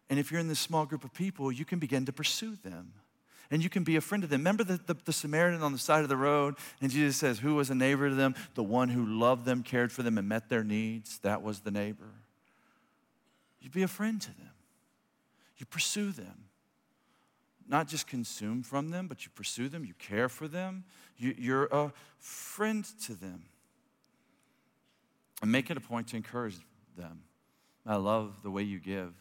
And 0.09 0.19
if 0.19 0.31
you're 0.31 0.39
in 0.39 0.47
this 0.47 0.59
small 0.59 0.85
group 0.85 1.03
of 1.03 1.13
people, 1.13 1.51
you 1.51 1.65
can 1.65 1.79
begin 1.79 2.05
to 2.05 2.13
pursue 2.13 2.55
them. 2.63 2.93
And 3.51 3.63
you 3.63 3.69
can 3.69 3.83
be 3.83 3.95
a 3.95 4.01
friend 4.01 4.21
to 4.21 4.27
them. 4.27 4.41
Remember 4.41 4.63
the, 4.63 4.79
the, 4.85 4.95
the, 5.05 5.13
Samaritan 5.13 5.61
on 5.61 5.71
the 5.71 5.77
side 5.77 6.03
of 6.03 6.09
the 6.09 6.17
road? 6.17 6.55
And 6.81 6.91
Jesus 6.91 7.17
says, 7.17 7.39
Who 7.39 7.55
was 7.55 7.69
a 7.69 7.75
neighbor 7.75 8.09
to 8.09 8.15
them? 8.15 8.35
The 8.55 8.63
one 8.63 8.89
who 8.89 9.05
loved 9.05 9.45
them, 9.45 9.63
cared 9.63 9.91
for 9.91 10.03
them, 10.03 10.17
and 10.17 10.27
met 10.27 10.49
their 10.49 10.63
needs. 10.63 11.19
That 11.19 11.41
was 11.41 11.59
the 11.59 11.71
neighbor. 11.71 12.09
You 13.61 13.69
be 13.69 13.83
a 13.83 13.87
friend 13.87 14.21
to 14.21 14.27
them. 14.27 14.51
You 15.57 15.65
pursue 15.65 16.11
them. 16.11 16.45
Not 17.67 17.87
just 17.87 18.07
consume 18.07 18.61
from 18.61 18.89
them, 18.89 19.07
but 19.07 19.25
you 19.25 19.31
pursue 19.33 19.69
them, 19.69 19.85
you 19.85 19.95
care 19.95 20.29
for 20.29 20.47
them. 20.47 20.83
You, 21.17 21.33
you're 21.37 21.65
a 21.65 21.91
friend 22.19 22.85
to 23.05 23.15
them. 23.15 23.43
And 25.41 25.51
make 25.51 25.69
it 25.69 25.77
a 25.77 25.81
point 25.81 26.07
to 26.09 26.15
encourage 26.15 26.57
them. 26.97 27.21
I 27.85 27.95
love 27.95 28.41
the 28.43 28.51
way 28.51 28.63
you 28.63 28.79
give. 28.79 29.13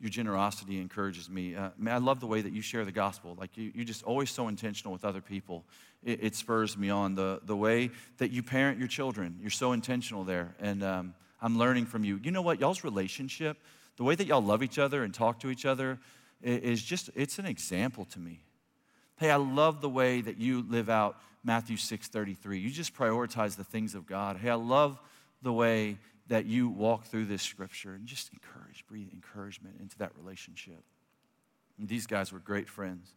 Your 0.00 0.10
generosity 0.10 0.78
encourages 0.78 1.30
me. 1.30 1.54
Uh, 1.54 1.70
man, 1.78 1.94
I 1.94 1.98
love 1.98 2.20
the 2.20 2.26
way 2.26 2.42
that 2.42 2.52
you 2.52 2.60
share 2.60 2.84
the 2.84 2.92
gospel. 2.92 3.34
Like 3.38 3.56
you, 3.56 3.72
you're 3.74 3.84
just 3.84 4.02
always 4.02 4.30
so 4.30 4.48
intentional 4.48 4.92
with 4.92 5.04
other 5.04 5.22
people. 5.22 5.64
It, 6.04 6.22
it, 6.22 6.34
spurs 6.34 6.76
me 6.76 6.90
on. 6.90 7.14
The, 7.14 7.40
the 7.44 7.56
way 7.56 7.90
that 8.18 8.30
you 8.30 8.42
parent 8.42 8.78
your 8.78 8.88
children, 8.88 9.38
you're 9.40 9.50
so 9.50 9.72
intentional 9.72 10.24
there. 10.24 10.54
And 10.60 10.82
um, 10.82 11.14
I'm 11.40 11.58
learning 11.58 11.86
from 11.86 12.04
you. 12.04 12.20
You 12.22 12.30
know 12.30 12.42
what? 12.42 12.60
Y'all's 12.60 12.84
relationship, 12.84 13.56
the 13.96 14.04
way 14.04 14.14
that 14.14 14.26
y'all 14.26 14.42
love 14.42 14.62
each 14.62 14.78
other 14.78 15.02
and 15.02 15.14
talk 15.14 15.40
to 15.40 15.50
each 15.50 15.64
other, 15.64 15.98
is 16.42 16.82
just, 16.82 17.08
it's 17.14 17.38
an 17.38 17.46
example 17.46 18.04
to 18.04 18.18
me. 18.18 18.40
Hey, 19.16 19.30
I 19.30 19.36
love 19.36 19.80
the 19.80 19.88
way 19.88 20.20
that 20.20 20.36
you 20.36 20.64
live 20.68 20.90
out 20.90 21.16
Matthew 21.42 21.76
6:33. 21.76 22.60
You 22.60 22.70
just 22.70 22.94
prioritize 22.94 23.56
the 23.56 23.64
things 23.64 23.94
of 23.94 24.06
God. 24.06 24.36
Hey, 24.36 24.50
I 24.50 24.54
love 24.54 25.00
the 25.42 25.52
way 25.52 25.96
that 26.28 26.46
you 26.46 26.68
walk 26.68 27.04
through 27.06 27.26
this 27.26 27.42
scripture 27.42 27.94
and 27.94 28.06
just 28.06 28.30
encourage, 28.32 28.84
breathe 28.88 29.08
encouragement 29.12 29.76
into 29.80 29.96
that 29.98 30.12
relationship. 30.16 30.82
And 31.78 31.88
these 31.88 32.06
guys 32.06 32.32
were 32.32 32.38
great 32.38 32.68
friends. 32.68 33.12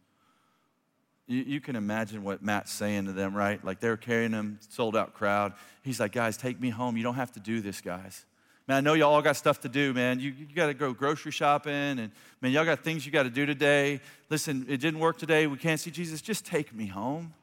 You, 1.26 1.42
you, 1.42 1.60
can 1.60 1.76
imagine 1.76 2.22
what 2.24 2.42
Matt's 2.42 2.72
saying 2.72 3.06
to 3.06 3.12
them, 3.12 3.34
right? 3.34 3.64
Like 3.64 3.80
they're 3.80 3.96
carrying 3.96 4.32
him, 4.32 4.58
sold 4.68 4.96
out 4.96 5.14
crowd. 5.14 5.54
He's 5.82 6.00
like, 6.00 6.12
guys, 6.12 6.36
take 6.36 6.60
me 6.60 6.70
home. 6.70 6.96
You 6.96 7.02
don't 7.02 7.14
have 7.14 7.32
to 7.32 7.40
do 7.40 7.60
this, 7.60 7.80
guys. 7.80 8.24
Man, 8.66 8.76
I 8.76 8.80
know 8.80 8.94
y'all 8.94 9.14
all 9.14 9.22
got 9.22 9.36
stuff 9.36 9.60
to 9.62 9.68
do, 9.68 9.92
man. 9.92 10.20
You, 10.20 10.32
you 10.36 10.54
got 10.54 10.66
to 10.66 10.74
go 10.74 10.92
grocery 10.92 11.32
shopping, 11.32 11.72
and 11.72 12.12
man, 12.40 12.52
y'all 12.52 12.64
got 12.64 12.84
things 12.84 13.04
you 13.04 13.10
got 13.10 13.24
to 13.24 13.30
do 13.30 13.46
today. 13.46 14.00
Listen, 14.28 14.66
it 14.68 14.76
didn't 14.78 15.00
work 15.00 15.18
today. 15.18 15.46
We 15.46 15.56
can't 15.56 15.80
see 15.80 15.90
Jesus. 15.90 16.20
Just 16.20 16.44
take 16.44 16.72
me 16.72 16.86
home. 16.86 17.34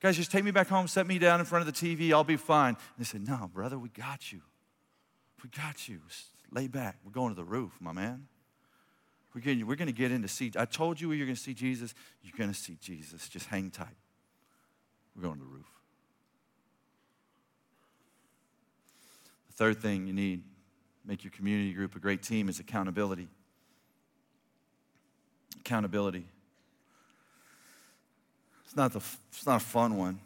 Guys, 0.00 0.16
just 0.16 0.32
take 0.32 0.44
me 0.44 0.50
back 0.50 0.68
home, 0.68 0.88
set 0.88 1.06
me 1.06 1.18
down 1.18 1.40
in 1.40 1.46
front 1.46 1.66
of 1.66 1.74
the 1.74 1.96
TV. 1.96 2.12
I'll 2.12 2.24
be 2.24 2.36
fine. 2.36 2.70
And 2.70 2.78
they 2.98 3.04
said, 3.04 3.26
No, 3.26 3.50
brother, 3.52 3.78
we 3.78 3.88
got 3.90 4.32
you. 4.32 4.40
We 5.42 5.50
got 5.50 5.88
you. 5.88 6.00
Lay 6.50 6.68
back. 6.68 6.98
We're 7.04 7.12
going 7.12 7.30
to 7.30 7.36
the 7.36 7.44
roof, 7.44 7.72
my 7.80 7.92
man. 7.92 8.26
We're, 9.34 9.64
we're 9.64 9.76
going 9.76 9.86
to 9.86 9.92
get 9.92 10.12
in 10.12 10.22
to 10.22 10.28
see. 10.28 10.52
I 10.56 10.66
told 10.66 11.00
you 11.00 11.10
you're 11.12 11.26
going 11.26 11.36
to 11.36 11.42
see 11.42 11.54
Jesus. 11.54 11.94
You're 12.22 12.36
going 12.36 12.52
to 12.52 12.58
see 12.58 12.76
Jesus. 12.80 13.28
Just 13.28 13.46
hang 13.46 13.70
tight. 13.70 13.96
We're 15.16 15.22
going 15.22 15.38
to 15.38 15.40
the 15.40 15.50
roof. 15.50 15.66
The 19.48 19.54
third 19.54 19.80
thing 19.80 20.06
you 20.06 20.12
need, 20.12 20.42
make 21.04 21.24
your 21.24 21.30
community 21.30 21.72
group 21.72 21.96
a 21.96 21.98
great 21.98 22.22
team, 22.22 22.48
is 22.48 22.60
accountability. 22.60 23.28
Accountability. 25.60 26.24
It's 28.64 28.76
not, 28.76 28.92
the, 28.92 29.00
it's 29.30 29.46
not 29.46 29.60
a 29.60 29.64
fun 29.64 29.96
one, 29.96 30.20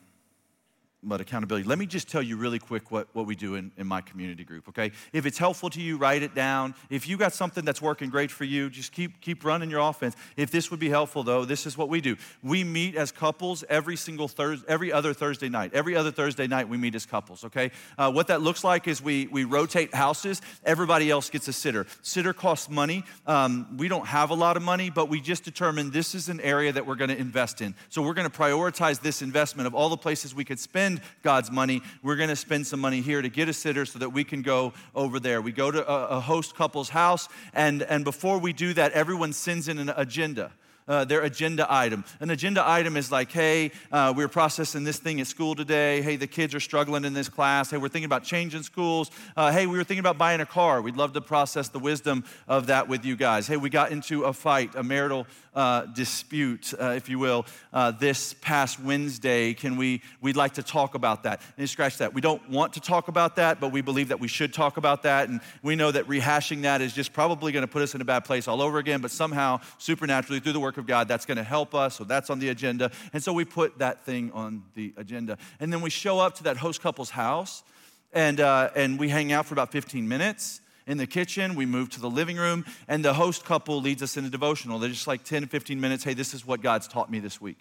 but 1.06 1.20
accountability. 1.20 1.66
Let 1.66 1.78
me 1.78 1.86
just 1.86 2.08
tell 2.08 2.20
you 2.20 2.36
really 2.36 2.58
quick 2.58 2.90
what, 2.90 3.08
what 3.12 3.26
we 3.26 3.36
do 3.36 3.54
in, 3.54 3.70
in 3.78 3.86
my 3.86 4.00
community 4.00 4.44
group, 4.44 4.68
okay? 4.68 4.92
If 5.12 5.24
it's 5.24 5.38
helpful 5.38 5.70
to 5.70 5.80
you, 5.80 5.96
write 5.96 6.22
it 6.22 6.34
down. 6.34 6.74
If 6.90 7.08
you 7.08 7.16
got 7.16 7.32
something 7.32 7.64
that's 7.64 7.80
working 7.80 8.10
great 8.10 8.30
for 8.30 8.44
you, 8.44 8.68
just 8.68 8.92
keep, 8.92 9.20
keep 9.20 9.44
running 9.44 9.70
your 9.70 9.80
offense. 9.80 10.16
If 10.36 10.50
this 10.50 10.70
would 10.70 10.80
be 10.80 10.88
helpful, 10.88 11.22
though, 11.22 11.44
this 11.44 11.64
is 11.64 11.78
what 11.78 11.88
we 11.88 12.00
do. 12.00 12.16
We 12.42 12.64
meet 12.64 12.96
as 12.96 13.12
couples 13.12 13.64
every 13.68 13.96
single 13.96 14.28
Thursday, 14.28 14.66
every 14.68 14.92
other 14.92 15.14
Thursday 15.14 15.48
night. 15.48 15.72
Every 15.72 15.96
other 15.96 16.10
Thursday 16.10 16.46
night, 16.46 16.68
we 16.68 16.76
meet 16.76 16.94
as 16.94 17.06
couples, 17.06 17.44
okay? 17.44 17.70
Uh, 17.96 18.10
what 18.10 18.26
that 18.26 18.42
looks 18.42 18.64
like 18.64 18.88
is 18.88 19.00
we, 19.00 19.28
we 19.28 19.44
rotate 19.44 19.94
houses. 19.94 20.42
Everybody 20.64 21.10
else 21.10 21.30
gets 21.30 21.48
a 21.48 21.52
sitter. 21.52 21.86
Sitter 22.02 22.32
costs 22.32 22.68
money. 22.68 23.04
Um, 23.26 23.76
we 23.76 23.88
don't 23.88 24.06
have 24.06 24.30
a 24.30 24.34
lot 24.34 24.56
of 24.56 24.62
money, 24.62 24.90
but 24.90 25.08
we 25.08 25.20
just 25.20 25.44
determined 25.44 25.92
this 25.92 26.14
is 26.14 26.28
an 26.28 26.40
area 26.40 26.72
that 26.72 26.86
we're 26.86 26.96
to 27.10 27.16
invest 27.16 27.60
in. 27.60 27.74
So 27.88 28.02
we're 28.02 28.14
to 28.30 28.38
prioritize 28.38 29.00
this 29.00 29.22
investment 29.22 29.66
of 29.66 29.74
all 29.74 29.88
the 29.88 29.96
places 29.96 30.34
we 30.34 30.44
could 30.44 30.58
spend 30.58 30.95
God's 31.22 31.50
money. 31.50 31.82
We're 32.02 32.16
going 32.16 32.28
to 32.28 32.36
spend 32.36 32.66
some 32.66 32.80
money 32.80 33.00
here 33.00 33.22
to 33.22 33.28
get 33.28 33.48
a 33.48 33.52
sitter 33.52 33.86
so 33.86 33.98
that 33.98 34.10
we 34.10 34.24
can 34.24 34.42
go 34.42 34.72
over 34.94 35.20
there. 35.20 35.40
We 35.40 35.52
go 35.52 35.70
to 35.70 35.88
a, 35.88 36.18
a 36.18 36.20
host 36.20 36.54
couple's 36.54 36.88
house, 36.88 37.28
and, 37.54 37.82
and 37.82 38.04
before 38.04 38.38
we 38.38 38.52
do 38.52 38.74
that, 38.74 38.92
everyone 38.92 39.32
sends 39.32 39.68
in 39.68 39.78
an 39.78 39.92
agenda 39.96 40.52
uh, 40.88 41.04
their 41.04 41.22
agenda 41.22 41.66
item. 41.68 42.04
An 42.20 42.30
agenda 42.30 42.62
item 42.66 42.96
is 42.96 43.10
like, 43.10 43.32
hey, 43.32 43.72
uh, 43.90 44.12
we're 44.16 44.28
processing 44.28 44.84
this 44.84 44.98
thing 44.98 45.20
at 45.20 45.26
school 45.26 45.54
today. 45.54 46.02
Hey, 46.02 46.16
the 46.16 46.26
kids 46.26 46.54
are 46.54 46.60
struggling 46.60 47.04
in 47.04 47.12
this 47.12 47.28
class. 47.28 47.70
Hey, 47.70 47.76
we're 47.76 47.88
thinking 47.88 48.06
about 48.06 48.24
changing 48.24 48.62
schools. 48.62 49.10
Uh, 49.36 49.50
hey, 49.50 49.66
we 49.66 49.76
were 49.76 49.84
thinking 49.84 50.00
about 50.00 50.18
buying 50.18 50.40
a 50.40 50.46
car. 50.46 50.80
We'd 50.80 50.96
love 50.96 51.12
to 51.14 51.20
process 51.20 51.68
the 51.68 51.78
wisdom 51.78 52.24
of 52.46 52.68
that 52.68 52.88
with 52.88 53.04
you 53.04 53.16
guys. 53.16 53.46
Hey, 53.46 53.56
we 53.56 53.70
got 53.70 53.90
into 53.90 54.24
a 54.24 54.32
fight, 54.32 54.74
a 54.74 54.82
marital 54.82 55.26
uh, 55.56 55.86
dispute, 55.86 56.74
uh, 56.78 56.90
if 56.90 57.08
you 57.08 57.18
will, 57.18 57.46
uh, 57.72 57.90
this 57.90 58.34
past 58.34 58.78
Wednesday. 58.78 59.54
Can 59.54 59.76
we, 59.76 60.02
we'd 60.20 60.36
like 60.36 60.54
to 60.54 60.62
talk 60.62 60.94
about 60.94 61.22
that. 61.24 61.40
And 61.56 61.68
scratch 61.68 61.98
that. 61.98 62.14
We 62.14 62.20
don't 62.20 62.48
want 62.48 62.74
to 62.74 62.80
talk 62.80 63.08
about 63.08 63.36
that, 63.36 63.58
but 63.58 63.72
we 63.72 63.80
believe 63.80 64.08
that 64.08 64.20
we 64.20 64.28
should 64.28 64.52
talk 64.52 64.76
about 64.76 65.02
that. 65.04 65.28
And 65.28 65.40
we 65.62 65.74
know 65.74 65.90
that 65.90 66.06
rehashing 66.06 66.62
that 66.62 66.82
is 66.82 66.92
just 66.92 67.12
probably 67.12 67.52
going 67.52 67.64
to 67.64 67.70
put 67.72 67.82
us 67.82 67.94
in 67.94 68.00
a 68.00 68.04
bad 68.04 68.24
place 68.24 68.46
all 68.46 68.60
over 68.60 68.78
again, 68.78 69.00
but 69.00 69.10
somehow, 69.10 69.60
supernaturally, 69.78 70.40
through 70.40 70.52
the 70.52 70.60
work 70.60 70.76
of 70.76 70.86
God, 70.86 71.08
that's 71.08 71.24
going 71.24 71.38
to 71.38 71.42
help 71.42 71.74
us. 71.74 71.96
So 71.96 72.04
that's 72.04 72.28
on 72.28 72.38
the 72.38 72.50
agenda. 72.50 72.90
And 73.12 73.22
so 73.22 73.32
we 73.32 73.44
put 73.46 73.78
that 73.78 74.04
thing 74.04 74.30
on 74.32 74.62
the 74.74 74.92
agenda. 74.96 75.38
And 75.58 75.72
then 75.72 75.80
we 75.80 75.90
show 75.90 76.20
up 76.20 76.34
to 76.36 76.42
that 76.44 76.58
host 76.58 76.82
couple's 76.82 77.10
house 77.10 77.64
and, 78.12 78.40
uh, 78.40 78.70
and 78.74 78.98
we 78.98 79.08
hang 79.08 79.32
out 79.32 79.46
for 79.46 79.54
about 79.54 79.72
15 79.72 80.06
minutes 80.06 80.60
in 80.86 80.98
the 80.98 81.06
kitchen. 81.06 81.54
We 81.54 81.66
move 81.66 81.90
to 81.90 82.00
the 82.00 82.10
living 82.10 82.36
room, 82.36 82.64
and 82.88 83.04
the 83.04 83.14
host 83.14 83.44
couple 83.44 83.80
leads 83.80 84.02
us 84.02 84.16
in 84.16 84.24
a 84.24 84.30
devotional. 84.30 84.78
They're 84.78 84.90
just 84.90 85.06
like 85.06 85.24
10 85.24 85.46
15 85.46 85.80
minutes. 85.80 86.04
Hey, 86.04 86.14
this 86.14 86.34
is 86.34 86.46
what 86.46 86.62
God's 86.62 86.88
taught 86.88 87.10
me 87.10 87.18
this 87.18 87.40
week. 87.40 87.58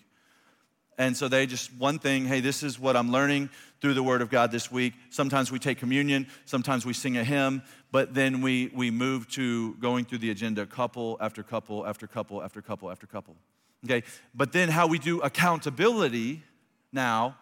And 0.98 1.16
so 1.18 1.28
they 1.28 1.46
just 1.46 1.74
one 1.74 2.00
thing, 2.00 2.26
hey, 2.26 2.40
this 2.40 2.64
is 2.64 2.80
what 2.80 2.96
I'm 2.96 3.12
learning 3.12 3.50
through 3.82 3.96
the 3.96 4.04
Word 4.04 4.22
of 4.22 4.30
God 4.30 4.52
this 4.52 4.72
week. 4.72 4.94
Sometimes 5.10 5.52
we 5.52 5.60
take 5.60 5.78
communion, 5.78 6.28
sometimes 6.46 6.86
we 6.86 6.94
sing 6.94 7.18
a 7.18 7.24
hymn, 7.24 7.64
but 7.92 8.14
then 8.14 8.42
we, 8.42 8.72
we 8.74 8.92
move 8.92 9.30
to 9.32 9.74
going 9.76 10.06
through 10.06 10.20
the 10.20 10.32
agenda 10.32 10.66
couple 10.66 11.18
after 11.20 11.44
couple 11.44 11.86
after 11.86 12.08
couple 12.08 12.42
after 12.42 12.62
couple 12.62 12.90
after 12.90 13.08
couple. 13.08 13.36
Okay, 13.84 14.04
but 14.34 14.54
then 14.54 14.70
how 14.70 14.88
we 14.88 14.98
do 14.98 15.22
accountability 15.22 16.44
now 16.92 17.38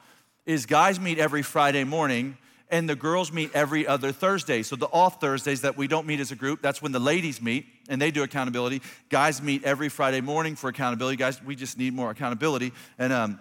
is 0.45 0.65
guys 0.65 0.99
meet 0.99 1.19
every 1.19 1.41
Friday 1.41 1.83
morning 1.83 2.37
and 2.69 2.89
the 2.89 2.95
girls 2.95 3.31
meet 3.31 3.51
every 3.53 3.85
other 3.85 4.11
Thursday. 4.11 4.63
So 4.63 4.75
the 4.75 4.87
off 4.87 5.21
Thursdays 5.21 5.61
that 5.61 5.77
we 5.77 5.87
don't 5.87 6.07
meet 6.07 6.19
as 6.19 6.31
a 6.31 6.35
group, 6.35 6.61
that's 6.61 6.81
when 6.81 6.91
the 6.91 6.99
ladies 6.99 7.41
meet 7.41 7.65
and 7.89 8.01
they 8.01 8.11
do 8.11 8.23
accountability. 8.23 8.81
Guys 9.09 9.41
meet 9.41 9.63
every 9.63 9.89
Friday 9.89 10.21
morning 10.21 10.55
for 10.55 10.69
accountability. 10.69 11.17
Guys, 11.17 11.41
we 11.43 11.55
just 11.55 11.77
need 11.77 11.93
more 11.93 12.09
accountability. 12.09 12.73
And 12.97 13.13
um, 13.13 13.39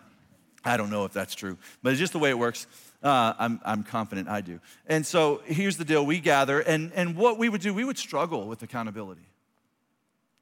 I 0.64 0.76
don't 0.76 0.90
know 0.90 1.04
if 1.04 1.12
that's 1.12 1.34
true, 1.34 1.56
but 1.82 1.92
it's 1.92 2.00
just 2.00 2.12
the 2.12 2.18
way 2.18 2.30
it 2.30 2.38
works. 2.38 2.66
Uh, 3.02 3.32
I'm, 3.38 3.60
I'm 3.64 3.82
confident 3.82 4.28
I 4.28 4.42
do. 4.42 4.60
And 4.86 5.04
so 5.04 5.42
here's 5.46 5.76
the 5.76 5.84
deal 5.84 6.06
we 6.06 6.20
gather, 6.20 6.60
and, 6.60 6.92
and 6.94 7.16
what 7.16 7.36
we 7.36 7.48
would 7.48 7.60
do, 7.60 7.74
we 7.74 7.84
would 7.84 7.98
struggle 7.98 8.46
with 8.46 8.62
accountability. 8.62 9.26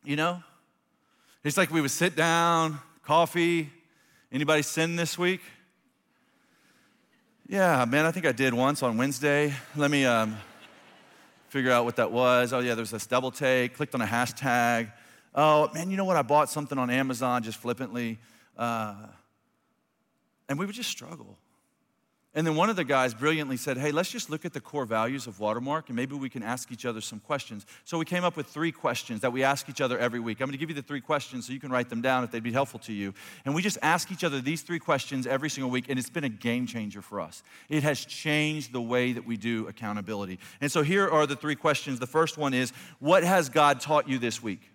You 0.05 0.17
know? 0.17 0.43
It's 1.43 1.57
like 1.57 1.71
we 1.71 1.81
would 1.81 1.91
sit 1.91 2.17
down, 2.17 2.79
coffee. 3.03 3.71
Anybody 4.31 4.63
sin 4.63 4.97
this 4.97 5.17
week? 5.17 5.41
Yeah, 7.51 7.85
man, 7.85 8.07
I 8.07 8.13
think 8.13 8.27
I 8.27 8.31
did 8.31 8.55
once 8.55 8.81
on 8.81 8.97
Wednesday. 8.97 9.53
Let 9.75 9.91
me 9.91 10.05
um, 10.05 10.37
figure 11.49 11.73
out 11.73 11.85
what 11.85 11.97
that 11.97 12.13
was. 12.13 12.53
Oh, 12.53 12.61
yeah, 12.61 12.77
there's 12.77 12.93
this 12.93 13.09
double 13.09 13.33
take. 13.33 13.75
Clicked 13.75 13.93
on 13.93 14.01
a 14.01 14.07
hashtag. 14.07 14.93
Oh, 15.35 15.69
man, 15.75 15.91
you 15.91 15.97
know 15.97 16.05
what? 16.05 16.17
I 16.17 16.23
bought 16.23 16.49
something 16.49 16.79
on 16.79 16.91
Amazon 16.91 17.43
just 17.43 17.59
flippantly. 17.59 18.21
Uh, 18.57 18.95
and 20.49 20.61
we 20.61 20.65
would 20.65 20.77
just 20.77 20.91
struggle. 20.91 21.39
And 22.33 22.47
then 22.47 22.55
one 22.55 22.71
of 22.71 22.77
the 22.77 22.85
guys 22.85 23.13
brilliantly 23.13 23.57
said, 23.57 23.77
Hey, 23.77 23.91
let's 23.91 24.09
just 24.09 24.31
look 24.31 24.45
at 24.45 24.53
the 24.53 24.61
core 24.61 24.85
values 24.85 25.27
of 25.27 25.41
Watermark 25.41 25.89
and 25.89 25.97
maybe 25.97 26.15
we 26.15 26.31
can 26.31 26.45
ask 26.45 26.71
each 26.71 26.87
other 26.87 27.01
some 27.01 27.19
questions. 27.19 27.67
So 27.85 27.99
we 27.99 28.05
came 28.05 28.23
up 28.23 28.37
with 28.37 28.47
three 28.47 28.71
questions 28.71 29.21
that 29.23 29.33
we 29.33 29.43
ask 29.43 29.69
each 29.69 29.81
other 29.81 29.99
every 29.99 30.21
week. 30.21 30.41
I'm 30.41 30.47
going 30.47 30.53
to 30.53 30.59
give 30.59 30.69
you 30.69 30.77
the 30.77 30.83
three 30.83 31.01
questions 31.01 31.47
so 31.47 31.53
you 31.53 31.59
can 31.59 31.73
write 31.73 31.89
them 31.89 32.01
down 32.01 32.23
if 32.23 32.31
they'd 32.31 32.41
be 32.41 32.53
helpful 32.53 32.79
to 32.81 32.93
you. 32.93 33.15
And 33.45 33.53
we 33.53 33.63
just 33.63 33.79
ask 33.83 34.13
each 34.13 34.23
other 34.23 34.41
these 34.41 34.63
three 34.63 34.79
questions 34.79 35.27
every 35.27 35.51
single 35.51 35.71
week, 35.71 35.87
and 35.89 35.99
it's 35.99 36.11
been 36.11 36.23
a 36.23 36.29
game 36.29 36.67
changer 36.67 37.03
for 37.03 37.21
us. 37.21 37.43
It 37.69 37.83
has 37.83 38.05
changed 38.05 38.73
the 38.73 38.81
way 38.81 39.13
that 39.13 39.27
we 39.27 39.37
do 39.37 39.67
accountability. 39.67 40.39
And 40.61 40.71
so 40.71 40.83
here 40.83 41.09
are 41.09 41.27
the 41.27 41.37
three 41.37 41.57
questions. 41.57 41.99
The 41.99 42.07
first 42.07 42.39
one 42.39 42.55
is 42.55 42.73
What 43.01 43.25
has 43.25 43.49
God 43.49 43.81
taught 43.81 44.09
you 44.09 44.19
this 44.21 44.41
week? 44.41 44.71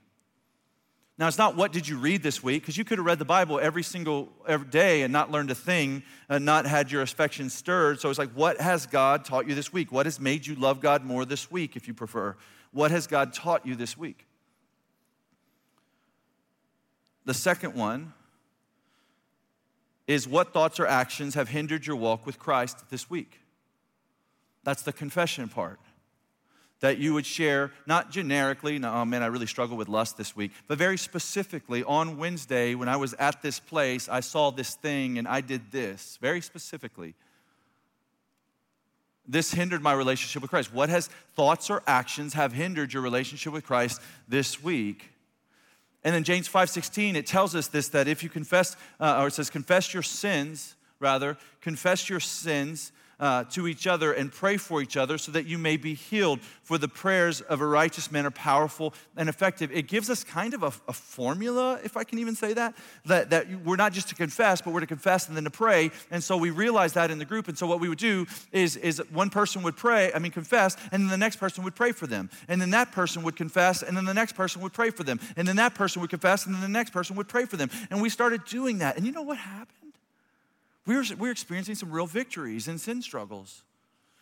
Now, 1.17 1.29
it's 1.29 1.37
not 1.37 1.55
what 1.55 1.71
did 1.71 1.87
you 1.87 1.97
read 1.97 2.23
this 2.23 2.43
week, 2.43 2.61
because 2.61 2.77
you 2.77 2.83
could 2.83 2.97
have 2.97 3.05
read 3.05 3.19
the 3.19 3.25
Bible 3.25 3.57
every 3.57 3.83
single 3.83 4.27
every 4.45 4.67
day 4.67 5.03
and 5.03 5.13
not 5.13 5.31
learned 5.31 5.49
a 5.49 5.55
thing, 5.55 6.03
and 6.27 6.43
not 6.43 6.65
had 6.65 6.91
your 6.91 7.01
affection 7.01 7.49
stirred. 7.49 8.01
So 8.01 8.09
it's 8.09 8.19
like, 8.19 8.31
what 8.31 8.59
has 8.59 8.85
God 8.85 9.23
taught 9.23 9.47
you 9.47 9.55
this 9.55 9.71
week? 9.71 9.93
What 9.93 10.05
has 10.05 10.19
made 10.19 10.45
you 10.45 10.55
love 10.55 10.81
God 10.81 11.05
more 11.05 11.23
this 11.23 11.49
week, 11.49 11.77
if 11.77 11.87
you 11.87 11.93
prefer? 11.93 12.35
What 12.71 12.91
has 12.91 13.07
God 13.07 13.33
taught 13.33 13.65
you 13.65 13.75
this 13.75 13.97
week? 13.97 14.25
The 17.23 17.33
second 17.33 17.75
one 17.75 18.13
is 20.07 20.27
what 20.27 20.53
thoughts 20.53 20.79
or 20.81 20.85
actions 20.85 21.33
have 21.35 21.47
hindered 21.47 21.87
your 21.87 21.95
walk 21.95 22.25
with 22.25 22.37
Christ 22.37 22.89
this 22.89 23.09
week? 23.09 23.39
That's 24.63 24.81
the 24.81 24.93
confession 24.93 25.47
part 25.47 25.79
that 26.81 26.97
you 26.97 27.13
would 27.13 27.25
share, 27.25 27.71
not 27.87 28.11
generically, 28.11 28.77
no, 28.79 28.93
oh 28.93 29.05
man, 29.05 29.23
I 29.23 29.27
really 29.27 29.47
struggle 29.47 29.77
with 29.77 29.87
lust 29.87 30.17
this 30.17 30.35
week, 30.35 30.51
but 30.67 30.77
very 30.77 30.97
specifically 30.97 31.83
on 31.83 32.17
Wednesday 32.17 32.75
when 32.75 32.89
I 32.89 32.97
was 32.97 33.13
at 33.15 33.41
this 33.41 33.59
place, 33.59 34.09
I 34.09 34.19
saw 34.19 34.51
this 34.51 34.75
thing 34.75 35.17
and 35.17 35.27
I 35.27 35.41
did 35.41 35.71
this, 35.71 36.17
very 36.21 36.41
specifically. 36.41 37.15
This 39.27 39.51
hindered 39.51 39.81
my 39.81 39.93
relationship 39.93 40.41
with 40.41 40.51
Christ. 40.51 40.73
What 40.73 40.89
has 40.89 41.07
thoughts 41.35 41.69
or 41.69 41.81
actions 41.87 42.33
have 42.33 42.53
hindered 42.53 42.93
your 42.93 43.01
relationship 43.01 43.53
with 43.53 43.65
Christ 43.65 44.01
this 44.27 44.61
week? 44.61 45.09
And 46.03 46.13
then 46.13 46.23
James 46.23 46.47
5:16 46.47 47.15
it 47.15 47.25
tells 47.25 47.55
us 47.55 47.67
this 47.67 47.87
that 47.89 48.07
if 48.07 48.21
you 48.21 48.29
confess 48.29 48.77
uh, 48.99 49.21
or 49.21 49.27
it 49.27 49.33
says 49.33 49.49
confess 49.49 49.91
your 49.91 50.03
sins 50.03 50.75
rather 50.99 51.35
confess 51.61 52.07
your 52.07 52.19
sins 52.19 52.91
uh, 53.19 53.43
to 53.45 53.67
each 53.67 53.87
other 53.87 54.11
and 54.13 54.31
pray 54.31 54.57
for 54.57 54.81
each 54.81 54.97
other 54.97 55.17
so 55.17 55.31
that 55.31 55.45
you 55.45 55.57
may 55.57 55.77
be 55.77 55.93
healed. 55.93 56.39
For 56.63 56.77
the 56.77 56.87
prayers 56.87 57.41
of 57.41 57.61
a 57.61 57.65
righteous 57.65 58.11
man 58.11 58.25
are 58.25 58.31
powerful 58.31 58.93
and 59.15 59.29
effective. 59.29 59.71
It 59.71 59.87
gives 59.87 60.09
us 60.09 60.23
kind 60.23 60.53
of 60.53 60.63
a, 60.63 60.73
a 60.87 60.93
formula, 60.93 61.79
if 61.83 61.95
I 61.95 62.03
can 62.03 62.19
even 62.19 62.35
say 62.35 62.53
that, 62.53 62.75
that, 63.05 63.29
that 63.29 63.63
we're 63.63 63.75
not 63.75 63.93
just 63.93 64.09
to 64.09 64.15
confess, 64.15 64.61
but 64.61 64.73
we're 64.73 64.79
to 64.79 64.87
confess 64.87 65.27
and 65.27 65.37
then 65.37 65.43
to 65.43 65.51
pray. 65.51 65.91
And 66.09 66.23
so 66.23 66.37
we 66.37 66.49
realize 66.49 66.93
that 66.93 67.11
in 67.11 67.19
the 67.19 67.25
group. 67.25 67.47
And 67.47 67.57
so 67.57 67.67
what 67.67 67.79
we 67.79 67.89
would 67.89 67.99
do 67.99 68.25
is, 68.51 68.77
is 68.77 69.01
one 69.11 69.29
person 69.29 69.61
would 69.63 69.77
pray, 69.77 70.11
I 70.13 70.19
mean, 70.19 70.31
confess, 70.31 70.75
and 70.91 71.03
then 71.03 71.09
the 71.09 71.17
next 71.17 71.35
person 71.35 71.63
would 71.63 71.75
pray 71.75 71.91
for 71.91 72.07
them. 72.07 72.29
And 72.47 72.59
then 72.59 72.71
that 72.71 72.91
person 72.91 73.21
would 73.23 73.35
confess, 73.35 73.83
and 73.83 73.95
then 73.95 74.05
the 74.05 74.13
next 74.13 74.33
person 74.33 74.61
would 74.61 74.73
pray 74.73 74.89
for 74.89 75.03
them. 75.03 75.19
And 75.37 75.47
then 75.47 75.57
that 75.57 75.75
person 75.75 76.01
would 76.01 76.09
confess, 76.09 76.45
and 76.45 76.55
then 76.55 76.61
the 76.61 76.67
next 76.67 76.91
person 76.91 77.15
would 77.15 77.27
pray 77.27 77.45
for 77.45 77.57
them. 77.57 77.69
And 77.89 78.01
we 78.01 78.09
started 78.09 78.43
doing 78.45 78.79
that. 78.79 78.97
And 78.97 79.05
you 79.05 79.11
know 79.11 79.21
what 79.21 79.37
happened? 79.37 79.84
We 80.85 80.95
were, 80.95 81.03
we 81.17 81.27
were 81.27 81.31
experiencing 81.31 81.75
some 81.75 81.91
real 81.91 82.05
victories 82.07 82.67
in 82.67 82.77
sin 82.77 83.01
struggles. 83.01 83.63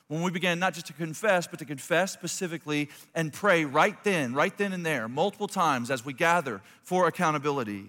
When 0.07 0.21
we 0.21 0.31
began 0.31 0.59
not 0.59 0.73
just 0.73 0.87
to 0.87 0.93
confess, 0.93 1.47
but 1.47 1.59
to 1.59 1.65
confess 1.65 2.11
specifically 2.11 2.89
and 3.15 3.31
pray 3.31 3.65
right 3.65 4.01
then, 4.03 4.33
right 4.33 4.55
then 4.57 4.73
and 4.73 4.85
there, 4.85 5.07
multiple 5.07 5.47
times 5.47 5.89
as 5.89 6.05
we 6.05 6.13
gather 6.13 6.61
for 6.83 7.07
accountability. 7.07 7.85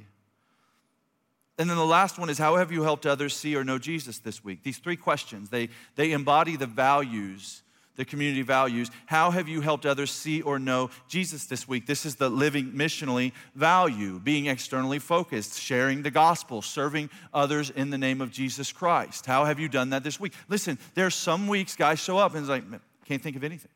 And 1.59 1.69
then 1.69 1.77
the 1.77 1.85
last 1.85 2.19
one 2.19 2.31
is 2.31 2.39
how 2.39 2.57
have 2.57 2.73
you 2.73 2.83
helped 2.83 3.07
others 3.07 3.37
see 3.37 3.55
or 3.57 3.63
know 3.63 3.79
Jesus 3.79 4.19
this 4.19 4.43
week? 4.43 4.63
These 4.63 4.79
three 4.79 4.97
questions, 4.97 5.51
they, 5.51 5.69
they 5.97 6.13
embody 6.13 6.57
the 6.57 6.67
values 6.67 7.63
the 7.97 8.05
community 8.05 8.43
values. 8.43 8.91
How 9.07 9.31
have 9.31 9.49
you 9.49 9.61
helped 9.61 9.87
others 9.87 10.11
see 10.11 10.43
or 10.43 10.59
know 10.59 10.91
Jesus 11.09 11.47
this 11.47 11.69
week? 11.69 11.87
This 11.87 12.05
is 12.05 12.17
the 12.17 12.29
living 12.29 12.73
missionally 12.73 13.33
value, 13.55 14.19
being 14.19 14.47
externally 14.47 14.99
focused, 14.99 15.61
sharing 15.61 16.03
the 16.03 16.11
gospel, 16.11 16.63
serving 16.63 17.11
others 17.33 17.71
in 17.71 17.91
the 17.91 17.99
name 17.99 18.21
of 18.21 18.31
Jesus 18.31 18.73
Christ. 18.73 19.27
How 19.27 19.45
have 19.45 19.61
you 19.61 19.69
done 19.69 19.91
that 19.91 20.03
this 20.03 20.19
week? 20.19 20.33
Listen, 20.49 20.79
there 20.95 21.07
are 21.07 21.11
some 21.11 21.47
weeks 21.47 21.77
guys 21.77 22.01
show 22.01 22.19
up 22.19 22.35
and 22.35 22.41
it's 22.41 22.49
like, 22.49 22.65
can't 23.05 23.23
think 23.23 23.37
of 23.37 23.45
anything. 23.45 23.71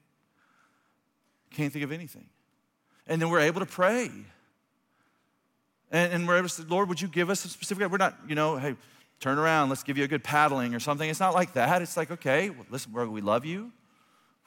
Can't 1.51 1.73
think 1.73 1.85
of 1.85 1.93
anything. 1.93 2.27
And 3.07 3.23
then 3.23 3.31
we're 3.31 3.41
able 3.41 3.61
to 3.61 3.67
pray. 3.67 4.11
And, 5.91 6.13
and 6.13 6.29
we're 6.29 6.39
able 6.39 6.49
to 6.49 6.55
say, 6.55 6.65
Lord, 6.69 6.89
would 6.89 7.01
you 7.01 7.09
give 7.09 7.31
us 7.31 7.45
a 7.45 7.49
specific, 7.49 7.91
we're 7.91 7.97
not, 7.97 8.17
you 8.29 8.35
know, 8.35 8.57
hey, 8.57 8.75
turn 9.21 9.39
around, 9.39 9.69
let's 9.69 9.83
give 9.83 9.97
you 9.97 10.05
a 10.05 10.09
good 10.09 10.23
paddling 10.23 10.75
or 10.75 10.81
something. 10.81 11.09
It's 11.09 11.21
not 11.21 11.35
like 11.35 11.55
that. 11.55 11.83
It's 11.83 11.97
like, 11.97 12.11
okay, 12.11 12.51
well, 12.51 12.67
listen, 12.71 12.93
we 12.93 13.21
love 13.21 13.45
you, 13.45 13.73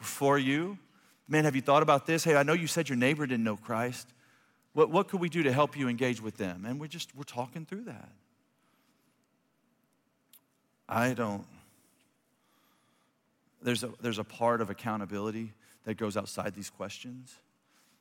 for 0.02 0.38
you. 0.38 0.78
Man, 1.28 1.46
have 1.46 1.56
you 1.56 1.62
thought 1.62 1.84
about 1.84 2.06
this? 2.06 2.24
Hey, 2.24 2.36
I 2.36 2.44
know 2.44 2.54
you 2.54 2.68
said 2.68 2.90
your 2.90 2.98
neighbor 2.98 3.26
didn't 3.26 3.44
know 3.44 3.58
Christ. 3.58 4.08
What, 4.74 4.90
what 4.90 5.08
could 5.08 5.20
we 5.20 5.30
do 5.30 5.44
to 5.44 5.52
help 5.52 5.78
you 5.78 5.88
engage 5.88 6.22
with 6.22 6.38
them? 6.38 6.66
And 6.66 6.80
we're 6.80 6.88
just, 6.88 7.16
we're 7.16 7.24
talking 7.24 7.66
through 7.66 7.86
that. 7.86 8.10
I 10.88 11.14
don't, 11.14 11.46
there's 13.62 13.84
a, 13.84 13.92
there's 14.02 14.18
a 14.20 14.24
part 14.24 14.62
of 14.62 14.70
accountability 14.70 15.54
that 15.86 15.96
goes 15.96 16.18
outside 16.18 16.54
these 16.54 16.70
questions. 16.70 17.34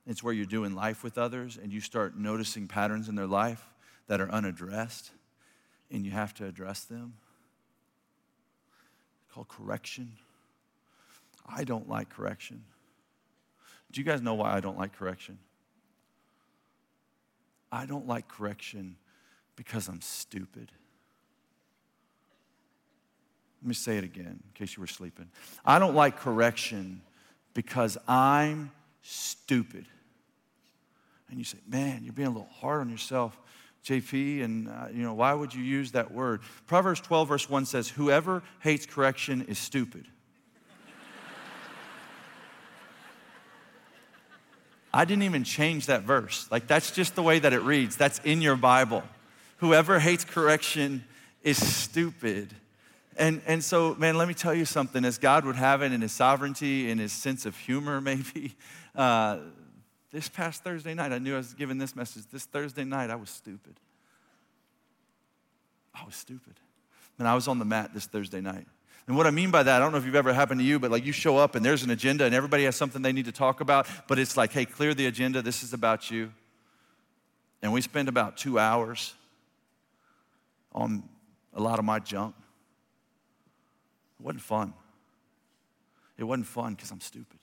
It's 0.06 0.22
where 0.22 0.34
you're 0.34 0.46
doing 0.46 0.74
life 0.74 1.04
with 1.04 1.18
others 1.18 1.58
and 1.62 1.72
you 1.72 1.80
start 1.80 2.16
noticing 2.16 2.66
patterns 2.66 3.08
in 3.08 3.14
their 3.14 3.26
life 3.26 3.64
that 4.08 4.20
are 4.20 4.30
unaddressed 4.30 5.10
and 5.90 6.04
you 6.04 6.10
have 6.10 6.34
to 6.34 6.46
address 6.46 6.84
them. 6.84 7.14
It's 9.24 9.34
called 9.34 9.48
correction. 9.48 10.12
I 11.52 11.64
don't 11.64 11.88
like 11.88 12.10
correction. 12.10 12.64
Do 13.90 14.00
you 14.00 14.04
guys 14.04 14.22
know 14.22 14.34
why 14.34 14.54
I 14.54 14.60
don't 14.60 14.78
like 14.78 14.96
correction? 14.96 15.38
I 17.72 17.86
don't 17.86 18.06
like 18.06 18.28
correction 18.28 18.96
because 19.56 19.88
I'm 19.88 20.00
stupid. 20.00 20.70
Let 23.62 23.68
me 23.68 23.74
say 23.74 23.98
it 23.98 24.04
again 24.04 24.40
in 24.42 24.50
case 24.54 24.76
you 24.76 24.80
were 24.80 24.86
sleeping. 24.86 25.28
I 25.64 25.78
don't 25.78 25.94
like 25.94 26.18
correction 26.18 27.02
because 27.52 27.98
I'm 28.08 28.70
stupid. 29.02 29.86
And 31.28 31.38
you 31.38 31.44
say, 31.44 31.58
man, 31.68 32.02
you're 32.02 32.12
being 32.12 32.28
a 32.28 32.32
little 32.32 32.48
hard 32.60 32.80
on 32.80 32.90
yourself, 32.90 33.38
JP, 33.84 34.44
and 34.44 34.68
uh, 34.68 34.86
you 34.92 35.02
know, 35.02 35.14
why 35.14 35.32
would 35.32 35.54
you 35.54 35.62
use 35.62 35.92
that 35.92 36.10
word? 36.10 36.40
Proverbs 36.66 37.00
12, 37.00 37.28
verse 37.28 37.50
1 37.50 37.66
says, 37.66 37.88
Whoever 37.88 38.42
hates 38.60 38.86
correction 38.86 39.42
is 39.42 39.58
stupid. 39.58 40.06
I 44.92 45.04
didn't 45.04 45.22
even 45.22 45.44
change 45.44 45.86
that 45.86 46.02
verse. 46.02 46.48
Like, 46.50 46.66
that's 46.66 46.90
just 46.90 47.14
the 47.14 47.22
way 47.22 47.38
that 47.38 47.52
it 47.52 47.62
reads. 47.62 47.96
That's 47.96 48.18
in 48.20 48.42
your 48.42 48.56
Bible. 48.56 49.02
Whoever 49.58 49.98
hates 50.00 50.24
correction 50.24 51.04
is 51.42 51.64
stupid. 51.64 52.54
And, 53.16 53.40
and 53.46 53.62
so, 53.62 53.94
man, 53.94 54.16
let 54.16 54.26
me 54.26 54.34
tell 54.34 54.54
you 54.54 54.64
something. 54.64 55.04
As 55.04 55.18
God 55.18 55.44
would 55.44 55.56
have 55.56 55.82
it 55.82 55.92
in 55.92 56.00
his 56.00 56.12
sovereignty, 56.12 56.90
in 56.90 56.98
his 56.98 57.12
sense 57.12 57.46
of 57.46 57.56
humor, 57.56 58.00
maybe, 58.00 58.56
uh, 58.96 59.38
this 60.12 60.28
past 60.28 60.64
Thursday 60.64 60.94
night, 60.94 61.12
I 61.12 61.18
knew 61.18 61.34
I 61.34 61.38
was 61.38 61.54
giving 61.54 61.78
this 61.78 61.94
message. 61.94 62.24
This 62.32 62.44
Thursday 62.44 62.84
night, 62.84 63.10
I 63.10 63.16
was 63.16 63.30
stupid. 63.30 63.78
I 65.94 66.04
was 66.04 66.16
stupid. 66.16 66.54
And 67.18 67.28
I 67.28 67.34
was 67.34 67.46
on 67.46 67.58
the 67.58 67.64
mat 67.64 67.92
this 67.94 68.06
Thursday 68.06 68.40
night. 68.40 68.66
And 69.06 69.16
what 69.16 69.26
I 69.26 69.30
mean 69.30 69.50
by 69.50 69.62
that, 69.62 69.76
I 69.76 69.78
don't 69.80 69.92
know 69.92 69.98
if 69.98 70.04
you've 70.04 70.14
ever 70.14 70.32
happened 70.32 70.60
to 70.60 70.64
you, 70.64 70.78
but 70.78 70.90
like 70.90 71.04
you 71.04 71.12
show 71.12 71.36
up 71.36 71.54
and 71.56 71.64
there's 71.64 71.82
an 71.82 71.90
agenda 71.90 72.24
and 72.24 72.34
everybody 72.34 72.64
has 72.64 72.76
something 72.76 73.02
they 73.02 73.12
need 73.12 73.24
to 73.24 73.32
talk 73.32 73.60
about, 73.60 73.88
but 74.06 74.18
it's 74.18 74.36
like, 74.36 74.52
hey, 74.52 74.64
clear 74.64 74.94
the 74.94 75.06
agenda. 75.06 75.42
This 75.42 75.62
is 75.62 75.72
about 75.72 76.10
you. 76.10 76.32
And 77.60 77.72
we 77.72 77.80
spend 77.80 78.08
about 78.08 78.36
two 78.36 78.58
hours 78.58 79.14
on 80.72 81.02
a 81.52 81.60
lot 81.60 81.78
of 81.78 81.84
my 81.84 81.98
junk. 81.98 82.36
It 84.18 84.24
wasn't 84.24 84.42
fun. 84.42 84.74
It 86.16 86.24
wasn't 86.24 86.46
fun 86.46 86.74
because 86.74 86.90
I'm 86.92 87.00
stupid. 87.00 87.39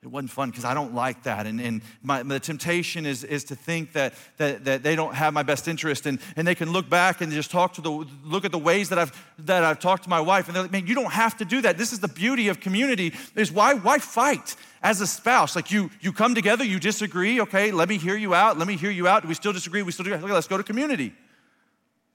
It 0.00 0.06
wasn't 0.06 0.30
fun 0.30 0.50
because 0.50 0.64
I 0.64 0.74
don't 0.74 0.94
like 0.94 1.24
that. 1.24 1.46
And, 1.46 1.60
and 1.60 1.82
my, 2.02 2.22
the 2.22 2.38
temptation 2.38 3.04
is, 3.04 3.24
is 3.24 3.42
to 3.44 3.56
think 3.56 3.94
that, 3.94 4.14
that, 4.36 4.64
that 4.64 4.82
they 4.84 4.94
don't 4.94 5.12
have 5.12 5.34
my 5.34 5.42
best 5.42 5.66
interest 5.66 6.06
and, 6.06 6.20
and 6.36 6.46
they 6.46 6.54
can 6.54 6.70
look 6.70 6.88
back 6.88 7.20
and 7.20 7.32
just 7.32 7.50
talk 7.50 7.74
to 7.74 7.80
the, 7.80 8.06
look 8.22 8.44
at 8.44 8.52
the 8.52 8.58
ways 8.58 8.90
that 8.90 8.98
I've, 8.98 9.34
that 9.40 9.64
I've 9.64 9.80
talked 9.80 10.04
to 10.04 10.08
my 10.08 10.20
wife. 10.20 10.46
And 10.46 10.54
they're 10.54 10.62
like, 10.62 10.70
man, 10.70 10.86
you 10.86 10.94
don't 10.94 11.12
have 11.12 11.36
to 11.38 11.44
do 11.44 11.62
that. 11.62 11.78
This 11.78 11.92
is 11.92 11.98
the 11.98 12.08
beauty 12.08 12.46
of 12.46 12.60
community 12.60 13.12
is 13.34 13.50
why, 13.50 13.74
why 13.74 13.98
fight 13.98 14.54
as 14.84 15.00
a 15.00 15.06
spouse? 15.06 15.56
Like 15.56 15.72
you, 15.72 15.90
you 16.00 16.12
come 16.12 16.32
together, 16.32 16.62
you 16.62 16.78
disagree. 16.78 17.40
Okay, 17.40 17.72
let 17.72 17.88
me 17.88 17.98
hear 17.98 18.16
you 18.16 18.34
out. 18.34 18.56
Let 18.56 18.68
me 18.68 18.76
hear 18.76 18.92
you 18.92 19.08
out. 19.08 19.22
Do 19.22 19.28
we 19.28 19.34
still 19.34 19.52
disagree? 19.52 19.82
We 19.82 19.90
still 19.90 20.04
do. 20.04 20.14
Okay, 20.14 20.32
let's 20.32 20.46
go 20.46 20.56
to 20.56 20.62
community. 20.62 21.12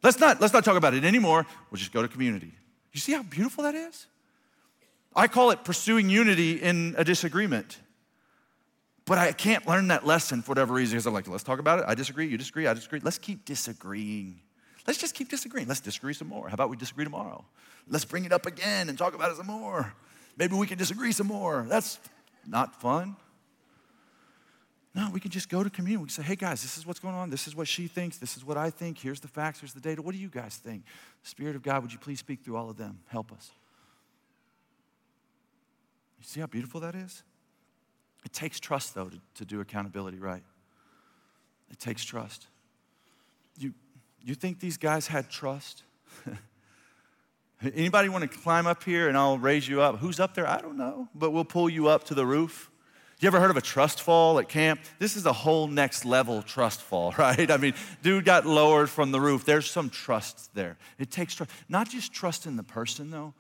Let's 0.02 0.22
not, 0.22 0.40
let's 0.40 0.54
not 0.54 0.64
talk 0.64 0.78
about 0.78 0.94
it 0.94 1.04
anymore. 1.04 1.46
We'll 1.70 1.80
just 1.80 1.92
go 1.92 2.02
to 2.02 2.08
community. 2.08 2.54
You 2.94 3.02
see 3.02 3.12
how 3.12 3.24
beautiful 3.24 3.66
that 3.66 3.76
is? 3.76 4.08
I 5.16 5.28
call 5.28 5.52
it 5.52 5.64
pursuing 5.64 6.10
unity 6.10 6.62
in 6.62 6.96
a 6.98 7.04
disagreement. 7.04 7.78
But 9.06 9.18
I 9.18 9.32
can't 9.34 9.68
learn 9.68 9.90
that 9.90 10.06
lesson 10.06 10.42
for 10.42 10.52
whatever 10.52 10.74
reason 10.74 10.96
because 10.96 11.06
I'm 11.06 11.14
like, 11.14 11.28
let's 11.28 11.44
talk 11.44 11.60
about 11.60 11.80
it. 11.80 11.86
I 11.88 11.94
disagree, 11.94 12.28
you 12.28 12.38
disagree, 12.38 12.68
I 12.68 12.74
disagree. 12.74 13.02
Let's 13.02 13.18
keep 13.18 13.44
disagreeing. 13.46 14.40
Let's 14.88 15.00
just 15.00 15.14
keep 15.14 15.30
disagreeing. 15.30 15.68
Let's 15.68 15.82
disagree 15.82 16.14
some 16.14 16.28
more. 16.28 16.48
How 16.48 16.54
about 16.54 16.70
we 16.70 16.78
disagree 16.78 17.04
tomorrow? 17.04 17.44
Let's 17.88 18.06
bring 18.06 18.26
it 18.26 18.32
up 18.32 18.46
again 18.46 18.90
and 18.90 18.98
talk 18.98 19.14
about 19.14 19.32
it 19.32 19.38
some 19.38 19.48
more. 19.48 19.94
Maybe 20.38 20.56
we 20.56 20.68
can 20.68 20.78
disagree 20.78 21.12
some 21.12 21.28
more. 21.28 21.66
That's 21.68 22.00
not 22.48 22.80
fun. 22.82 23.16
No, 24.96 25.10
we 25.12 25.20
can 25.20 25.32
just 25.32 25.50
go 25.50 25.64
to 25.64 25.70
community. 25.70 25.98
We 25.98 26.08
can 26.08 26.10
say, 26.10 26.24
hey 26.24 26.36
guys, 26.36 26.62
this 26.62 26.78
is 26.78 26.86
what's 26.86 27.00
going 27.00 27.16
on. 27.16 27.30
This 27.30 27.48
is 27.48 27.56
what 27.56 27.68
she 27.68 27.88
thinks. 27.88 28.18
This 28.18 28.38
is 28.38 28.46
what 28.46 28.58
I 28.58 28.70
think. 28.70 29.00
Here's 29.00 29.20
the 29.20 29.28
facts. 29.28 29.60
Here's 29.60 29.74
the 29.74 29.82
data. 29.82 30.02
What 30.02 30.14
do 30.14 30.22
you 30.22 30.30
guys 30.30 30.56
think? 30.58 30.84
Spirit 31.24 31.56
of 31.56 31.64
God, 31.64 31.82
would 31.82 31.92
you 31.92 32.00
please 32.00 32.20
speak 32.20 32.44
through 32.44 32.58
all 32.58 32.70
of 32.70 32.78
them? 32.78 33.00
Help 33.08 33.32
us. 33.32 33.52
You 36.24 36.28
see 36.28 36.40
how 36.40 36.48
beautiful 36.48 36.80
that 36.80 36.96
is? 36.96 37.22
It 38.24 38.32
takes 38.32 38.58
trust, 38.58 38.96
though, 38.96 39.10
to, 39.10 39.20
to 39.36 39.46
do 39.46 39.60
accountability 39.60 40.20
right. 40.20 40.44
It 41.70 41.80
takes 41.80 42.06
trust. 42.06 42.48
You, 43.58 43.74
you 44.22 44.34
think 44.34 44.62
these 44.62 44.78
guys 44.78 45.08
had 45.08 45.30
trust? 45.30 45.84
Anybody 47.62 48.08
want 48.08 48.22
to 48.22 48.38
climb 48.40 48.68
up 48.68 48.84
here 48.84 49.10
and 49.10 49.18
I'll 49.18 49.38
raise 49.38 49.68
you 49.68 49.82
up? 49.82 49.98
Who's 49.98 50.22
up 50.22 50.34
there? 50.34 50.48
I 50.48 50.62
don't 50.62 50.78
know, 50.78 51.10
but 51.14 51.32
we'll 51.32 51.44
pull 51.44 51.70
you 51.70 51.90
up 51.90 52.06
to 52.06 52.14
the 52.14 52.26
roof. 52.26 52.72
You 53.20 53.28
ever 53.28 53.42
heard 53.42 53.52
of 53.52 53.58
a 53.58 53.62
trust 53.62 54.02
fall 54.02 54.40
at 54.40 54.48
camp? 54.48 54.80
This 55.00 55.18
is 55.18 55.26
a 55.26 55.34
whole 55.34 55.68
next 55.68 56.06
level 56.06 56.42
trust 56.42 56.82
fall, 56.82 57.12
right? 57.18 57.52
I 57.52 57.58
mean, 57.58 57.74
dude 58.02 58.24
got 58.24 58.46
lowered 58.46 58.90
from 58.90 59.12
the 59.12 59.20
roof. 59.20 59.44
There's 59.44 59.70
some 59.70 59.90
trust 59.90 60.56
there. 60.56 60.78
It 60.98 61.12
takes 61.12 61.36
trust. 61.36 61.52
Not 61.68 61.90
just 61.90 62.14
trust 62.14 62.46
in 62.46 62.56
the 62.56 62.64
person, 62.64 63.12
though, 63.12 63.34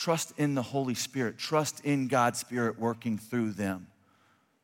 trust 0.00 0.32
in 0.38 0.54
the 0.54 0.62
Holy 0.62 0.94
Spirit, 0.94 1.36
trust 1.36 1.84
in 1.84 2.08
God's 2.08 2.38
Spirit 2.38 2.78
working 2.78 3.18
through 3.18 3.50
them. 3.50 3.86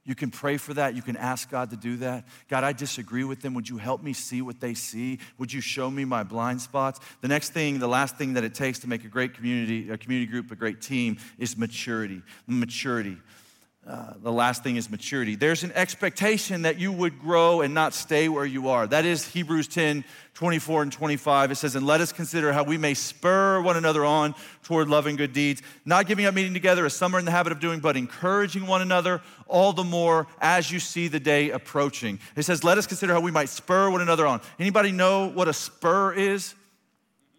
You 0.02 0.14
can 0.14 0.30
pray 0.30 0.56
for 0.56 0.72
that. 0.72 0.94
You 0.94 1.02
can 1.02 1.16
ask 1.16 1.50
God 1.50 1.68
to 1.70 1.76
do 1.76 1.98
that. 1.98 2.24
God, 2.48 2.64
I 2.64 2.72
disagree 2.72 3.24
with 3.24 3.42
them. 3.42 3.52
Would 3.52 3.68
you 3.68 3.76
help 3.76 4.02
me 4.02 4.14
see 4.14 4.40
what 4.40 4.60
they 4.60 4.72
see? 4.72 5.18
Would 5.36 5.52
you 5.52 5.60
show 5.60 5.90
me 5.90 6.06
my 6.06 6.22
blind 6.22 6.62
spots? 6.62 7.00
The 7.20 7.28
next 7.28 7.50
thing, 7.50 7.80
the 7.80 7.88
last 7.88 8.16
thing 8.16 8.32
that 8.34 8.44
it 8.44 8.54
takes 8.54 8.78
to 8.78 8.88
make 8.88 9.04
a 9.04 9.08
great 9.08 9.34
community, 9.34 9.90
a 9.90 9.98
community 9.98 10.30
group, 10.30 10.50
a 10.52 10.56
great 10.56 10.80
team 10.80 11.18
is 11.38 11.58
maturity. 11.58 12.22
Maturity. 12.46 13.18
Uh, 13.86 14.14
the 14.20 14.32
last 14.32 14.64
thing 14.64 14.74
is 14.74 14.90
maturity. 14.90 15.36
There's 15.36 15.62
an 15.62 15.70
expectation 15.76 16.62
that 16.62 16.76
you 16.76 16.90
would 16.90 17.20
grow 17.20 17.60
and 17.60 17.72
not 17.72 17.94
stay 17.94 18.28
where 18.28 18.44
you 18.44 18.68
are. 18.68 18.84
That 18.84 19.04
is 19.04 19.28
Hebrews 19.28 19.68
10 19.68 20.04
24 20.34 20.82
and 20.82 20.92
25. 20.92 21.52
It 21.52 21.54
says, 21.54 21.76
And 21.76 21.86
let 21.86 22.00
us 22.00 22.12
consider 22.12 22.52
how 22.52 22.64
we 22.64 22.76
may 22.76 22.94
spur 22.94 23.60
one 23.60 23.76
another 23.76 24.04
on 24.04 24.34
toward 24.64 24.88
loving 24.88 25.14
good 25.14 25.32
deeds, 25.32 25.62
not 25.84 26.06
giving 26.06 26.26
up 26.26 26.34
meeting 26.34 26.52
together 26.52 26.84
as 26.84 26.94
some 26.94 27.14
are 27.14 27.18
in 27.20 27.24
the 27.24 27.30
habit 27.30 27.52
of 27.52 27.60
doing, 27.60 27.78
but 27.78 27.96
encouraging 27.96 28.66
one 28.66 28.82
another 28.82 29.22
all 29.46 29.72
the 29.72 29.84
more 29.84 30.26
as 30.40 30.70
you 30.70 30.80
see 30.80 31.06
the 31.06 31.20
day 31.20 31.50
approaching. 31.50 32.18
It 32.34 32.42
says, 32.42 32.64
Let 32.64 32.78
us 32.78 32.88
consider 32.88 33.14
how 33.14 33.20
we 33.20 33.30
might 33.30 33.48
spur 33.48 33.88
one 33.88 34.00
another 34.00 34.26
on. 34.26 34.40
Anybody 34.58 34.90
know 34.90 35.28
what 35.28 35.46
a 35.46 35.52
spur 35.52 36.12
is? 36.12 36.56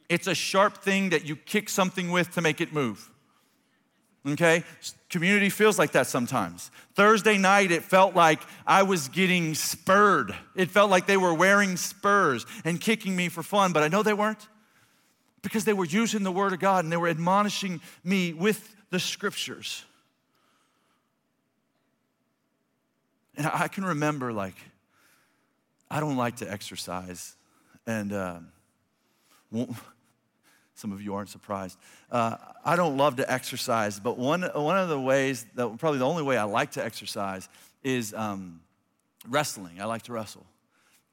It's 0.08 0.28
a 0.28 0.36
sharp 0.36 0.78
thing 0.78 1.10
that 1.10 1.26
you 1.26 1.36
kick 1.36 1.68
something 1.68 2.10
with 2.10 2.34
to 2.36 2.41
make 2.41 2.62
it 2.62 2.72
move 2.72 3.12
okay? 4.34 4.64
Community 5.10 5.49
feels 5.49 5.80
like 5.80 5.93
that 5.93 6.08
sometimes. 6.08 6.70
Thursday 6.95 7.38
night, 7.38 7.72
it 7.72 7.84
felt 7.84 8.14
like 8.14 8.41
I 8.66 8.84
was 8.84 9.08
getting 9.08 9.55
spurred. 9.55 10.36
It 10.55 10.70
felt 10.70 10.89
like 10.89 11.08
they 11.08 11.16
were 11.16 11.34
wearing 11.34 11.78
spurs 11.78 12.45
and 12.66 12.80
kicking 12.82 13.16
me 13.16 13.30
for 13.30 13.41
fun, 13.41 13.72
but 13.72 13.84
I 13.84 13.88
know 13.88 14.03
they 14.03 14.14
weren't 14.14 14.47
because 15.41 15.64
they 15.64 15.74
were 15.74 15.86
using 15.86 16.24
the 16.24 16.32
Word 16.32 16.51
of 16.51 16.60
God 16.60 16.84
and 16.84 16.91
they 16.91 16.97
were 16.97 17.08
admonishing 17.08 17.80
me 18.03 18.34
with 18.34 18.76
the 18.89 18.99
Scriptures. 18.99 19.86
And 23.38 23.47
I 23.47 23.70
can 23.70 23.86
remember, 23.86 24.34
like, 24.34 24.55
I 25.89 26.01
don't 26.01 26.18
like 26.18 26.38
to 26.38 26.51
exercise. 26.51 27.36
And 27.86 28.12
uh, 28.12 28.39
some 30.78 30.91
of 30.91 31.01
you 31.01 31.15
aren't 31.15 31.30
surprised. 31.30 31.78
Uh, 32.11 32.38
I 32.63 32.75
don't 32.75 32.97
love 32.97 33.15
to 33.15 33.32
exercise, 33.32 33.99
but 33.99 34.17
one, 34.17 34.43
one 34.43 34.78
of 34.78 34.89
the 34.89 34.99
ways, 34.99 35.45
that, 35.55 35.78
probably 35.80 35.97
the 35.99 36.05
only 36.05 36.23
way 36.23 36.38
I 36.38 36.43
like 36.43 36.71
to 36.71 36.86
exercise 36.86 37.49
is 37.84 38.13
um, 38.13 38.61
wrestling. 39.28 39.82
I 39.82 39.86
like 39.86 40.03
to 40.03 40.13
wrestle. 40.13 40.45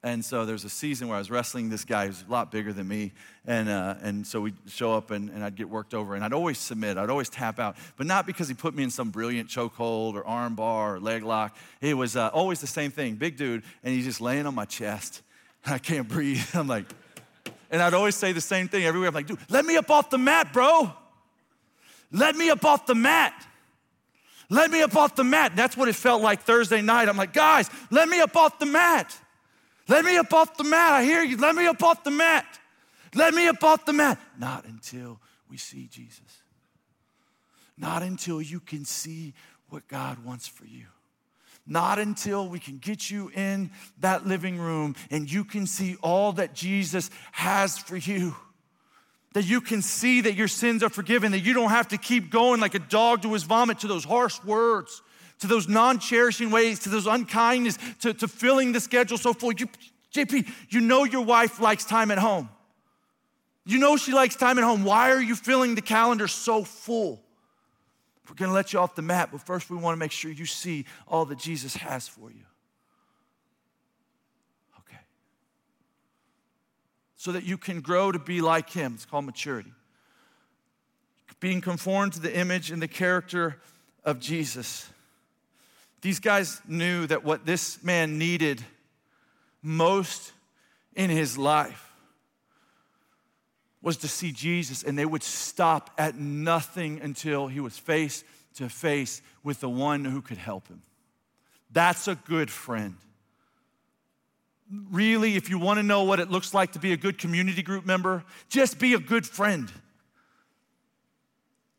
And 0.03 0.23
so 0.23 0.45
there's 0.45 0.65
a 0.65 0.69
season 0.69 1.07
where 1.07 1.15
I 1.15 1.19
was 1.19 1.31
wrestling 1.31 1.71
this 1.71 1.83
guy 1.83 2.05
who's 2.05 2.23
a 2.27 2.31
lot 2.31 2.51
bigger 2.51 2.71
than 2.71 2.87
me. 2.87 3.11
And, 3.47 3.67
uh, 3.67 3.95
and 4.03 4.27
so 4.27 4.39
we'd 4.39 4.53
show 4.67 4.93
up 4.93 5.09
and, 5.09 5.31
and 5.31 5.43
I'd 5.43 5.55
get 5.55 5.67
worked 5.67 5.95
over. 5.95 6.13
And 6.13 6.23
I'd 6.23 6.31
always 6.31 6.59
submit, 6.59 6.99
I'd 6.99 7.09
always 7.09 7.27
tap 7.27 7.59
out. 7.59 7.75
But 7.97 8.05
not 8.05 8.27
because 8.27 8.47
he 8.47 8.53
put 8.53 8.75
me 8.75 8.83
in 8.83 8.91
some 8.91 9.09
brilliant 9.09 9.49
chokehold 9.49 10.13
or 10.13 10.23
arm 10.23 10.53
bar 10.53 10.97
or 10.97 10.99
leg 10.99 11.23
lock. 11.23 11.57
It 11.81 11.95
was 11.95 12.15
uh, 12.15 12.29
always 12.31 12.61
the 12.61 12.67
same 12.67 12.91
thing 12.91 13.15
big 13.15 13.35
dude, 13.35 13.63
and 13.83 13.95
he's 13.95 14.05
just 14.05 14.21
laying 14.21 14.45
on 14.45 14.53
my 14.53 14.65
chest. 14.65 15.23
I 15.65 15.79
can't 15.79 16.07
breathe. 16.07 16.45
I'm 16.53 16.67
like, 16.67 16.85
And 17.71 17.81
I'd 17.81 17.93
always 17.93 18.15
say 18.15 18.31
the 18.31 18.41
same 18.41 18.67
thing 18.67 18.85
everywhere. 18.85 19.09
I'm 19.09 19.15
like, 19.15 19.27
dude, 19.27 19.39
let 19.49 19.65
me 19.65 19.77
up 19.77 19.89
off 19.89 20.09
the 20.09 20.17
mat, 20.17 20.53
bro. 20.53 20.91
Let 22.11 22.35
me 22.35 22.49
up 22.49 22.63
off 22.63 22.85
the 22.85 22.95
mat. 22.95 23.33
Let 24.49 24.69
me 24.69 24.81
up 24.81 24.95
off 24.95 25.15
the 25.15 25.23
mat. 25.23 25.53
That's 25.55 25.75
what 25.75 25.89
it 25.89 25.95
felt 25.95 26.21
like 26.21 26.41
Thursday 26.41 26.81
night. 26.81 27.09
I'm 27.09 27.17
like, 27.17 27.33
guys, 27.33 27.69
let 27.89 28.07
me 28.07 28.19
up 28.21 28.35
off 28.35 28.59
the 28.59 28.65
mat. 28.65 29.17
Let 29.87 30.05
me 30.05 30.17
up 30.17 30.33
off 30.33 30.55
the 30.57 30.63
mat. 30.63 30.93
I 30.93 31.03
hear 31.03 31.23
you. 31.23 31.37
Let 31.37 31.55
me 31.55 31.65
up 31.67 31.81
off 31.83 32.03
the 32.03 32.11
mat. 32.11 32.45
Let 33.13 33.33
me 33.33 33.47
up 33.47 33.63
off 33.63 33.85
the 33.85 33.93
mat. 33.93 34.19
Not 34.37 34.65
until 34.65 35.19
we 35.49 35.57
see 35.57 35.87
Jesus. 35.87 36.43
Not 37.77 38.03
until 38.03 38.41
you 38.41 38.59
can 38.59 38.85
see 38.85 39.33
what 39.69 39.87
God 39.87 40.23
wants 40.23 40.47
for 40.47 40.65
you. 40.65 40.85
Not 41.67 41.97
until 41.97 42.47
we 42.47 42.59
can 42.59 42.77
get 42.77 43.09
you 43.09 43.31
in 43.33 43.71
that 43.99 44.27
living 44.27 44.59
room 44.59 44.95
and 45.09 45.31
you 45.31 45.43
can 45.43 45.65
see 45.65 45.95
all 46.01 46.33
that 46.33 46.53
Jesus 46.53 47.09
has 47.31 47.77
for 47.77 47.97
you. 47.97 48.35
That 49.33 49.43
you 49.43 49.61
can 49.61 49.81
see 49.81 50.21
that 50.21 50.35
your 50.35 50.47
sins 50.47 50.83
are 50.83 50.89
forgiven, 50.89 51.31
that 51.31 51.39
you 51.39 51.53
don't 51.53 51.71
have 51.71 51.89
to 51.89 51.97
keep 51.97 52.29
going 52.29 52.61
like 52.61 52.75
a 52.75 52.79
dog 52.79 53.23
to 53.23 53.33
his 53.33 53.43
vomit 53.43 53.79
to 53.79 53.87
those 53.87 54.05
harsh 54.05 54.41
words, 54.43 55.01
to 55.39 55.47
those 55.47 55.67
non 55.67 55.99
cherishing 55.99 56.51
ways, 56.51 56.79
to 56.81 56.89
those 56.89 57.07
unkindness, 57.07 57.77
to, 58.01 58.13
to 58.13 58.27
filling 58.27 58.71
the 58.71 58.79
schedule 58.79 59.17
so 59.17 59.33
full. 59.33 59.51
You, 59.51 59.67
JP, 60.13 60.47
you 60.69 60.79
know 60.79 61.03
your 61.03 61.25
wife 61.25 61.59
likes 61.59 61.83
time 61.83 62.11
at 62.11 62.19
home. 62.19 62.47
You 63.65 63.79
know 63.79 63.97
she 63.97 64.13
likes 64.13 64.35
time 64.35 64.59
at 64.59 64.63
home. 64.63 64.83
Why 64.83 65.11
are 65.11 65.21
you 65.21 65.35
filling 65.35 65.73
the 65.75 65.81
calendar 65.81 66.27
so 66.27 66.63
full? 66.63 67.24
We're 68.29 68.35
going 68.35 68.49
to 68.49 68.55
let 68.55 68.73
you 68.73 68.79
off 68.79 68.95
the 68.95 69.01
mat, 69.01 69.29
but 69.31 69.41
first 69.41 69.69
we 69.69 69.77
want 69.77 69.95
to 69.95 69.99
make 69.99 70.11
sure 70.11 70.31
you 70.31 70.45
see 70.45 70.85
all 71.07 71.25
that 71.25 71.37
Jesus 71.37 71.75
has 71.75 72.07
for 72.07 72.31
you. 72.31 72.45
Okay. 74.79 74.99
So 77.15 77.31
that 77.31 77.43
you 77.43 77.57
can 77.57 77.81
grow 77.81 78.11
to 78.11 78.19
be 78.19 78.41
like 78.41 78.69
him. 78.69 78.93
It's 78.95 79.05
called 79.05 79.25
maturity. 79.25 79.71
Being 81.39 81.61
conformed 81.61 82.13
to 82.13 82.19
the 82.19 82.35
image 82.35 82.71
and 82.71 82.81
the 82.81 82.87
character 82.87 83.61
of 84.03 84.19
Jesus. 84.19 84.89
These 86.01 86.19
guys 86.19 86.61
knew 86.67 87.05
that 87.07 87.23
what 87.23 87.45
this 87.45 87.83
man 87.83 88.17
needed 88.17 88.63
most 89.61 90.31
in 90.95 91.09
his 91.09 91.37
life 91.37 91.84
was 93.85 93.97
to 93.97 94.07
see 94.07 94.31
Jesus, 94.31 94.81
and 94.81 94.97
they 94.97 95.05
would 95.05 95.21
stop 95.21 95.91
at 95.95 96.17
nothing 96.17 96.99
until 97.01 97.45
he 97.45 97.59
was 97.59 97.77
face 97.77 98.23
to 98.55 98.67
face 98.67 99.21
with 99.43 99.59
the 99.59 99.69
one 99.69 100.03
who 100.03 100.23
could 100.23 100.39
help 100.39 100.67
him. 100.67 100.81
That's 101.71 102.07
a 102.07 102.15
good 102.15 102.49
friend. 102.49 102.95
Really, 104.89 105.35
if 105.35 105.51
you 105.51 105.59
want 105.59 105.77
to 105.77 105.83
know 105.83 106.03
what 106.03 106.19
it 106.19 106.31
looks 106.31 106.51
like 106.51 106.71
to 106.71 106.79
be 106.79 106.93
a 106.93 106.97
good 106.97 107.19
community 107.19 107.61
group 107.61 107.85
member, 107.85 108.23
just 108.49 108.79
be 108.79 108.95
a 108.95 108.99
good 108.99 109.23
friend. 109.23 109.71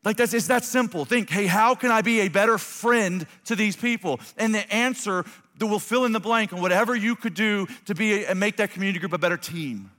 Like 0.05 0.15
that's 0.15 0.33
it's 0.33 0.47
that 0.47 0.63
simple. 0.63 1.03
Think, 1.03 1.29
hey, 1.29 1.45
how 1.45 1.75
can 1.75 1.91
I 1.91 2.01
be 2.01 2.21
a 2.21 2.29
better 2.29 2.57
friend 2.57 3.27
to 3.45 3.55
these 3.57 3.75
people? 3.75 4.21
And 4.37 4.55
the 4.55 4.73
answer 4.73 5.25
that 5.57 5.67
will 5.67 5.77
fill 5.77 6.05
in 6.05 6.13
the 6.13 6.21
blank 6.21 6.53
on 6.53 6.61
whatever 6.61 6.95
you 6.95 7.17
could 7.17 7.33
do 7.33 7.67
to 7.87 7.93
be 7.93 8.25
and 8.25 8.39
make 8.39 8.55
that 8.57 8.71
community 8.71 8.99
group 8.99 9.11
a 9.11 9.17
better 9.17 9.35
team. 9.35 9.91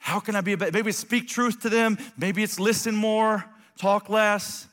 How 0.00 0.18
can 0.18 0.34
I 0.34 0.40
be 0.40 0.54
a 0.54 0.56
better? 0.56 0.72
Maybe 0.72 0.90
speak 0.92 1.28
truth 1.28 1.60
to 1.60 1.68
them. 1.68 1.98
Maybe 2.16 2.42
it's 2.42 2.58
listen 2.58 2.96
more, 2.96 3.44
talk 3.76 4.08
less. 4.08 4.66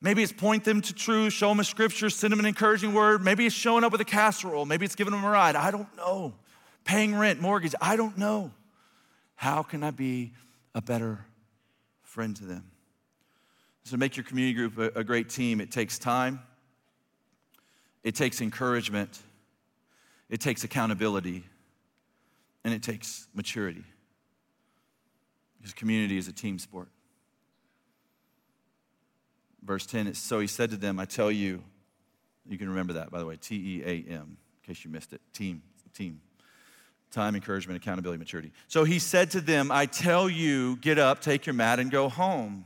Maybe 0.00 0.22
it's 0.22 0.32
point 0.32 0.64
them 0.64 0.80
to 0.80 0.92
truth, 0.92 1.34
show 1.34 1.50
them 1.50 1.60
a 1.60 1.64
scripture, 1.64 2.10
send 2.10 2.32
them 2.32 2.40
an 2.40 2.46
encouraging 2.46 2.92
word. 2.92 3.22
Maybe 3.22 3.46
it's 3.46 3.54
showing 3.54 3.84
up 3.84 3.92
with 3.92 4.00
a 4.00 4.04
casserole. 4.04 4.64
Maybe 4.66 4.84
it's 4.84 4.96
giving 4.96 5.12
them 5.12 5.22
a 5.22 5.30
ride. 5.30 5.54
I 5.54 5.70
don't 5.70 5.94
know. 5.96 6.34
Paying 6.84 7.14
rent, 7.14 7.40
mortgage. 7.40 7.74
I 7.80 7.94
don't 7.94 8.18
know. 8.18 8.50
How 9.36 9.62
can 9.62 9.84
I 9.84 9.92
be 9.92 10.32
a 10.74 10.82
better 10.82 11.24
friend 12.02 12.34
to 12.36 12.44
them? 12.44 12.64
So, 13.84 13.96
make 13.96 14.16
your 14.16 14.24
community 14.24 14.54
group 14.54 14.78
a, 14.78 15.00
a 15.00 15.04
great 15.04 15.28
team. 15.28 15.60
It 15.60 15.70
takes 15.70 15.98
time, 15.98 16.40
it 18.02 18.14
takes 18.14 18.40
encouragement, 18.40 19.20
it 20.30 20.40
takes 20.40 20.64
accountability, 20.64 21.44
and 22.64 22.72
it 22.72 22.82
takes 22.82 23.28
maturity. 23.34 23.84
Because 25.62 25.74
community 25.74 26.18
is 26.18 26.26
a 26.26 26.32
team 26.32 26.58
sport. 26.58 26.88
Verse 29.64 29.86
10, 29.86 30.08
it's, 30.08 30.18
so 30.18 30.40
he 30.40 30.48
said 30.48 30.70
to 30.70 30.76
them, 30.76 30.98
I 30.98 31.04
tell 31.04 31.30
you, 31.30 31.62
you 32.48 32.58
can 32.58 32.68
remember 32.68 32.94
that, 32.94 33.12
by 33.12 33.20
the 33.20 33.26
way, 33.26 33.36
T 33.36 33.54
E 33.54 33.82
A 33.84 34.12
M, 34.12 34.36
in 34.36 34.36
case 34.66 34.84
you 34.84 34.90
missed 34.90 35.12
it. 35.12 35.20
Team, 35.32 35.62
team. 35.94 36.20
Time, 37.12 37.36
encouragement, 37.36 37.76
accountability, 37.76 38.18
maturity. 38.18 38.50
So 38.66 38.82
he 38.82 38.98
said 38.98 39.30
to 39.32 39.40
them, 39.40 39.70
I 39.70 39.86
tell 39.86 40.28
you, 40.28 40.76
get 40.76 40.98
up, 40.98 41.20
take 41.20 41.46
your 41.46 41.54
mat, 41.54 41.78
and 41.78 41.92
go 41.92 42.08
home. 42.08 42.64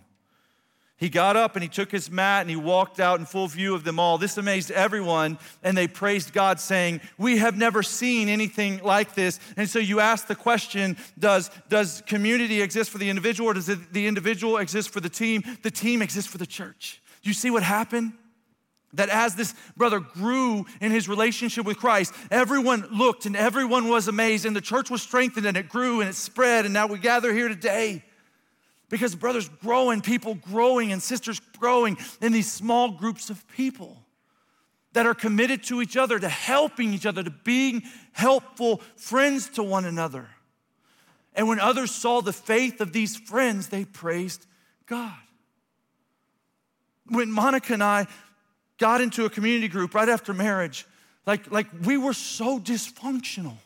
He 0.98 1.10
got 1.10 1.36
up 1.36 1.56
and 1.56 1.62
he 1.62 1.68
took 1.68 1.90
his 1.90 2.10
mat 2.10 2.40
and 2.40 2.50
he 2.50 2.56
walked 2.56 3.00
out 3.00 3.20
in 3.20 3.26
full 3.26 3.48
view 3.48 3.74
of 3.74 3.84
them 3.84 4.00
all. 4.00 4.16
This 4.16 4.38
amazed 4.38 4.70
everyone, 4.70 5.38
and 5.62 5.76
they 5.76 5.88
praised 5.88 6.32
God, 6.32 6.58
saying, 6.58 7.02
We 7.18 7.36
have 7.36 7.56
never 7.56 7.82
seen 7.82 8.30
anything 8.30 8.80
like 8.82 9.14
this. 9.14 9.38
And 9.58 9.68
so 9.68 9.78
you 9.78 10.00
ask 10.00 10.26
the 10.26 10.34
question 10.34 10.96
Does, 11.18 11.50
does 11.68 12.02
community 12.06 12.62
exist 12.62 12.90
for 12.90 12.96
the 12.96 13.10
individual, 13.10 13.50
or 13.50 13.54
does 13.54 13.66
the 13.66 14.06
individual 14.06 14.56
exist 14.56 14.88
for 14.88 15.00
the 15.00 15.10
team? 15.10 15.44
The 15.62 15.70
team 15.70 16.00
exists 16.00 16.30
for 16.30 16.38
the 16.38 16.46
church. 16.46 17.02
You 17.22 17.34
see 17.34 17.50
what 17.50 17.62
happened? 17.62 18.14
That 18.94 19.10
as 19.10 19.34
this 19.34 19.54
brother 19.76 20.00
grew 20.00 20.64
in 20.80 20.92
his 20.92 21.10
relationship 21.10 21.66
with 21.66 21.76
Christ, 21.76 22.14
everyone 22.30 22.86
looked 22.90 23.26
and 23.26 23.36
everyone 23.36 23.88
was 23.88 24.08
amazed, 24.08 24.46
and 24.46 24.56
the 24.56 24.62
church 24.62 24.88
was 24.88 25.02
strengthened 25.02 25.44
and 25.44 25.58
it 25.58 25.68
grew 25.68 26.00
and 26.00 26.08
it 26.08 26.14
spread, 26.14 26.64
and 26.64 26.72
now 26.72 26.86
we 26.86 26.98
gather 26.98 27.34
here 27.34 27.48
today. 27.48 28.02
Because 28.88 29.14
brothers 29.14 29.48
growing, 29.48 30.00
people 30.00 30.34
growing, 30.34 30.92
and 30.92 31.02
sisters 31.02 31.40
growing 31.58 31.98
in 32.20 32.32
these 32.32 32.50
small 32.50 32.92
groups 32.92 33.30
of 33.30 33.46
people 33.48 34.04
that 34.92 35.06
are 35.06 35.14
committed 35.14 35.62
to 35.64 35.82
each 35.82 35.96
other, 35.96 36.18
to 36.18 36.28
helping 36.28 36.94
each 36.94 37.04
other, 37.04 37.22
to 37.22 37.30
being 37.30 37.82
helpful 38.12 38.80
friends 38.96 39.48
to 39.50 39.62
one 39.62 39.84
another. 39.84 40.28
And 41.34 41.48
when 41.48 41.60
others 41.60 41.90
saw 41.90 42.22
the 42.22 42.32
faith 42.32 42.80
of 42.80 42.92
these 42.92 43.16
friends, 43.16 43.68
they 43.68 43.84
praised 43.84 44.46
God. 44.86 45.12
When 47.08 47.30
Monica 47.30 47.74
and 47.74 47.82
I 47.82 48.06
got 48.78 49.00
into 49.00 49.26
a 49.26 49.30
community 49.30 49.68
group 49.68 49.94
right 49.94 50.08
after 50.08 50.32
marriage, 50.32 50.86
like, 51.26 51.50
like 51.50 51.66
we 51.84 51.98
were 51.98 52.14
so 52.14 52.58
dysfunctional. 52.58 53.58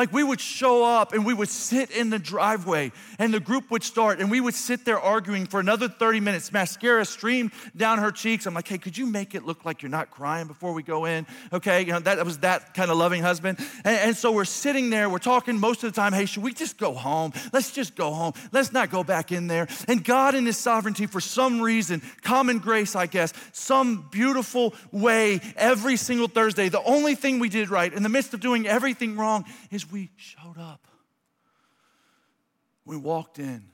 Like 0.00 0.14
we 0.14 0.24
would 0.24 0.40
show 0.40 0.82
up 0.82 1.12
and 1.12 1.26
we 1.26 1.34
would 1.34 1.50
sit 1.50 1.90
in 1.90 2.08
the 2.08 2.18
driveway 2.18 2.90
and 3.18 3.34
the 3.34 3.38
group 3.38 3.70
would 3.70 3.82
start 3.82 4.18
and 4.18 4.30
we 4.30 4.40
would 4.40 4.54
sit 4.54 4.86
there 4.86 4.98
arguing 4.98 5.44
for 5.44 5.60
another 5.60 5.90
30 5.90 6.20
minutes. 6.20 6.50
Mascara 6.50 7.04
streamed 7.04 7.52
down 7.76 7.98
her 7.98 8.10
cheeks. 8.10 8.46
I'm 8.46 8.54
like, 8.54 8.66
hey, 8.66 8.78
could 8.78 8.96
you 8.96 9.04
make 9.04 9.34
it 9.34 9.44
look 9.44 9.66
like 9.66 9.82
you're 9.82 9.90
not 9.90 10.10
crying 10.10 10.46
before 10.46 10.72
we 10.72 10.82
go 10.82 11.04
in? 11.04 11.26
Okay, 11.52 11.82
you 11.82 11.92
know, 11.92 11.98
that 11.98 12.24
was 12.24 12.38
that 12.38 12.72
kind 12.72 12.90
of 12.90 12.96
loving 12.96 13.22
husband. 13.22 13.58
And, 13.84 13.98
and 13.98 14.16
so 14.16 14.32
we're 14.32 14.46
sitting 14.46 14.88
there, 14.88 15.10
we're 15.10 15.18
talking 15.18 15.60
most 15.60 15.84
of 15.84 15.92
the 15.92 16.00
time, 16.00 16.14
hey, 16.14 16.24
should 16.24 16.44
we 16.44 16.54
just 16.54 16.78
go 16.78 16.94
home? 16.94 17.34
Let's 17.52 17.70
just 17.70 17.94
go 17.94 18.10
home. 18.10 18.32
Let's 18.52 18.72
not 18.72 18.90
go 18.90 19.04
back 19.04 19.32
in 19.32 19.48
there. 19.48 19.68
And 19.86 20.02
God 20.02 20.34
in 20.34 20.46
his 20.46 20.56
sovereignty, 20.56 21.04
for 21.04 21.20
some 21.20 21.60
reason, 21.60 22.00
common 22.22 22.58
grace, 22.58 22.96
I 22.96 23.04
guess, 23.04 23.34
some 23.52 24.08
beautiful 24.10 24.72
way, 24.92 25.42
every 25.56 25.98
single 25.98 26.28
Thursday, 26.28 26.70
the 26.70 26.82
only 26.84 27.16
thing 27.16 27.38
we 27.38 27.50
did 27.50 27.68
right 27.68 27.92
in 27.92 28.02
the 28.02 28.08
midst 28.08 28.32
of 28.32 28.40
doing 28.40 28.66
everything 28.66 29.14
wrong 29.18 29.44
is 29.70 29.89
we 29.90 30.10
showed 30.16 30.58
up. 30.58 30.86
We 32.84 32.96
walked 32.96 33.38
in. 33.38 33.64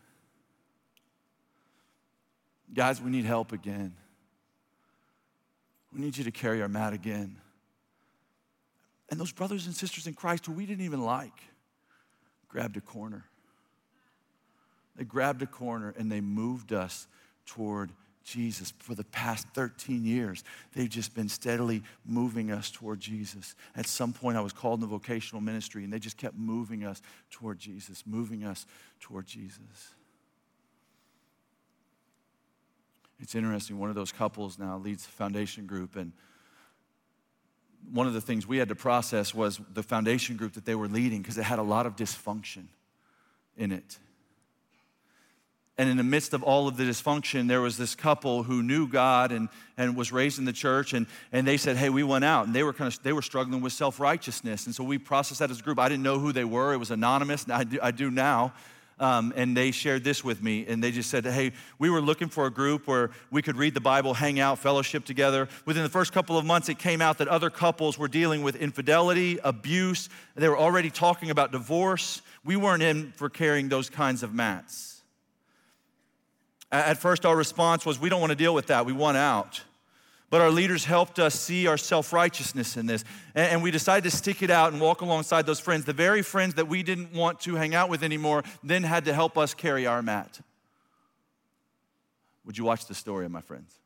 Guys, 2.74 3.00
we 3.00 3.10
need 3.10 3.24
help 3.24 3.52
again. 3.52 3.94
We 5.92 6.00
need 6.00 6.16
you 6.16 6.24
to 6.24 6.30
carry 6.30 6.60
our 6.60 6.68
mat 6.68 6.92
again. 6.92 7.36
And 9.08 9.20
those 9.20 9.32
brothers 9.32 9.66
and 9.66 9.74
sisters 9.74 10.06
in 10.06 10.14
Christ 10.14 10.46
who 10.46 10.52
we 10.52 10.66
didn't 10.66 10.84
even 10.84 11.02
like 11.02 11.40
grabbed 12.48 12.76
a 12.76 12.80
corner. 12.80 13.24
They 14.96 15.04
grabbed 15.04 15.42
a 15.42 15.46
corner 15.46 15.94
and 15.96 16.10
they 16.10 16.20
moved 16.20 16.72
us 16.72 17.06
toward 17.44 17.92
Jesus 18.26 18.72
for 18.80 18.96
the 18.96 19.04
past 19.04 19.46
13 19.54 20.04
years. 20.04 20.42
They've 20.74 20.90
just 20.90 21.14
been 21.14 21.28
steadily 21.28 21.82
moving 22.04 22.50
us 22.50 22.70
toward 22.72 22.98
Jesus. 22.98 23.54
At 23.76 23.86
some 23.86 24.12
point, 24.12 24.36
I 24.36 24.40
was 24.40 24.52
called 24.52 24.78
in 24.78 24.80
the 24.80 24.88
vocational 24.88 25.40
ministry, 25.40 25.84
and 25.84 25.92
they 25.92 26.00
just 26.00 26.16
kept 26.16 26.36
moving 26.36 26.84
us 26.84 27.00
toward 27.30 27.60
Jesus, 27.60 28.02
moving 28.04 28.44
us 28.44 28.66
toward 29.00 29.26
Jesus. 29.26 29.94
It's 33.20 33.36
interesting, 33.36 33.78
one 33.78 33.90
of 33.90 33.94
those 33.94 34.12
couples 34.12 34.58
now 34.58 34.76
leads 34.76 35.06
the 35.06 35.12
foundation 35.12 35.66
group, 35.66 35.94
and 35.94 36.12
one 37.92 38.08
of 38.08 38.12
the 38.12 38.20
things 38.20 38.44
we 38.44 38.58
had 38.58 38.68
to 38.70 38.74
process 38.74 39.32
was 39.32 39.60
the 39.72 39.84
foundation 39.84 40.36
group 40.36 40.54
that 40.54 40.64
they 40.64 40.74
were 40.74 40.88
leading 40.88 41.22
because 41.22 41.38
it 41.38 41.44
had 41.44 41.60
a 41.60 41.62
lot 41.62 41.86
of 41.86 41.94
dysfunction 41.94 42.64
in 43.56 43.70
it. 43.70 43.98
And 45.78 45.90
in 45.90 45.98
the 45.98 46.04
midst 46.04 46.32
of 46.32 46.42
all 46.42 46.68
of 46.68 46.78
the 46.78 46.84
dysfunction, 46.84 47.48
there 47.48 47.60
was 47.60 47.76
this 47.76 47.94
couple 47.94 48.44
who 48.44 48.62
knew 48.62 48.88
God 48.88 49.30
and, 49.30 49.50
and 49.76 49.94
was 49.94 50.10
raised 50.10 50.38
in 50.38 50.46
the 50.46 50.52
church. 50.52 50.94
And, 50.94 51.06
and 51.32 51.46
they 51.46 51.58
said, 51.58 51.76
Hey, 51.76 51.90
we 51.90 52.02
went 52.02 52.24
out. 52.24 52.46
And 52.46 52.54
they 52.54 52.62
were 52.62 52.72
kind 52.72 52.90
of 52.92 53.02
they 53.02 53.12
were 53.12 53.22
struggling 53.22 53.60
with 53.60 53.74
self-righteousness. 53.74 54.64
And 54.64 54.74
so 54.74 54.82
we 54.82 54.96
processed 54.96 55.40
that 55.40 55.50
as 55.50 55.60
a 55.60 55.62
group. 55.62 55.78
I 55.78 55.90
didn't 55.90 56.02
know 56.02 56.18
who 56.18 56.32
they 56.32 56.44
were. 56.44 56.72
It 56.72 56.78
was 56.78 56.90
anonymous. 56.90 57.44
I 57.50 57.64
do, 57.64 57.78
I 57.82 57.90
do 57.90 58.10
now. 58.10 58.54
Um, 58.98 59.34
and 59.36 59.54
they 59.54 59.72
shared 59.72 60.04
this 60.04 60.24
with 60.24 60.42
me. 60.42 60.64
And 60.66 60.82
they 60.82 60.90
just 60.90 61.10
said, 61.10 61.26
Hey, 61.26 61.52
we 61.78 61.90
were 61.90 62.00
looking 62.00 62.30
for 62.30 62.46
a 62.46 62.50
group 62.50 62.86
where 62.86 63.10
we 63.30 63.42
could 63.42 63.58
read 63.58 63.74
the 63.74 63.80
Bible, 63.80 64.14
hang 64.14 64.40
out, 64.40 64.58
fellowship 64.58 65.04
together. 65.04 65.46
Within 65.66 65.82
the 65.82 65.90
first 65.90 66.10
couple 66.10 66.38
of 66.38 66.46
months, 66.46 66.70
it 66.70 66.78
came 66.78 67.02
out 67.02 67.18
that 67.18 67.28
other 67.28 67.50
couples 67.50 67.98
were 67.98 68.08
dealing 68.08 68.42
with 68.42 68.56
infidelity, 68.56 69.38
abuse. 69.44 70.08
They 70.36 70.48
were 70.48 70.56
already 70.56 70.88
talking 70.88 71.28
about 71.28 71.52
divorce. 71.52 72.22
We 72.46 72.56
weren't 72.56 72.82
in 72.82 73.12
for 73.12 73.28
carrying 73.28 73.68
those 73.68 73.90
kinds 73.90 74.22
of 74.22 74.32
mats. 74.32 74.95
At 76.80 76.98
first, 76.98 77.24
our 77.24 77.36
response 77.36 77.86
was, 77.86 77.98
we 77.98 78.08
don't 78.08 78.20
want 78.20 78.30
to 78.30 78.36
deal 78.36 78.54
with 78.54 78.66
that. 78.66 78.86
We 78.86 78.92
want 78.92 79.16
out. 79.16 79.62
But 80.28 80.40
our 80.40 80.50
leaders 80.50 80.84
helped 80.84 81.18
us 81.18 81.34
see 81.38 81.66
our 81.66 81.78
self 81.78 82.12
righteousness 82.12 82.76
in 82.76 82.86
this. 82.86 83.04
And 83.34 83.62
we 83.62 83.70
decided 83.70 84.10
to 84.10 84.16
stick 84.16 84.42
it 84.42 84.50
out 84.50 84.72
and 84.72 84.80
walk 84.80 85.00
alongside 85.00 85.46
those 85.46 85.60
friends. 85.60 85.84
The 85.84 85.92
very 85.92 86.22
friends 86.22 86.54
that 86.54 86.66
we 86.66 86.82
didn't 86.82 87.12
want 87.12 87.40
to 87.40 87.54
hang 87.54 87.74
out 87.74 87.88
with 87.88 88.02
anymore 88.02 88.42
then 88.64 88.82
had 88.82 89.04
to 89.04 89.14
help 89.14 89.38
us 89.38 89.54
carry 89.54 89.86
our 89.86 90.02
mat. 90.02 90.40
Would 92.44 92.58
you 92.58 92.64
watch 92.64 92.86
the 92.86 92.94
story, 92.94 93.24
of 93.24 93.30
my 93.30 93.40
friends? 93.40 93.78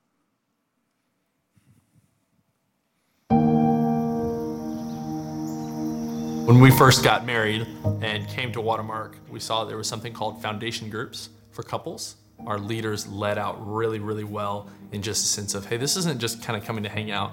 When 6.47 6.61
we 6.61 6.70
first 6.70 7.05
got 7.05 7.26
married 7.26 7.66
and 8.03 8.26
came 8.28 8.51
to 8.53 8.61
Watermark, 8.61 9.16
we 9.30 9.38
saw 9.38 9.64
there 9.64 9.76
was 9.76 9.86
something 9.86 10.12
called 10.12 10.43
foundation 10.43 10.91
groups 10.91 11.28
for 11.53 11.62
couples 11.62 12.16
our 12.47 12.59
leaders 12.59 13.07
led 13.07 13.38
out 13.38 13.57
really, 13.66 13.99
really 13.99 14.24
well 14.24 14.68
in 14.93 15.03
just 15.03 15.24
a 15.24 15.28
sense 15.28 15.55
of, 15.55 15.66
hey, 15.66 15.76
this 15.76 15.97
isn't 15.97 16.20
just 16.20 16.43
kind 16.43 16.57
of 16.57 16.64
coming 16.64 16.82
to 16.82 16.88
hang 16.88 17.11
out. 17.11 17.32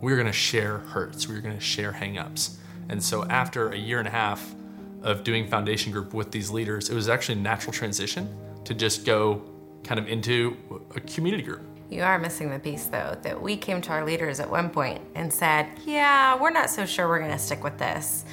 We're 0.00 0.16
going 0.16 0.26
to 0.26 0.32
share 0.32 0.78
hurts. 0.78 1.28
We're 1.28 1.40
going 1.40 1.56
to 1.56 1.60
share 1.60 1.92
hangups. 1.92 2.56
And 2.88 3.02
so 3.02 3.24
after 3.24 3.70
a 3.70 3.76
year 3.76 3.98
and 3.98 4.08
a 4.08 4.10
half 4.10 4.54
of 5.02 5.24
doing 5.24 5.46
foundation 5.46 5.92
group 5.92 6.14
with 6.14 6.30
these 6.30 6.50
leaders, 6.50 6.90
it 6.90 6.94
was 6.94 7.08
actually 7.08 7.38
a 7.38 7.42
natural 7.42 7.72
transition 7.72 8.28
to 8.64 8.74
just 8.74 9.04
go 9.04 9.42
kind 9.84 9.98
of 9.98 10.08
into 10.08 10.56
a 10.94 11.00
community 11.00 11.42
group. 11.42 11.62
You 11.90 12.02
are 12.02 12.18
missing 12.18 12.50
the 12.50 12.58
piece 12.58 12.84
though, 12.84 13.16
that 13.22 13.40
we 13.40 13.56
came 13.56 13.80
to 13.82 13.90
our 13.90 14.04
leaders 14.04 14.40
at 14.40 14.50
one 14.50 14.68
point 14.68 15.00
and 15.14 15.32
said, 15.32 15.66
yeah, 15.86 16.38
we're 16.38 16.50
not 16.50 16.68
so 16.68 16.84
sure 16.84 17.08
we're 17.08 17.20
going 17.20 17.30
to 17.30 17.38
stick 17.38 17.64
with 17.64 17.78
this. 17.78 18.24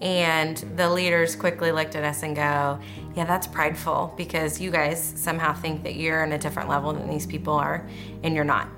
And 0.00 0.56
the 0.76 0.90
leaders 0.90 1.36
quickly 1.36 1.72
looked 1.72 1.94
at 1.96 2.04
us 2.04 2.22
and 2.22 2.34
go, 2.34 2.78
Yeah, 3.14 3.24
that's 3.24 3.46
prideful 3.46 4.12
because 4.16 4.60
you 4.60 4.70
guys 4.70 5.12
somehow 5.16 5.54
think 5.54 5.82
that 5.84 5.94
you're 5.94 6.22
on 6.22 6.32
a 6.32 6.38
different 6.38 6.68
level 6.68 6.92
than 6.92 7.08
these 7.08 7.26
people 7.26 7.54
are, 7.54 7.88
and 8.22 8.34
you're 8.34 8.44
not. 8.44 8.68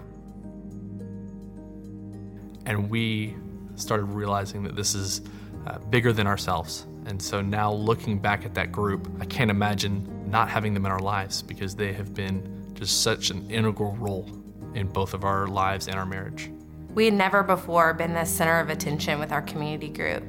And 2.66 2.90
we 2.90 3.34
started 3.76 4.04
realizing 4.04 4.62
that 4.64 4.76
this 4.76 4.94
is 4.94 5.22
uh, 5.66 5.78
bigger 5.78 6.12
than 6.12 6.26
ourselves. 6.26 6.86
And 7.06 7.20
so 7.22 7.40
now 7.40 7.72
looking 7.72 8.18
back 8.18 8.44
at 8.44 8.54
that 8.54 8.72
group, 8.72 9.08
I 9.20 9.24
can't 9.24 9.50
imagine 9.50 10.28
not 10.28 10.48
having 10.48 10.74
them 10.74 10.84
in 10.86 10.92
our 10.92 10.98
lives 10.98 11.42
because 11.42 11.76
they 11.76 11.92
have 11.92 12.14
been 12.14 12.74
just 12.74 13.02
such 13.02 13.30
an 13.30 13.48
integral 13.50 13.92
role 13.96 14.28
in 14.74 14.88
both 14.88 15.14
of 15.14 15.24
our 15.24 15.46
lives 15.46 15.86
and 15.86 15.96
our 15.96 16.04
marriage. 16.04 16.50
We 16.94 17.04
had 17.04 17.14
never 17.14 17.42
before 17.42 17.94
been 17.94 18.12
the 18.12 18.24
center 18.24 18.58
of 18.58 18.70
attention 18.70 19.20
with 19.20 19.30
our 19.30 19.42
community 19.42 19.88
group 19.88 20.24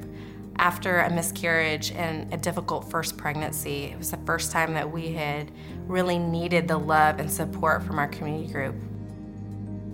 after 0.58 1.00
a 1.00 1.10
miscarriage 1.10 1.92
and 1.92 2.32
a 2.34 2.36
difficult 2.36 2.90
first 2.90 3.16
pregnancy. 3.16 3.84
It 3.84 3.98
was 3.98 4.10
the 4.10 4.16
first 4.18 4.50
time 4.50 4.74
that 4.74 4.90
we 4.90 5.12
had 5.12 5.50
really 5.86 6.18
needed 6.18 6.66
the 6.66 6.78
love 6.78 7.20
and 7.20 7.30
support 7.30 7.84
from 7.84 7.98
our 7.98 8.08
community 8.08 8.52
group. 8.52 8.74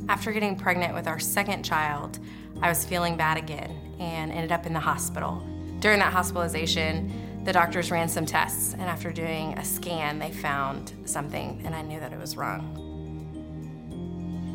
After 0.08 0.32
getting 0.32 0.56
pregnant 0.56 0.94
with 0.94 1.06
our 1.06 1.18
second 1.18 1.64
child, 1.64 2.18
I 2.62 2.68
was 2.68 2.84
feeling 2.84 3.16
bad 3.16 3.36
again 3.36 3.96
and 3.98 4.32
ended 4.32 4.52
up 4.52 4.66
in 4.66 4.72
the 4.72 4.80
hospital. 4.80 5.46
During 5.80 5.98
that 5.98 6.12
hospitalization, 6.12 7.42
the 7.44 7.52
doctors 7.52 7.90
ran 7.90 8.08
some 8.08 8.24
tests, 8.24 8.72
and 8.72 8.82
after 8.82 9.12
doing 9.12 9.58
a 9.58 9.64
scan, 9.64 10.18
they 10.18 10.30
found 10.30 10.94
something, 11.04 11.60
and 11.66 11.74
I 11.74 11.82
knew 11.82 12.00
that 12.00 12.10
it 12.12 12.18
was 12.18 12.38
wrong. 12.38 12.80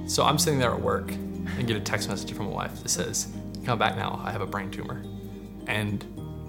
So 0.07 0.23
I'm 0.23 0.39
sitting 0.39 0.57
there 0.57 0.71
at 0.71 0.81
work 0.81 1.11
and 1.11 1.67
get 1.67 1.77
a 1.77 1.81
text 1.81 2.09
message 2.09 2.33
from 2.33 2.47
my 2.47 2.51
wife 2.51 2.81
that 2.81 2.89
says, 2.89 3.27
Come 3.63 3.77
back 3.77 3.95
now, 3.95 4.19
I 4.23 4.31
have 4.31 4.41
a 4.41 4.47
brain 4.47 4.71
tumor. 4.71 5.03
And 5.69 6.03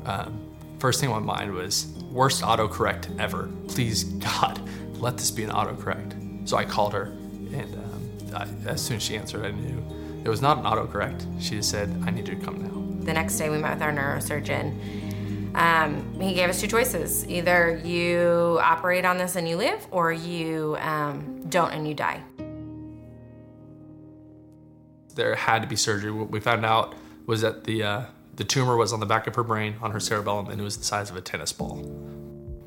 um, 0.07 0.41
first 0.79 0.99
thing 0.99 1.11
on 1.11 1.25
my 1.25 1.37
mind 1.37 1.53
was 1.53 1.87
worst 2.11 2.43
autocorrect 2.43 3.21
ever. 3.21 3.51
Please, 3.69 4.05
God, 4.05 4.61
let 4.95 5.19
this 5.19 5.31
be 5.31 5.45
an 5.45 5.51
autocorrect. 5.51 6.49
So 6.49 6.57
I 6.57 6.65
called 6.65 6.95
her, 6.95 7.05
and 7.53 7.75
um, 7.75 8.11
I, 8.35 8.69
as 8.69 8.81
soon 8.81 8.97
as 8.97 9.03
she 9.03 9.17
answered, 9.17 9.45
I 9.45 9.51
knew 9.51 9.85
it 10.25 10.29
was 10.29 10.41
not 10.41 10.59
an 10.59 10.65
autocorrect. 10.65 11.25
She 11.41 11.57
just 11.57 11.71
said, 11.71 11.95
I 12.05 12.11
need 12.11 12.29
you 12.29 12.35
to 12.35 12.45
come 12.45 12.63
now. 12.63 13.05
The 13.05 13.13
next 13.13 13.37
day, 13.37 13.51
we 13.51 13.59
met 13.59 13.75
with 13.75 13.83
our 13.83 13.93
neurosurgeon. 13.93 15.55
Um, 15.55 16.21
he 16.21 16.33
gave 16.33 16.49
us 16.49 16.61
two 16.61 16.69
choices 16.69 17.27
either 17.29 17.81
you 17.85 18.59
operate 18.63 19.05
on 19.05 19.19
this 19.19 19.37
and 19.37 19.49
you 19.49 19.57
live, 19.57 19.87
or 19.91 20.13
you 20.13 20.77
um, 20.81 21.43
don't 21.49 21.73
and 21.73 21.87
you 21.87 21.95
die. 21.95 22.23
There 25.15 25.35
had 25.35 25.61
to 25.63 25.69
be 25.69 25.77
surgery. 25.77 26.11
What 26.11 26.31
we 26.31 26.41
found 26.41 26.65
out 26.65 26.95
was 27.27 27.43
that 27.43 27.65
the 27.65 27.83
uh, 27.83 28.03
the 28.41 28.45
tumor 28.47 28.75
was 28.75 28.91
on 28.95 29.01
the 29.01 29.07
back 29.07 29.27
of 29.27 29.35
her 29.35 29.45
brain, 29.45 29.77
on 29.83 29.91
her 29.91 30.01
cerebellum, 30.01 30.49
and 30.49 30.59
it 30.59 30.65
was 30.65 30.79
the 30.79 30.83
size 30.83 31.11
of 31.11 31.17
a 31.17 31.21
tennis 31.21 31.53
ball. 31.53 31.85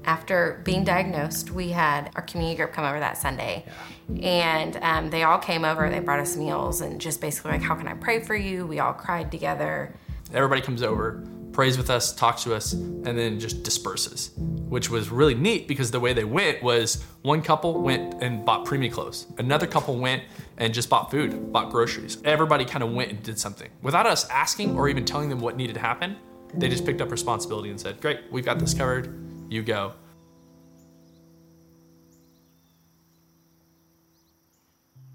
After 0.05 0.61
being 0.63 0.84
diagnosed, 0.84 1.49
we 1.49 1.69
had 1.69 2.11
our 2.15 2.21
community 2.21 2.57
group 2.57 2.74
come 2.74 2.86
over 2.86 2.99
that 2.99 3.17
Sunday. 3.17 3.65
Yeah. 4.07 4.24
And 4.30 4.78
um, 4.84 5.09
they 5.09 5.24
all 5.24 5.39
came 5.39 5.65
over, 5.65 5.89
they 5.89 5.97
brought 5.97 6.19
us 6.19 6.38
meals, 6.38 6.82
and 6.82 7.01
just 7.01 7.19
basically, 7.19 7.53
like, 7.53 7.63
how 7.63 7.74
can 7.74 7.88
I 7.88 7.95
pray 7.95 8.19
for 8.19 8.36
you? 8.36 8.67
We 8.67 8.78
all 8.78 8.93
cried 8.93 9.32
together. 9.32 9.95
Everybody 10.32 10.61
comes 10.61 10.84
over, 10.84 11.24
prays 11.54 11.78
with 11.78 11.89
us, 11.89 12.12
talks 12.12 12.43
to 12.43 12.54
us, 12.54 12.74
and 12.74 13.18
then 13.18 13.39
just 13.39 13.64
disperses, 13.64 14.32
which 14.38 14.89
was 14.89 15.10
really 15.10 15.36
neat 15.36 15.68
because 15.68 15.91
the 15.91 15.99
way 15.99 16.12
they 16.12 16.24
went 16.24 16.62
was 16.64 17.04
one 17.22 17.41
couple 17.41 17.80
went 17.80 18.22
and 18.22 18.43
bought 18.43 18.66
preemie 18.66 18.91
clothes, 18.91 19.28
another 19.38 19.68
couple 19.68 19.97
went 19.97 20.24
and 20.58 20.74
just 20.74 20.89
bought 20.89 21.12
food, 21.12 21.54
bought 21.54 21.70
groceries. 21.70 22.18
Everybody 22.26 22.66
kind 22.66 22.84
of 22.84 22.91
went 22.91 23.12
and 23.12 23.24
did 23.24 23.39
something 23.39 23.70
without 23.82 24.08
us 24.08 24.28
asking 24.30 24.76
or 24.78 24.89
even 24.89 25.06
telling 25.06 25.30
them 25.30 25.39
what 25.39 25.56
needed 25.56 25.74
to 25.76 25.80
happen. 25.80 26.18
They 26.56 26.68
just 26.68 26.86
picked 26.86 27.01
up 27.01 27.12
responsibility 27.12 27.70
and 27.70 27.80
said, 27.80 28.01
Great, 28.01 28.22
we've 28.32 28.45
got 28.45 28.60
this 28.60 28.74
covered, 28.74 29.14
you 29.49 29.64
go. 29.64 29.93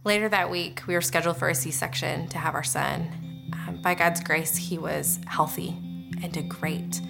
Later 0.04 0.28
that 0.28 0.50
week, 0.50 0.82
we 0.86 0.94
were 0.94 1.00
scheduled 1.00 1.36
for 1.36 1.48
a 1.48 1.54
C 1.54 1.70
section 1.70 2.28
to 2.28 2.38
have 2.38 2.54
our 2.54 2.64
son. 2.64 3.50
Um, 3.52 3.82
by 3.82 3.94
God's 3.94 4.20
grace, 4.20 4.56
he 4.56 4.78
was 4.78 5.18
healthy 5.26 5.76
and 6.22 6.32
did 6.32 6.48
great. 6.48 7.00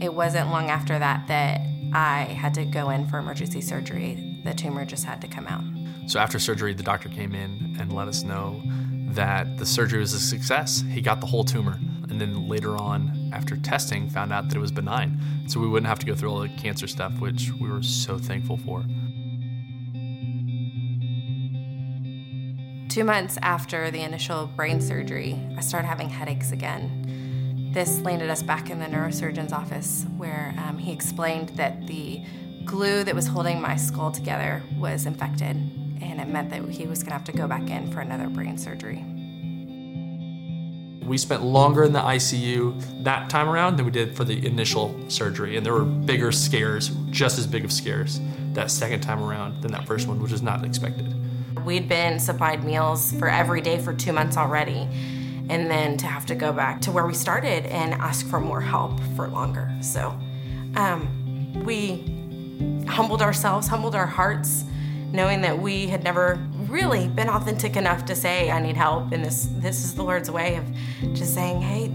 It 0.00 0.14
wasn't 0.14 0.50
long 0.50 0.70
after 0.70 0.98
that 0.98 1.26
that 1.28 1.60
I 1.92 2.22
had 2.22 2.54
to 2.54 2.64
go 2.64 2.90
in 2.90 3.06
for 3.06 3.18
emergency 3.18 3.60
surgery. 3.60 4.40
The 4.44 4.54
tumor 4.54 4.84
just 4.84 5.04
had 5.04 5.20
to 5.22 5.28
come 5.28 5.46
out. 5.46 5.64
So 6.06 6.18
after 6.18 6.38
surgery, 6.38 6.74
the 6.74 6.82
doctor 6.82 7.08
came 7.08 7.34
in 7.34 7.76
and 7.78 7.92
let 7.92 8.08
us 8.08 8.22
know 8.22 8.62
that 9.12 9.58
the 9.58 9.66
surgery 9.66 10.00
was 10.00 10.14
a 10.14 10.20
success. 10.20 10.82
He 10.88 11.00
got 11.00 11.20
the 11.20 11.26
whole 11.26 11.44
tumor. 11.44 11.78
And 12.08 12.20
then 12.20 12.48
later 12.48 12.76
on, 12.76 13.30
after 13.32 13.56
testing, 13.56 14.08
found 14.08 14.32
out 14.32 14.48
that 14.48 14.56
it 14.56 14.60
was 14.60 14.72
benign. 14.72 15.20
So 15.46 15.60
we 15.60 15.68
wouldn't 15.68 15.88
have 15.88 15.98
to 16.00 16.06
go 16.06 16.14
through 16.14 16.30
all 16.30 16.40
the 16.40 16.48
cancer 16.48 16.86
stuff, 16.86 17.18
which 17.20 17.52
we 17.60 17.68
were 17.68 17.82
so 17.82 18.18
thankful 18.18 18.56
for. 18.56 18.84
Two 22.88 23.04
months 23.04 23.38
after 23.42 23.92
the 23.92 24.00
initial 24.00 24.48
brain 24.48 24.80
surgery, 24.80 25.38
I 25.56 25.60
started 25.60 25.86
having 25.86 26.08
headaches 26.08 26.50
again. 26.50 27.06
This 27.72 28.00
landed 28.00 28.30
us 28.30 28.42
back 28.42 28.68
in 28.68 28.80
the 28.80 28.86
neurosurgeon's 28.86 29.52
office 29.52 30.04
where 30.16 30.52
um, 30.58 30.76
he 30.76 30.90
explained 30.90 31.50
that 31.50 31.86
the 31.86 32.20
glue 32.64 33.04
that 33.04 33.14
was 33.14 33.28
holding 33.28 33.60
my 33.60 33.76
skull 33.76 34.10
together 34.10 34.60
was 34.76 35.06
infected, 35.06 35.54
and 36.02 36.20
it 36.20 36.26
meant 36.26 36.50
that 36.50 36.68
he 36.68 36.88
was 36.88 37.04
going 37.04 37.10
to 37.10 37.12
have 37.12 37.24
to 37.24 37.32
go 37.32 37.46
back 37.46 37.70
in 37.70 37.92
for 37.92 38.00
another 38.00 38.28
brain 38.28 38.58
surgery. 38.58 39.04
We 41.06 41.16
spent 41.16 41.44
longer 41.44 41.84
in 41.84 41.92
the 41.92 42.00
ICU 42.00 43.04
that 43.04 43.30
time 43.30 43.48
around 43.48 43.76
than 43.76 43.86
we 43.86 43.92
did 43.92 44.16
for 44.16 44.24
the 44.24 44.44
initial 44.44 44.98
surgery, 45.08 45.56
and 45.56 45.64
there 45.64 45.72
were 45.72 45.84
bigger 45.84 46.32
scares, 46.32 46.88
just 47.10 47.38
as 47.38 47.46
big 47.46 47.64
of 47.64 47.70
scares, 47.70 48.20
that 48.52 48.72
second 48.72 49.00
time 49.00 49.22
around 49.22 49.62
than 49.62 49.70
that 49.70 49.86
first 49.86 50.08
one, 50.08 50.20
which 50.20 50.32
was 50.32 50.42
not 50.42 50.64
expected. 50.64 51.14
We'd 51.64 51.88
been 51.88 52.18
supplied 52.18 52.64
meals 52.64 53.12
for 53.12 53.28
every 53.28 53.60
day 53.60 53.78
for 53.78 53.94
two 53.94 54.12
months 54.12 54.36
already 54.36 54.88
and 55.50 55.68
then 55.68 55.96
to 55.96 56.06
have 56.06 56.24
to 56.26 56.36
go 56.36 56.52
back 56.52 56.80
to 56.80 56.92
where 56.92 57.04
we 57.04 57.12
started 57.12 57.66
and 57.66 57.92
ask 57.94 58.24
for 58.26 58.40
more 58.40 58.60
help 58.60 59.00
for 59.16 59.26
longer. 59.26 59.68
So 59.80 60.16
um, 60.76 61.62
we 61.64 62.04
humbled 62.86 63.20
ourselves, 63.20 63.66
humbled 63.66 63.96
our 63.96 64.06
hearts, 64.06 64.64
knowing 65.12 65.40
that 65.40 65.58
we 65.58 65.88
had 65.88 66.04
never 66.04 66.38
really 66.68 67.08
been 67.08 67.28
authentic 67.28 67.74
enough 67.74 68.04
to 68.04 68.14
say, 68.14 68.48
I 68.48 68.60
need 68.60 68.76
help. 68.76 69.10
And 69.10 69.24
this, 69.24 69.48
this 69.56 69.84
is 69.84 69.96
the 69.96 70.04
Lord's 70.04 70.30
way 70.30 70.54
of 70.54 70.64
just 71.14 71.34
saying, 71.34 71.60
hey, 71.60 71.90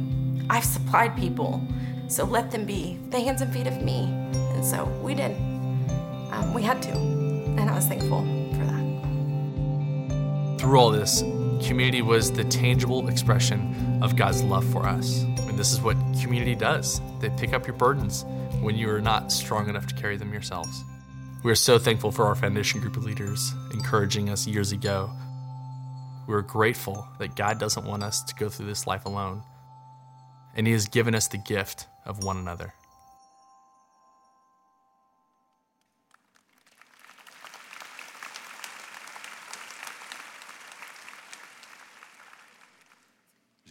I've 0.50 0.66
supplied 0.66 1.16
people, 1.16 1.66
so 2.10 2.26
let 2.26 2.52
them 2.52 2.66
be 2.66 3.00
the 3.10 3.22
hands 3.22 3.42
and 3.42 3.54
feet 3.54 3.68
of 3.68 3.82
me. 3.82 4.04
And 4.54 4.66
so 4.66 4.84
we 5.02 5.14
did. 5.14 5.32
Um, 5.32 6.54
we 6.54 6.62
had 6.62 6.82
to. 6.84 6.92
And 6.92 7.70
I 7.70 7.74
was 7.74 7.86
thankful 7.86 8.20
for 8.52 8.66
that. 8.66 10.60
Through 10.60 10.78
all 10.78 10.92
this, 10.92 11.24
community 11.64 12.02
was 12.02 12.32
the 12.32 12.44
tangible 12.44 13.08
expression 13.08 14.00
of 14.02 14.16
God's 14.16 14.44
love 14.44 14.66
for 14.72 14.86
us. 14.86 15.24
And 15.24 15.58
this 15.58 15.72
is 15.72 15.82
what 15.82 15.98
community 16.22 16.56
does 16.56 17.02
they 17.20 17.30
pick 17.32 17.54
up 17.54 17.66
your 17.66 17.76
burdens 17.76 18.26
when 18.62 18.76
you 18.76 18.90
are 18.90 19.02
not 19.02 19.32
strong 19.32 19.70
enough 19.70 19.88
to 19.88 19.96
carry 19.96 20.18
them 20.18 20.34
yourselves. 20.34 20.84
We 21.44 21.52
are 21.52 21.56
so 21.56 21.78
thankful 21.78 22.12
for 22.12 22.26
our 22.26 22.36
foundation 22.36 22.82
group 22.82 22.98
of 22.98 23.06
leaders 23.06 23.54
encouraging 23.72 24.30
us 24.30 24.48
years 24.48 24.72
ago. 24.72 25.12
We're 26.28 26.42
grateful 26.42 27.08
that 27.20 27.36
God 27.36 27.60
doesn't 27.60 27.86
want 27.86 28.04
us 28.04 28.24
to 28.24 28.36
go 28.36 28.50
through 28.50 28.66
this 28.66 28.88
life 28.88 29.06
alone, 29.06 29.44
and 30.56 30.66
He 30.66 30.74
has 30.74 30.88
given 30.88 31.14
us 31.14 31.28
the 31.28 31.38
gift 31.38 31.88
of 32.04 32.24
one 32.24 32.38
another. 32.38 32.74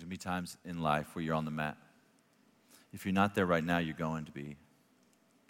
Going 0.04 0.10
to 0.10 0.24
be 0.26 0.30
times 0.30 0.58
in 0.66 0.82
life 0.82 1.14
where 1.14 1.24
you're 1.24 1.34
on 1.34 1.46
the 1.46 1.50
mat. 1.50 1.78
If 2.92 3.06
you're 3.06 3.14
not 3.14 3.34
there 3.34 3.46
right 3.46 3.64
now, 3.64 3.78
you're 3.78 3.94
going 3.94 4.26
to 4.26 4.32
be. 4.32 4.56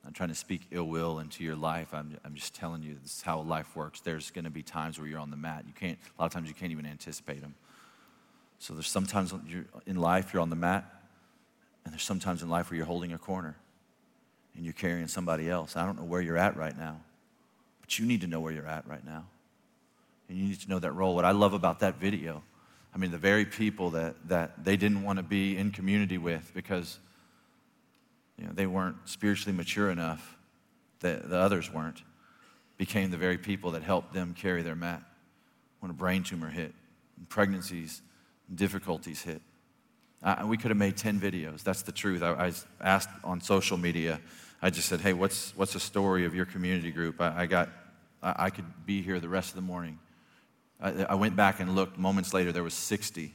I'm 0.07 0.13
trying 0.13 0.29
to 0.29 0.35
speak 0.35 0.63
ill 0.71 0.85
will 0.85 1.19
into 1.19 1.43
your 1.43 1.57
life. 1.57 1.93
I'm, 1.93 2.17
I'm 2.25 2.35
just 2.35 2.55
telling 2.55 2.83
you, 2.83 2.97
this 3.03 3.17
is 3.17 3.23
how 3.23 3.41
life 3.41 3.75
works. 3.75 4.01
There's 4.01 4.31
going 4.31 4.45
to 4.45 4.51
be 4.51 4.63
times 4.63 4.99
where 4.99 5.09
you're 5.09 5.19
on 5.19 5.31
the 5.31 5.37
mat. 5.37 5.65
You 5.67 5.73
can't, 5.73 5.99
a 6.17 6.23
lot 6.23 6.27
of 6.27 6.33
times 6.33 6.49
you 6.49 6.55
can't 6.55 6.71
even 6.71 6.87
anticipate 6.87 7.41
them. 7.41 7.57
So 8.61 8.75
there's 8.75 8.89
sometimes 8.89 9.35
in 9.87 9.97
life 9.97 10.33
you're 10.33 10.43
on 10.43 10.51
the 10.51 10.57
mat, 10.57 10.85
and 11.85 11.93
there's 11.93 12.05
sometimes 12.05 12.43
in 12.43 12.49
life 12.49 12.71
where 12.71 12.77
you're 12.77 12.87
holding 12.87 13.13
a 13.13 13.19
corner 13.19 13.57
and 14.55 14.65
you're 14.65 14.73
carrying 14.73 15.09
somebody 15.09 15.51
else. 15.51 15.77
I 15.77 15.85
don't 15.85 15.99
know 15.99 16.05
where 16.05 16.21
you're 16.21 16.39
at 16.39 16.57
right 16.57 16.79
now, 16.79 17.01
but 17.81 17.99
you 17.99 18.07
need 18.07 18.21
to 18.21 18.29
know 18.29 18.39
where 18.39 18.53
you're 18.53 18.69
at 18.69 18.87
right 18.87 19.05
now. 19.05 19.25
And 20.29 20.39
you 20.39 20.45
need 20.45 20.61
to 20.61 20.71
know 20.71 20.79
that 20.79 20.93
role. 20.93 21.17
What 21.17 21.25
I 21.25 21.33
love 21.33 21.55
about 21.55 21.81
that 21.81 21.97
video, 21.97 22.45
I 22.95 22.99
mean, 22.99 23.11
the 23.11 23.19
very 23.19 23.45
people 23.45 23.91
that, 23.91 24.15
that 24.29 24.65
they 24.65 24.77
didn't 24.77 25.03
want 25.03 25.17
to 25.19 25.23
be 25.25 25.57
in 25.57 25.73
community 25.73 26.17
with 26.17 26.53
because 26.55 26.99
you 28.39 28.47
know, 28.47 28.53
they 28.53 28.67
weren't 28.67 28.97
spiritually 29.05 29.57
mature 29.57 29.91
enough, 29.91 30.37
the, 31.01 31.21
the 31.25 31.37
others 31.37 31.73
weren't, 31.73 32.03
became 32.77 33.11
the 33.11 33.17
very 33.17 33.39
people 33.39 33.73
that 33.73 33.83
helped 33.83 34.13
them 34.13 34.35
carry 34.35 34.63
their 34.63 34.77
mat 34.77 35.03
when 35.81 35.91
a 35.91 35.95
brain 35.95 36.23
tumor 36.23 36.51
hit, 36.51 36.73
pregnancies, 37.29 38.01
difficulties 38.55 39.23
hit. 39.23 39.43
I, 40.23 40.45
we 40.45 40.57
could 40.57 40.71
have 40.71 40.79
made 40.79 40.97
10 40.97 41.21
videos. 41.21 41.63
That's 41.63 41.83
the 41.83 41.93
truth. 41.93 42.23
I, 42.23 42.47
I, 42.47 42.53
asked 42.81 43.11
on 43.23 43.41
social 43.41 43.77
media, 43.77 44.21
I 44.63 44.71
just 44.71 44.89
said, 44.89 45.01
hey, 45.01 45.13
what's, 45.13 45.53
what's 45.57 45.75
the 45.75 45.81
story 45.81 46.25
of 46.25 46.35
your 46.35 46.47
community 46.47 46.91
group? 46.91 47.21
I, 47.21 47.43
I 47.43 47.47
got, 47.47 47.69
I, 48.23 48.35
I, 48.47 48.51
could 48.51 48.65
be 48.87 49.03
here 49.03 49.21
the 49.21 49.29
rest 49.29 49.51
of 49.51 49.57
the 49.57 49.63
morning. 49.63 49.99
I, 50.85 51.15
went 51.15 51.35
back 51.35 51.61
and 51.61 51.75
looked. 51.75 51.99
Moments 51.99 52.35
later, 52.35 52.53
there 52.53 52.63
was 52.63 52.75
60 52.75 53.33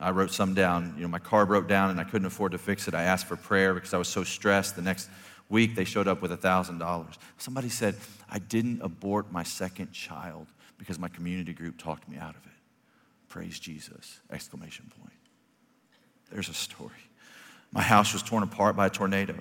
I 0.00 0.10
wrote 0.10 0.32
some 0.32 0.54
down. 0.54 0.94
You 0.96 1.02
know, 1.02 1.08
my 1.08 1.18
car 1.18 1.46
broke 1.46 1.68
down 1.68 1.90
and 1.90 2.00
I 2.00 2.04
couldn't 2.04 2.26
afford 2.26 2.52
to 2.52 2.58
fix 2.58 2.88
it. 2.88 2.94
I 2.94 3.04
asked 3.04 3.26
for 3.26 3.36
prayer 3.36 3.74
because 3.74 3.94
I 3.94 3.98
was 3.98 4.08
so 4.08 4.24
stressed. 4.24 4.76
The 4.76 4.82
next 4.82 5.08
week, 5.48 5.74
they 5.74 5.84
showed 5.84 6.08
up 6.08 6.20
with 6.20 6.30
$1,000. 6.30 7.18
Somebody 7.38 7.68
said, 7.68 7.96
I 8.30 8.38
didn't 8.38 8.82
abort 8.82 9.30
my 9.32 9.42
second 9.42 9.92
child 9.92 10.48
because 10.78 10.98
my 10.98 11.08
community 11.08 11.52
group 11.52 11.78
talked 11.78 12.08
me 12.08 12.16
out 12.16 12.34
of 12.36 12.44
it. 12.44 12.52
Praise 13.28 13.58
Jesus! 13.58 14.20
Exclamation 14.30 14.90
point. 15.00 15.12
There's 16.30 16.48
a 16.48 16.54
story. 16.54 16.90
My 17.72 17.82
house 17.82 18.12
was 18.12 18.22
torn 18.22 18.42
apart 18.42 18.76
by 18.76 18.86
a 18.86 18.90
tornado. 18.90 19.34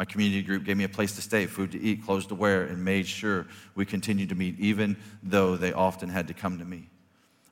My 0.00 0.06
community 0.06 0.40
group 0.40 0.64
gave 0.64 0.78
me 0.78 0.84
a 0.84 0.88
place 0.88 1.14
to 1.16 1.20
stay, 1.20 1.44
food 1.44 1.72
to 1.72 1.78
eat, 1.78 2.06
clothes 2.06 2.24
to 2.28 2.34
wear, 2.34 2.62
and 2.62 2.82
made 2.82 3.06
sure 3.06 3.46
we 3.74 3.84
continued 3.84 4.30
to 4.30 4.34
meet, 4.34 4.58
even 4.58 4.96
though 5.22 5.56
they 5.58 5.74
often 5.74 6.08
had 6.08 6.28
to 6.28 6.32
come 6.32 6.58
to 6.58 6.64
me. 6.64 6.88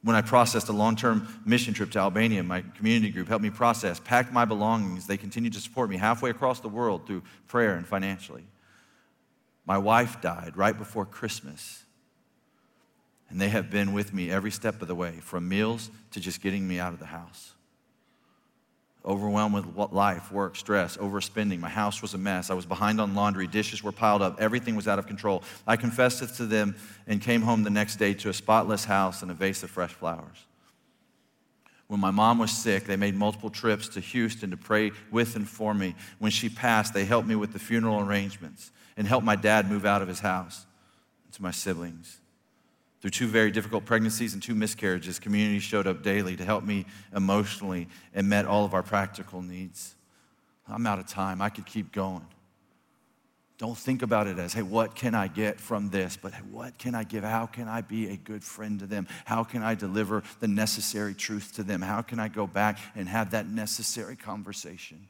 When 0.02 0.16
I 0.16 0.22
processed 0.22 0.70
a 0.70 0.72
long 0.72 0.96
term 0.96 1.28
mission 1.44 1.74
trip 1.74 1.90
to 1.90 1.98
Albania, 1.98 2.42
my 2.42 2.62
community 2.74 3.10
group 3.10 3.28
helped 3.28 3.42
me 3.42 3.50
process, 3.50 4.00
packed 4.00 4.32
my 4.32 4.46
belongings. 4.46 5.06
They 5.06 5.18
continued 5.18 5.52
to 5.52 5.60
support 5.60 5.90
me 5.90 5.98
halfway 5.98 6.30
across 6.30 6.60
the 6.60 6.70
world 6.70 7.06
through 7.06 7.22
prayer 7.48 7.74
and 7.74 7.86
financially. 7.86 8.46
My 9.66 9.76
wife 9.76 10.22
died 10.22 10.56
right 10.56 10.78
before 10.78 11.04
Christmas, 11.04 11.84
and 13.28 13.38
they 13.38 13.50
have 13.50 13.68
been 13.70 13.92
with 13.92 14.14
me 14.14 14.30
every 14.30 14.52
step 14.52 14.80
of 14.80 14.88
the 14.88 14.94
way, 14.94 15.20
from 15.20 15.50
meals 15.50 15.90
to 16.12 16.20
just 16.20 16.40
getting 16.40 16.66
me 16.66 16.80
out 16.80 16.94
of 16.94 16.98
the 16.98 17.04
house 17.04 17.52
overwhelmed 19.08 19.54
with 19.54 19.92
life, 19.92 20.30
work, 20.30 20.54
stress, 20.54 20.98
overspending. 20.98 21.58
My 21.58 21.70
house 21.70 22.02
was 22.02 22.12
a 22.12 22.18
mess. 22.18 22.50
I 22.50 22.54
was 22.54 22.66
behind 22.66 23.00
on 23.00 23.14
laundry. 23.14 23.46
Dishes 23.46 23.82
were 23.82 23.90
piled 23.90 24.20
up. 24.20 24.38
Everything 24.38 24.76
was 24.76 24.86
out 24.86 24.98
of 24.98 25.06
control. 25.06 25.42
I 25.66 25.76
confessed 25.76 26.22
it 26.22 26.28
to 26.34 26.46
them 26.46 26.76
and 27.06 27.20
came 27.20 27.40
home 27.40 27.64
the 27.64 27.70
next 27.70 27.96
day 27.96 28.12
to 28.14 28.28
a 28.28 28.34
spotless 28.34 28.84
house 28.84 29.22
and 29.22 29.30
a 29.30 29.34
vase 29.34 29.62
of 29.62 29.70
fresh 29.70 29.92
flowers. 29.92 30.44
When 31.86 32.00
my 32.00 32.10
mom 32.10 32.38
was 32.38 32.50
sick, 32.50 32.84
they 32.84 32.96
made 32.96 33.14
multiple 33.14 33.48
trips 33.48 33.88
to 33.90 34.00
Houston 34.00 34.50
to 34.50 34.58
pray 34.58 34.92
with 35.10 35.36
and 35.36 35.48
for 35.48 35.72
me. 35.72 35.94
When 36.18 36.30
she 36.30 36.50
passed, 36.50 36.92
they 36.92 37.06
helped 37.06 37.26
me 37.26 37.34
with 37.34 37.54
the 37.54 37.58
funeral 37.58 38.00
arrangements 38.00 38.70
and 38.98 39.08
helped 39.08 39.24
my 39.24 39.36
dad 39.36 39.70
move 39.70 39.86
out 39.86 40.02
of 40.02 40.08
his 40.08 40.20
house 40.20 40.66
to 41.32 41.42
my 41.42 41.50
siblings. 41.50 42.20
Through 43.00 43.10
two 43.10 43.28
very 43.28 43.50
difficult 43.50 43.84
pregnancies 43.84 44.34
and 44.34 44.42
two 44.42 44.54
miscarriages, 44.54 45.18
community 45.20 45.60
showed 45.60 45.86
up 45.86 46.02
daily 46.02 46.36
to 46.36 46.44
help 46.44 46.64
me 46.64 46.84
emotionally 47.14 47.88
and 48.12 48.28
met 48.28 48.44
all 48.44 48.64
of 48.64 48.74
our 48.74 48.82
practical 48.82 49.40
needs. 49.40 49.94
I'm 50.66 50.86
out 50.86 50.98
of 50.98 51.06
time. 51.06 51.40
I 51.40 51.48
could 51.48 51.64
keep 51.64 51.92
going. 51.92 52.26
Don't 53.56 53.76
think 53.76 54.02
about 54.02 54.28
it 54.28 54.38
as, 54.38 54.52
hey, 54.52 54.62
what 54.62 54.94
can 54.94 55.16
I 55.16 55.26
get 55.26 55.58
from 55.58 55.90
this? 55.90 56.16
But 56.16 56.32
hey, 56.32 56.42
what 56.50 56.78
can 56.78 56.94
I 56.94 57.02
give? 57.02 57.24
How 57.24 57.46
can 57.46 57.66
I 57.66 57.80
be 57.80 58.08
a 58.08 58.16
good 58.16 58.44
friend 58.44 58.78
to 58.78 58.86
them? 58.86 59.08
How 59.24 59.42
can 59.42 59.64
I 59.64 59.74
deliver 59.74 60.22
the 60.38 60.46
necessary 60.46 61.12
truth 61.12 61.54
to 61.56 61.64
them? 61.64 61.82
How 61.82 62.02
can 62.02 62.20
I 62.20 62.28
go 62.28 62.46
back 62.46 62.78
and 62.94 63.08
have 63.08 63.32
that 63.32 63.48
necessary 63.48 64.14
conversation? 64.14 65.08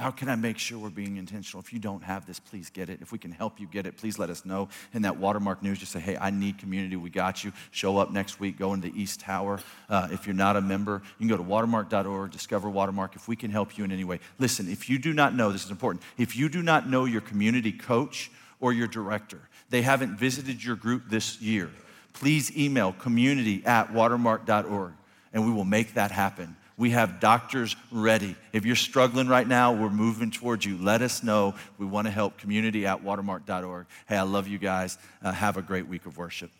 How 0.00 0.10
can 0.10 0.30
I 0.30 0.34
make 0.34 0.56
sure 0.56 0.78
we're 0.78 0.88
being 0.88 1.18
intentional? 1.18 1.60
If 1.60 1.74
you 1.74 1.78
don't 1.78 2.02
have 2.02 2.24
this, 2.24 2.40
please 2.40 2.70
get 2.70 2.88
it. 2.88 3.00
If 3.02 3.12
we 3.12 3.18
can 3.18 3.30
help 3.30 3.60
you 3.60 3.66
get 3.66 3.86
it, 3.86 3.98
please 3.98 4.18
let 4.18 4.30
us 4.30 4.46
know. 4.46 4.70
In 4.94 5.02
that 5.02 5.18
watermark 5.18 5.62
news, 5.62 5.78
just 5.78 5.92
say, 5.92 6.00
hey, 6.00 6.16
I 6.16 6.30
need 6.30 6.56
community. 6.56 6.96
We 6.96 7.10
got 7.10 7.44
you. 7.44 7.52
Show 7.70 7.98
up 7.98 8.10
next 8.10 8.40
week. 8.40 8.58
Go 8.58 8.72
into 8.72 8.90
the 8.90 8.98
East 8.98 9.20
Tower. 9.20 9.60
Uh, 9.90 10.08
if 10.10 10.26
you're 10.26 10.34
not 10.34 10.56
a 10.56 10.62
member, 10.62 11.02
you 11.18 11.28
can 11.28 11.28
go 11.28 11.36
to 11.36 11.42
watermark.org, 11.42 12.30
discover 12.30 12.70
Watermark 12.70 13.14
if 13.14 13.28
we 13.28 13.36
can 13.36 13.50
help 13.50 13.76
you 13.76 13.84
in 13.84 13.92
any 13.92 14.04
way. 14.04 14.20
Listen, 14.38 14.70
if 14.70 14.88
you 14.88 14.98
do 14.98 15.12
not 15.12 15.34
know, 15.34 15.52
this 15.52 15.66
is 15.66 15.70
important, 15.70 16.02
if 16.16 16.34
you 16.34 16.48
do 16.48 16.62
not 16.62 16.88
know 16.88 17.04
your 17.04 17.20
community 17.20 17.70
coach 17.70 18.30
or 18.58 18.72
your 18.72 18.88
director, 18.88 19.40
they 19.68 19.82
haven't 19.82 20.18
visited 20.18 20.64
your 20.64 20.76
group 20.76 21.10
this 21.10 21.42
year, 21.42 21.70
please 22.14 22.56
email 22.56 22.92
community 22.92 23.62
at 23.66 23.92
watermark.org 23.92 24.92
and 25.34 25.44
we 25.44 25.52
will 25.52 25.66
make 25.66 25.92
that 25.92 26.10
happen. 26.10 26.56
We 26.80 26.92
have 26.92 27.20
doctors 27.20 27.76
ready. 27.92 28.36
If 28.54 28.64
you're 28.64 28.74
struggling 28.74 29.28
right 29.28 29.46
now, 29.46 29.74
we're 29.74 29.90
moving 29.90 30.30
towards 30.30 30.64
you. 30.64 30.78
Let 30.78 31.02
us 31.02 31.22
know. 31.22 31.54
We 31.76 31.84
want 31.84 32.06
to 32.06 32.10
help 32.10 32.38
community 32.38 32.86
at 32.86 33.02
watermark.org. 33.02 33.84
Hey, 34.08 34.16
I 34.16 34.22
love 34.22 34.48
you 34.48 34.56
guys. 34.56 34.96
Uh, 35.22 35.30
have 35.30 35.58
a 35.58 35.62
great 35.62 35.86
week 35.86 36.06
of 36.06 36.16
worship. 36.16 36.50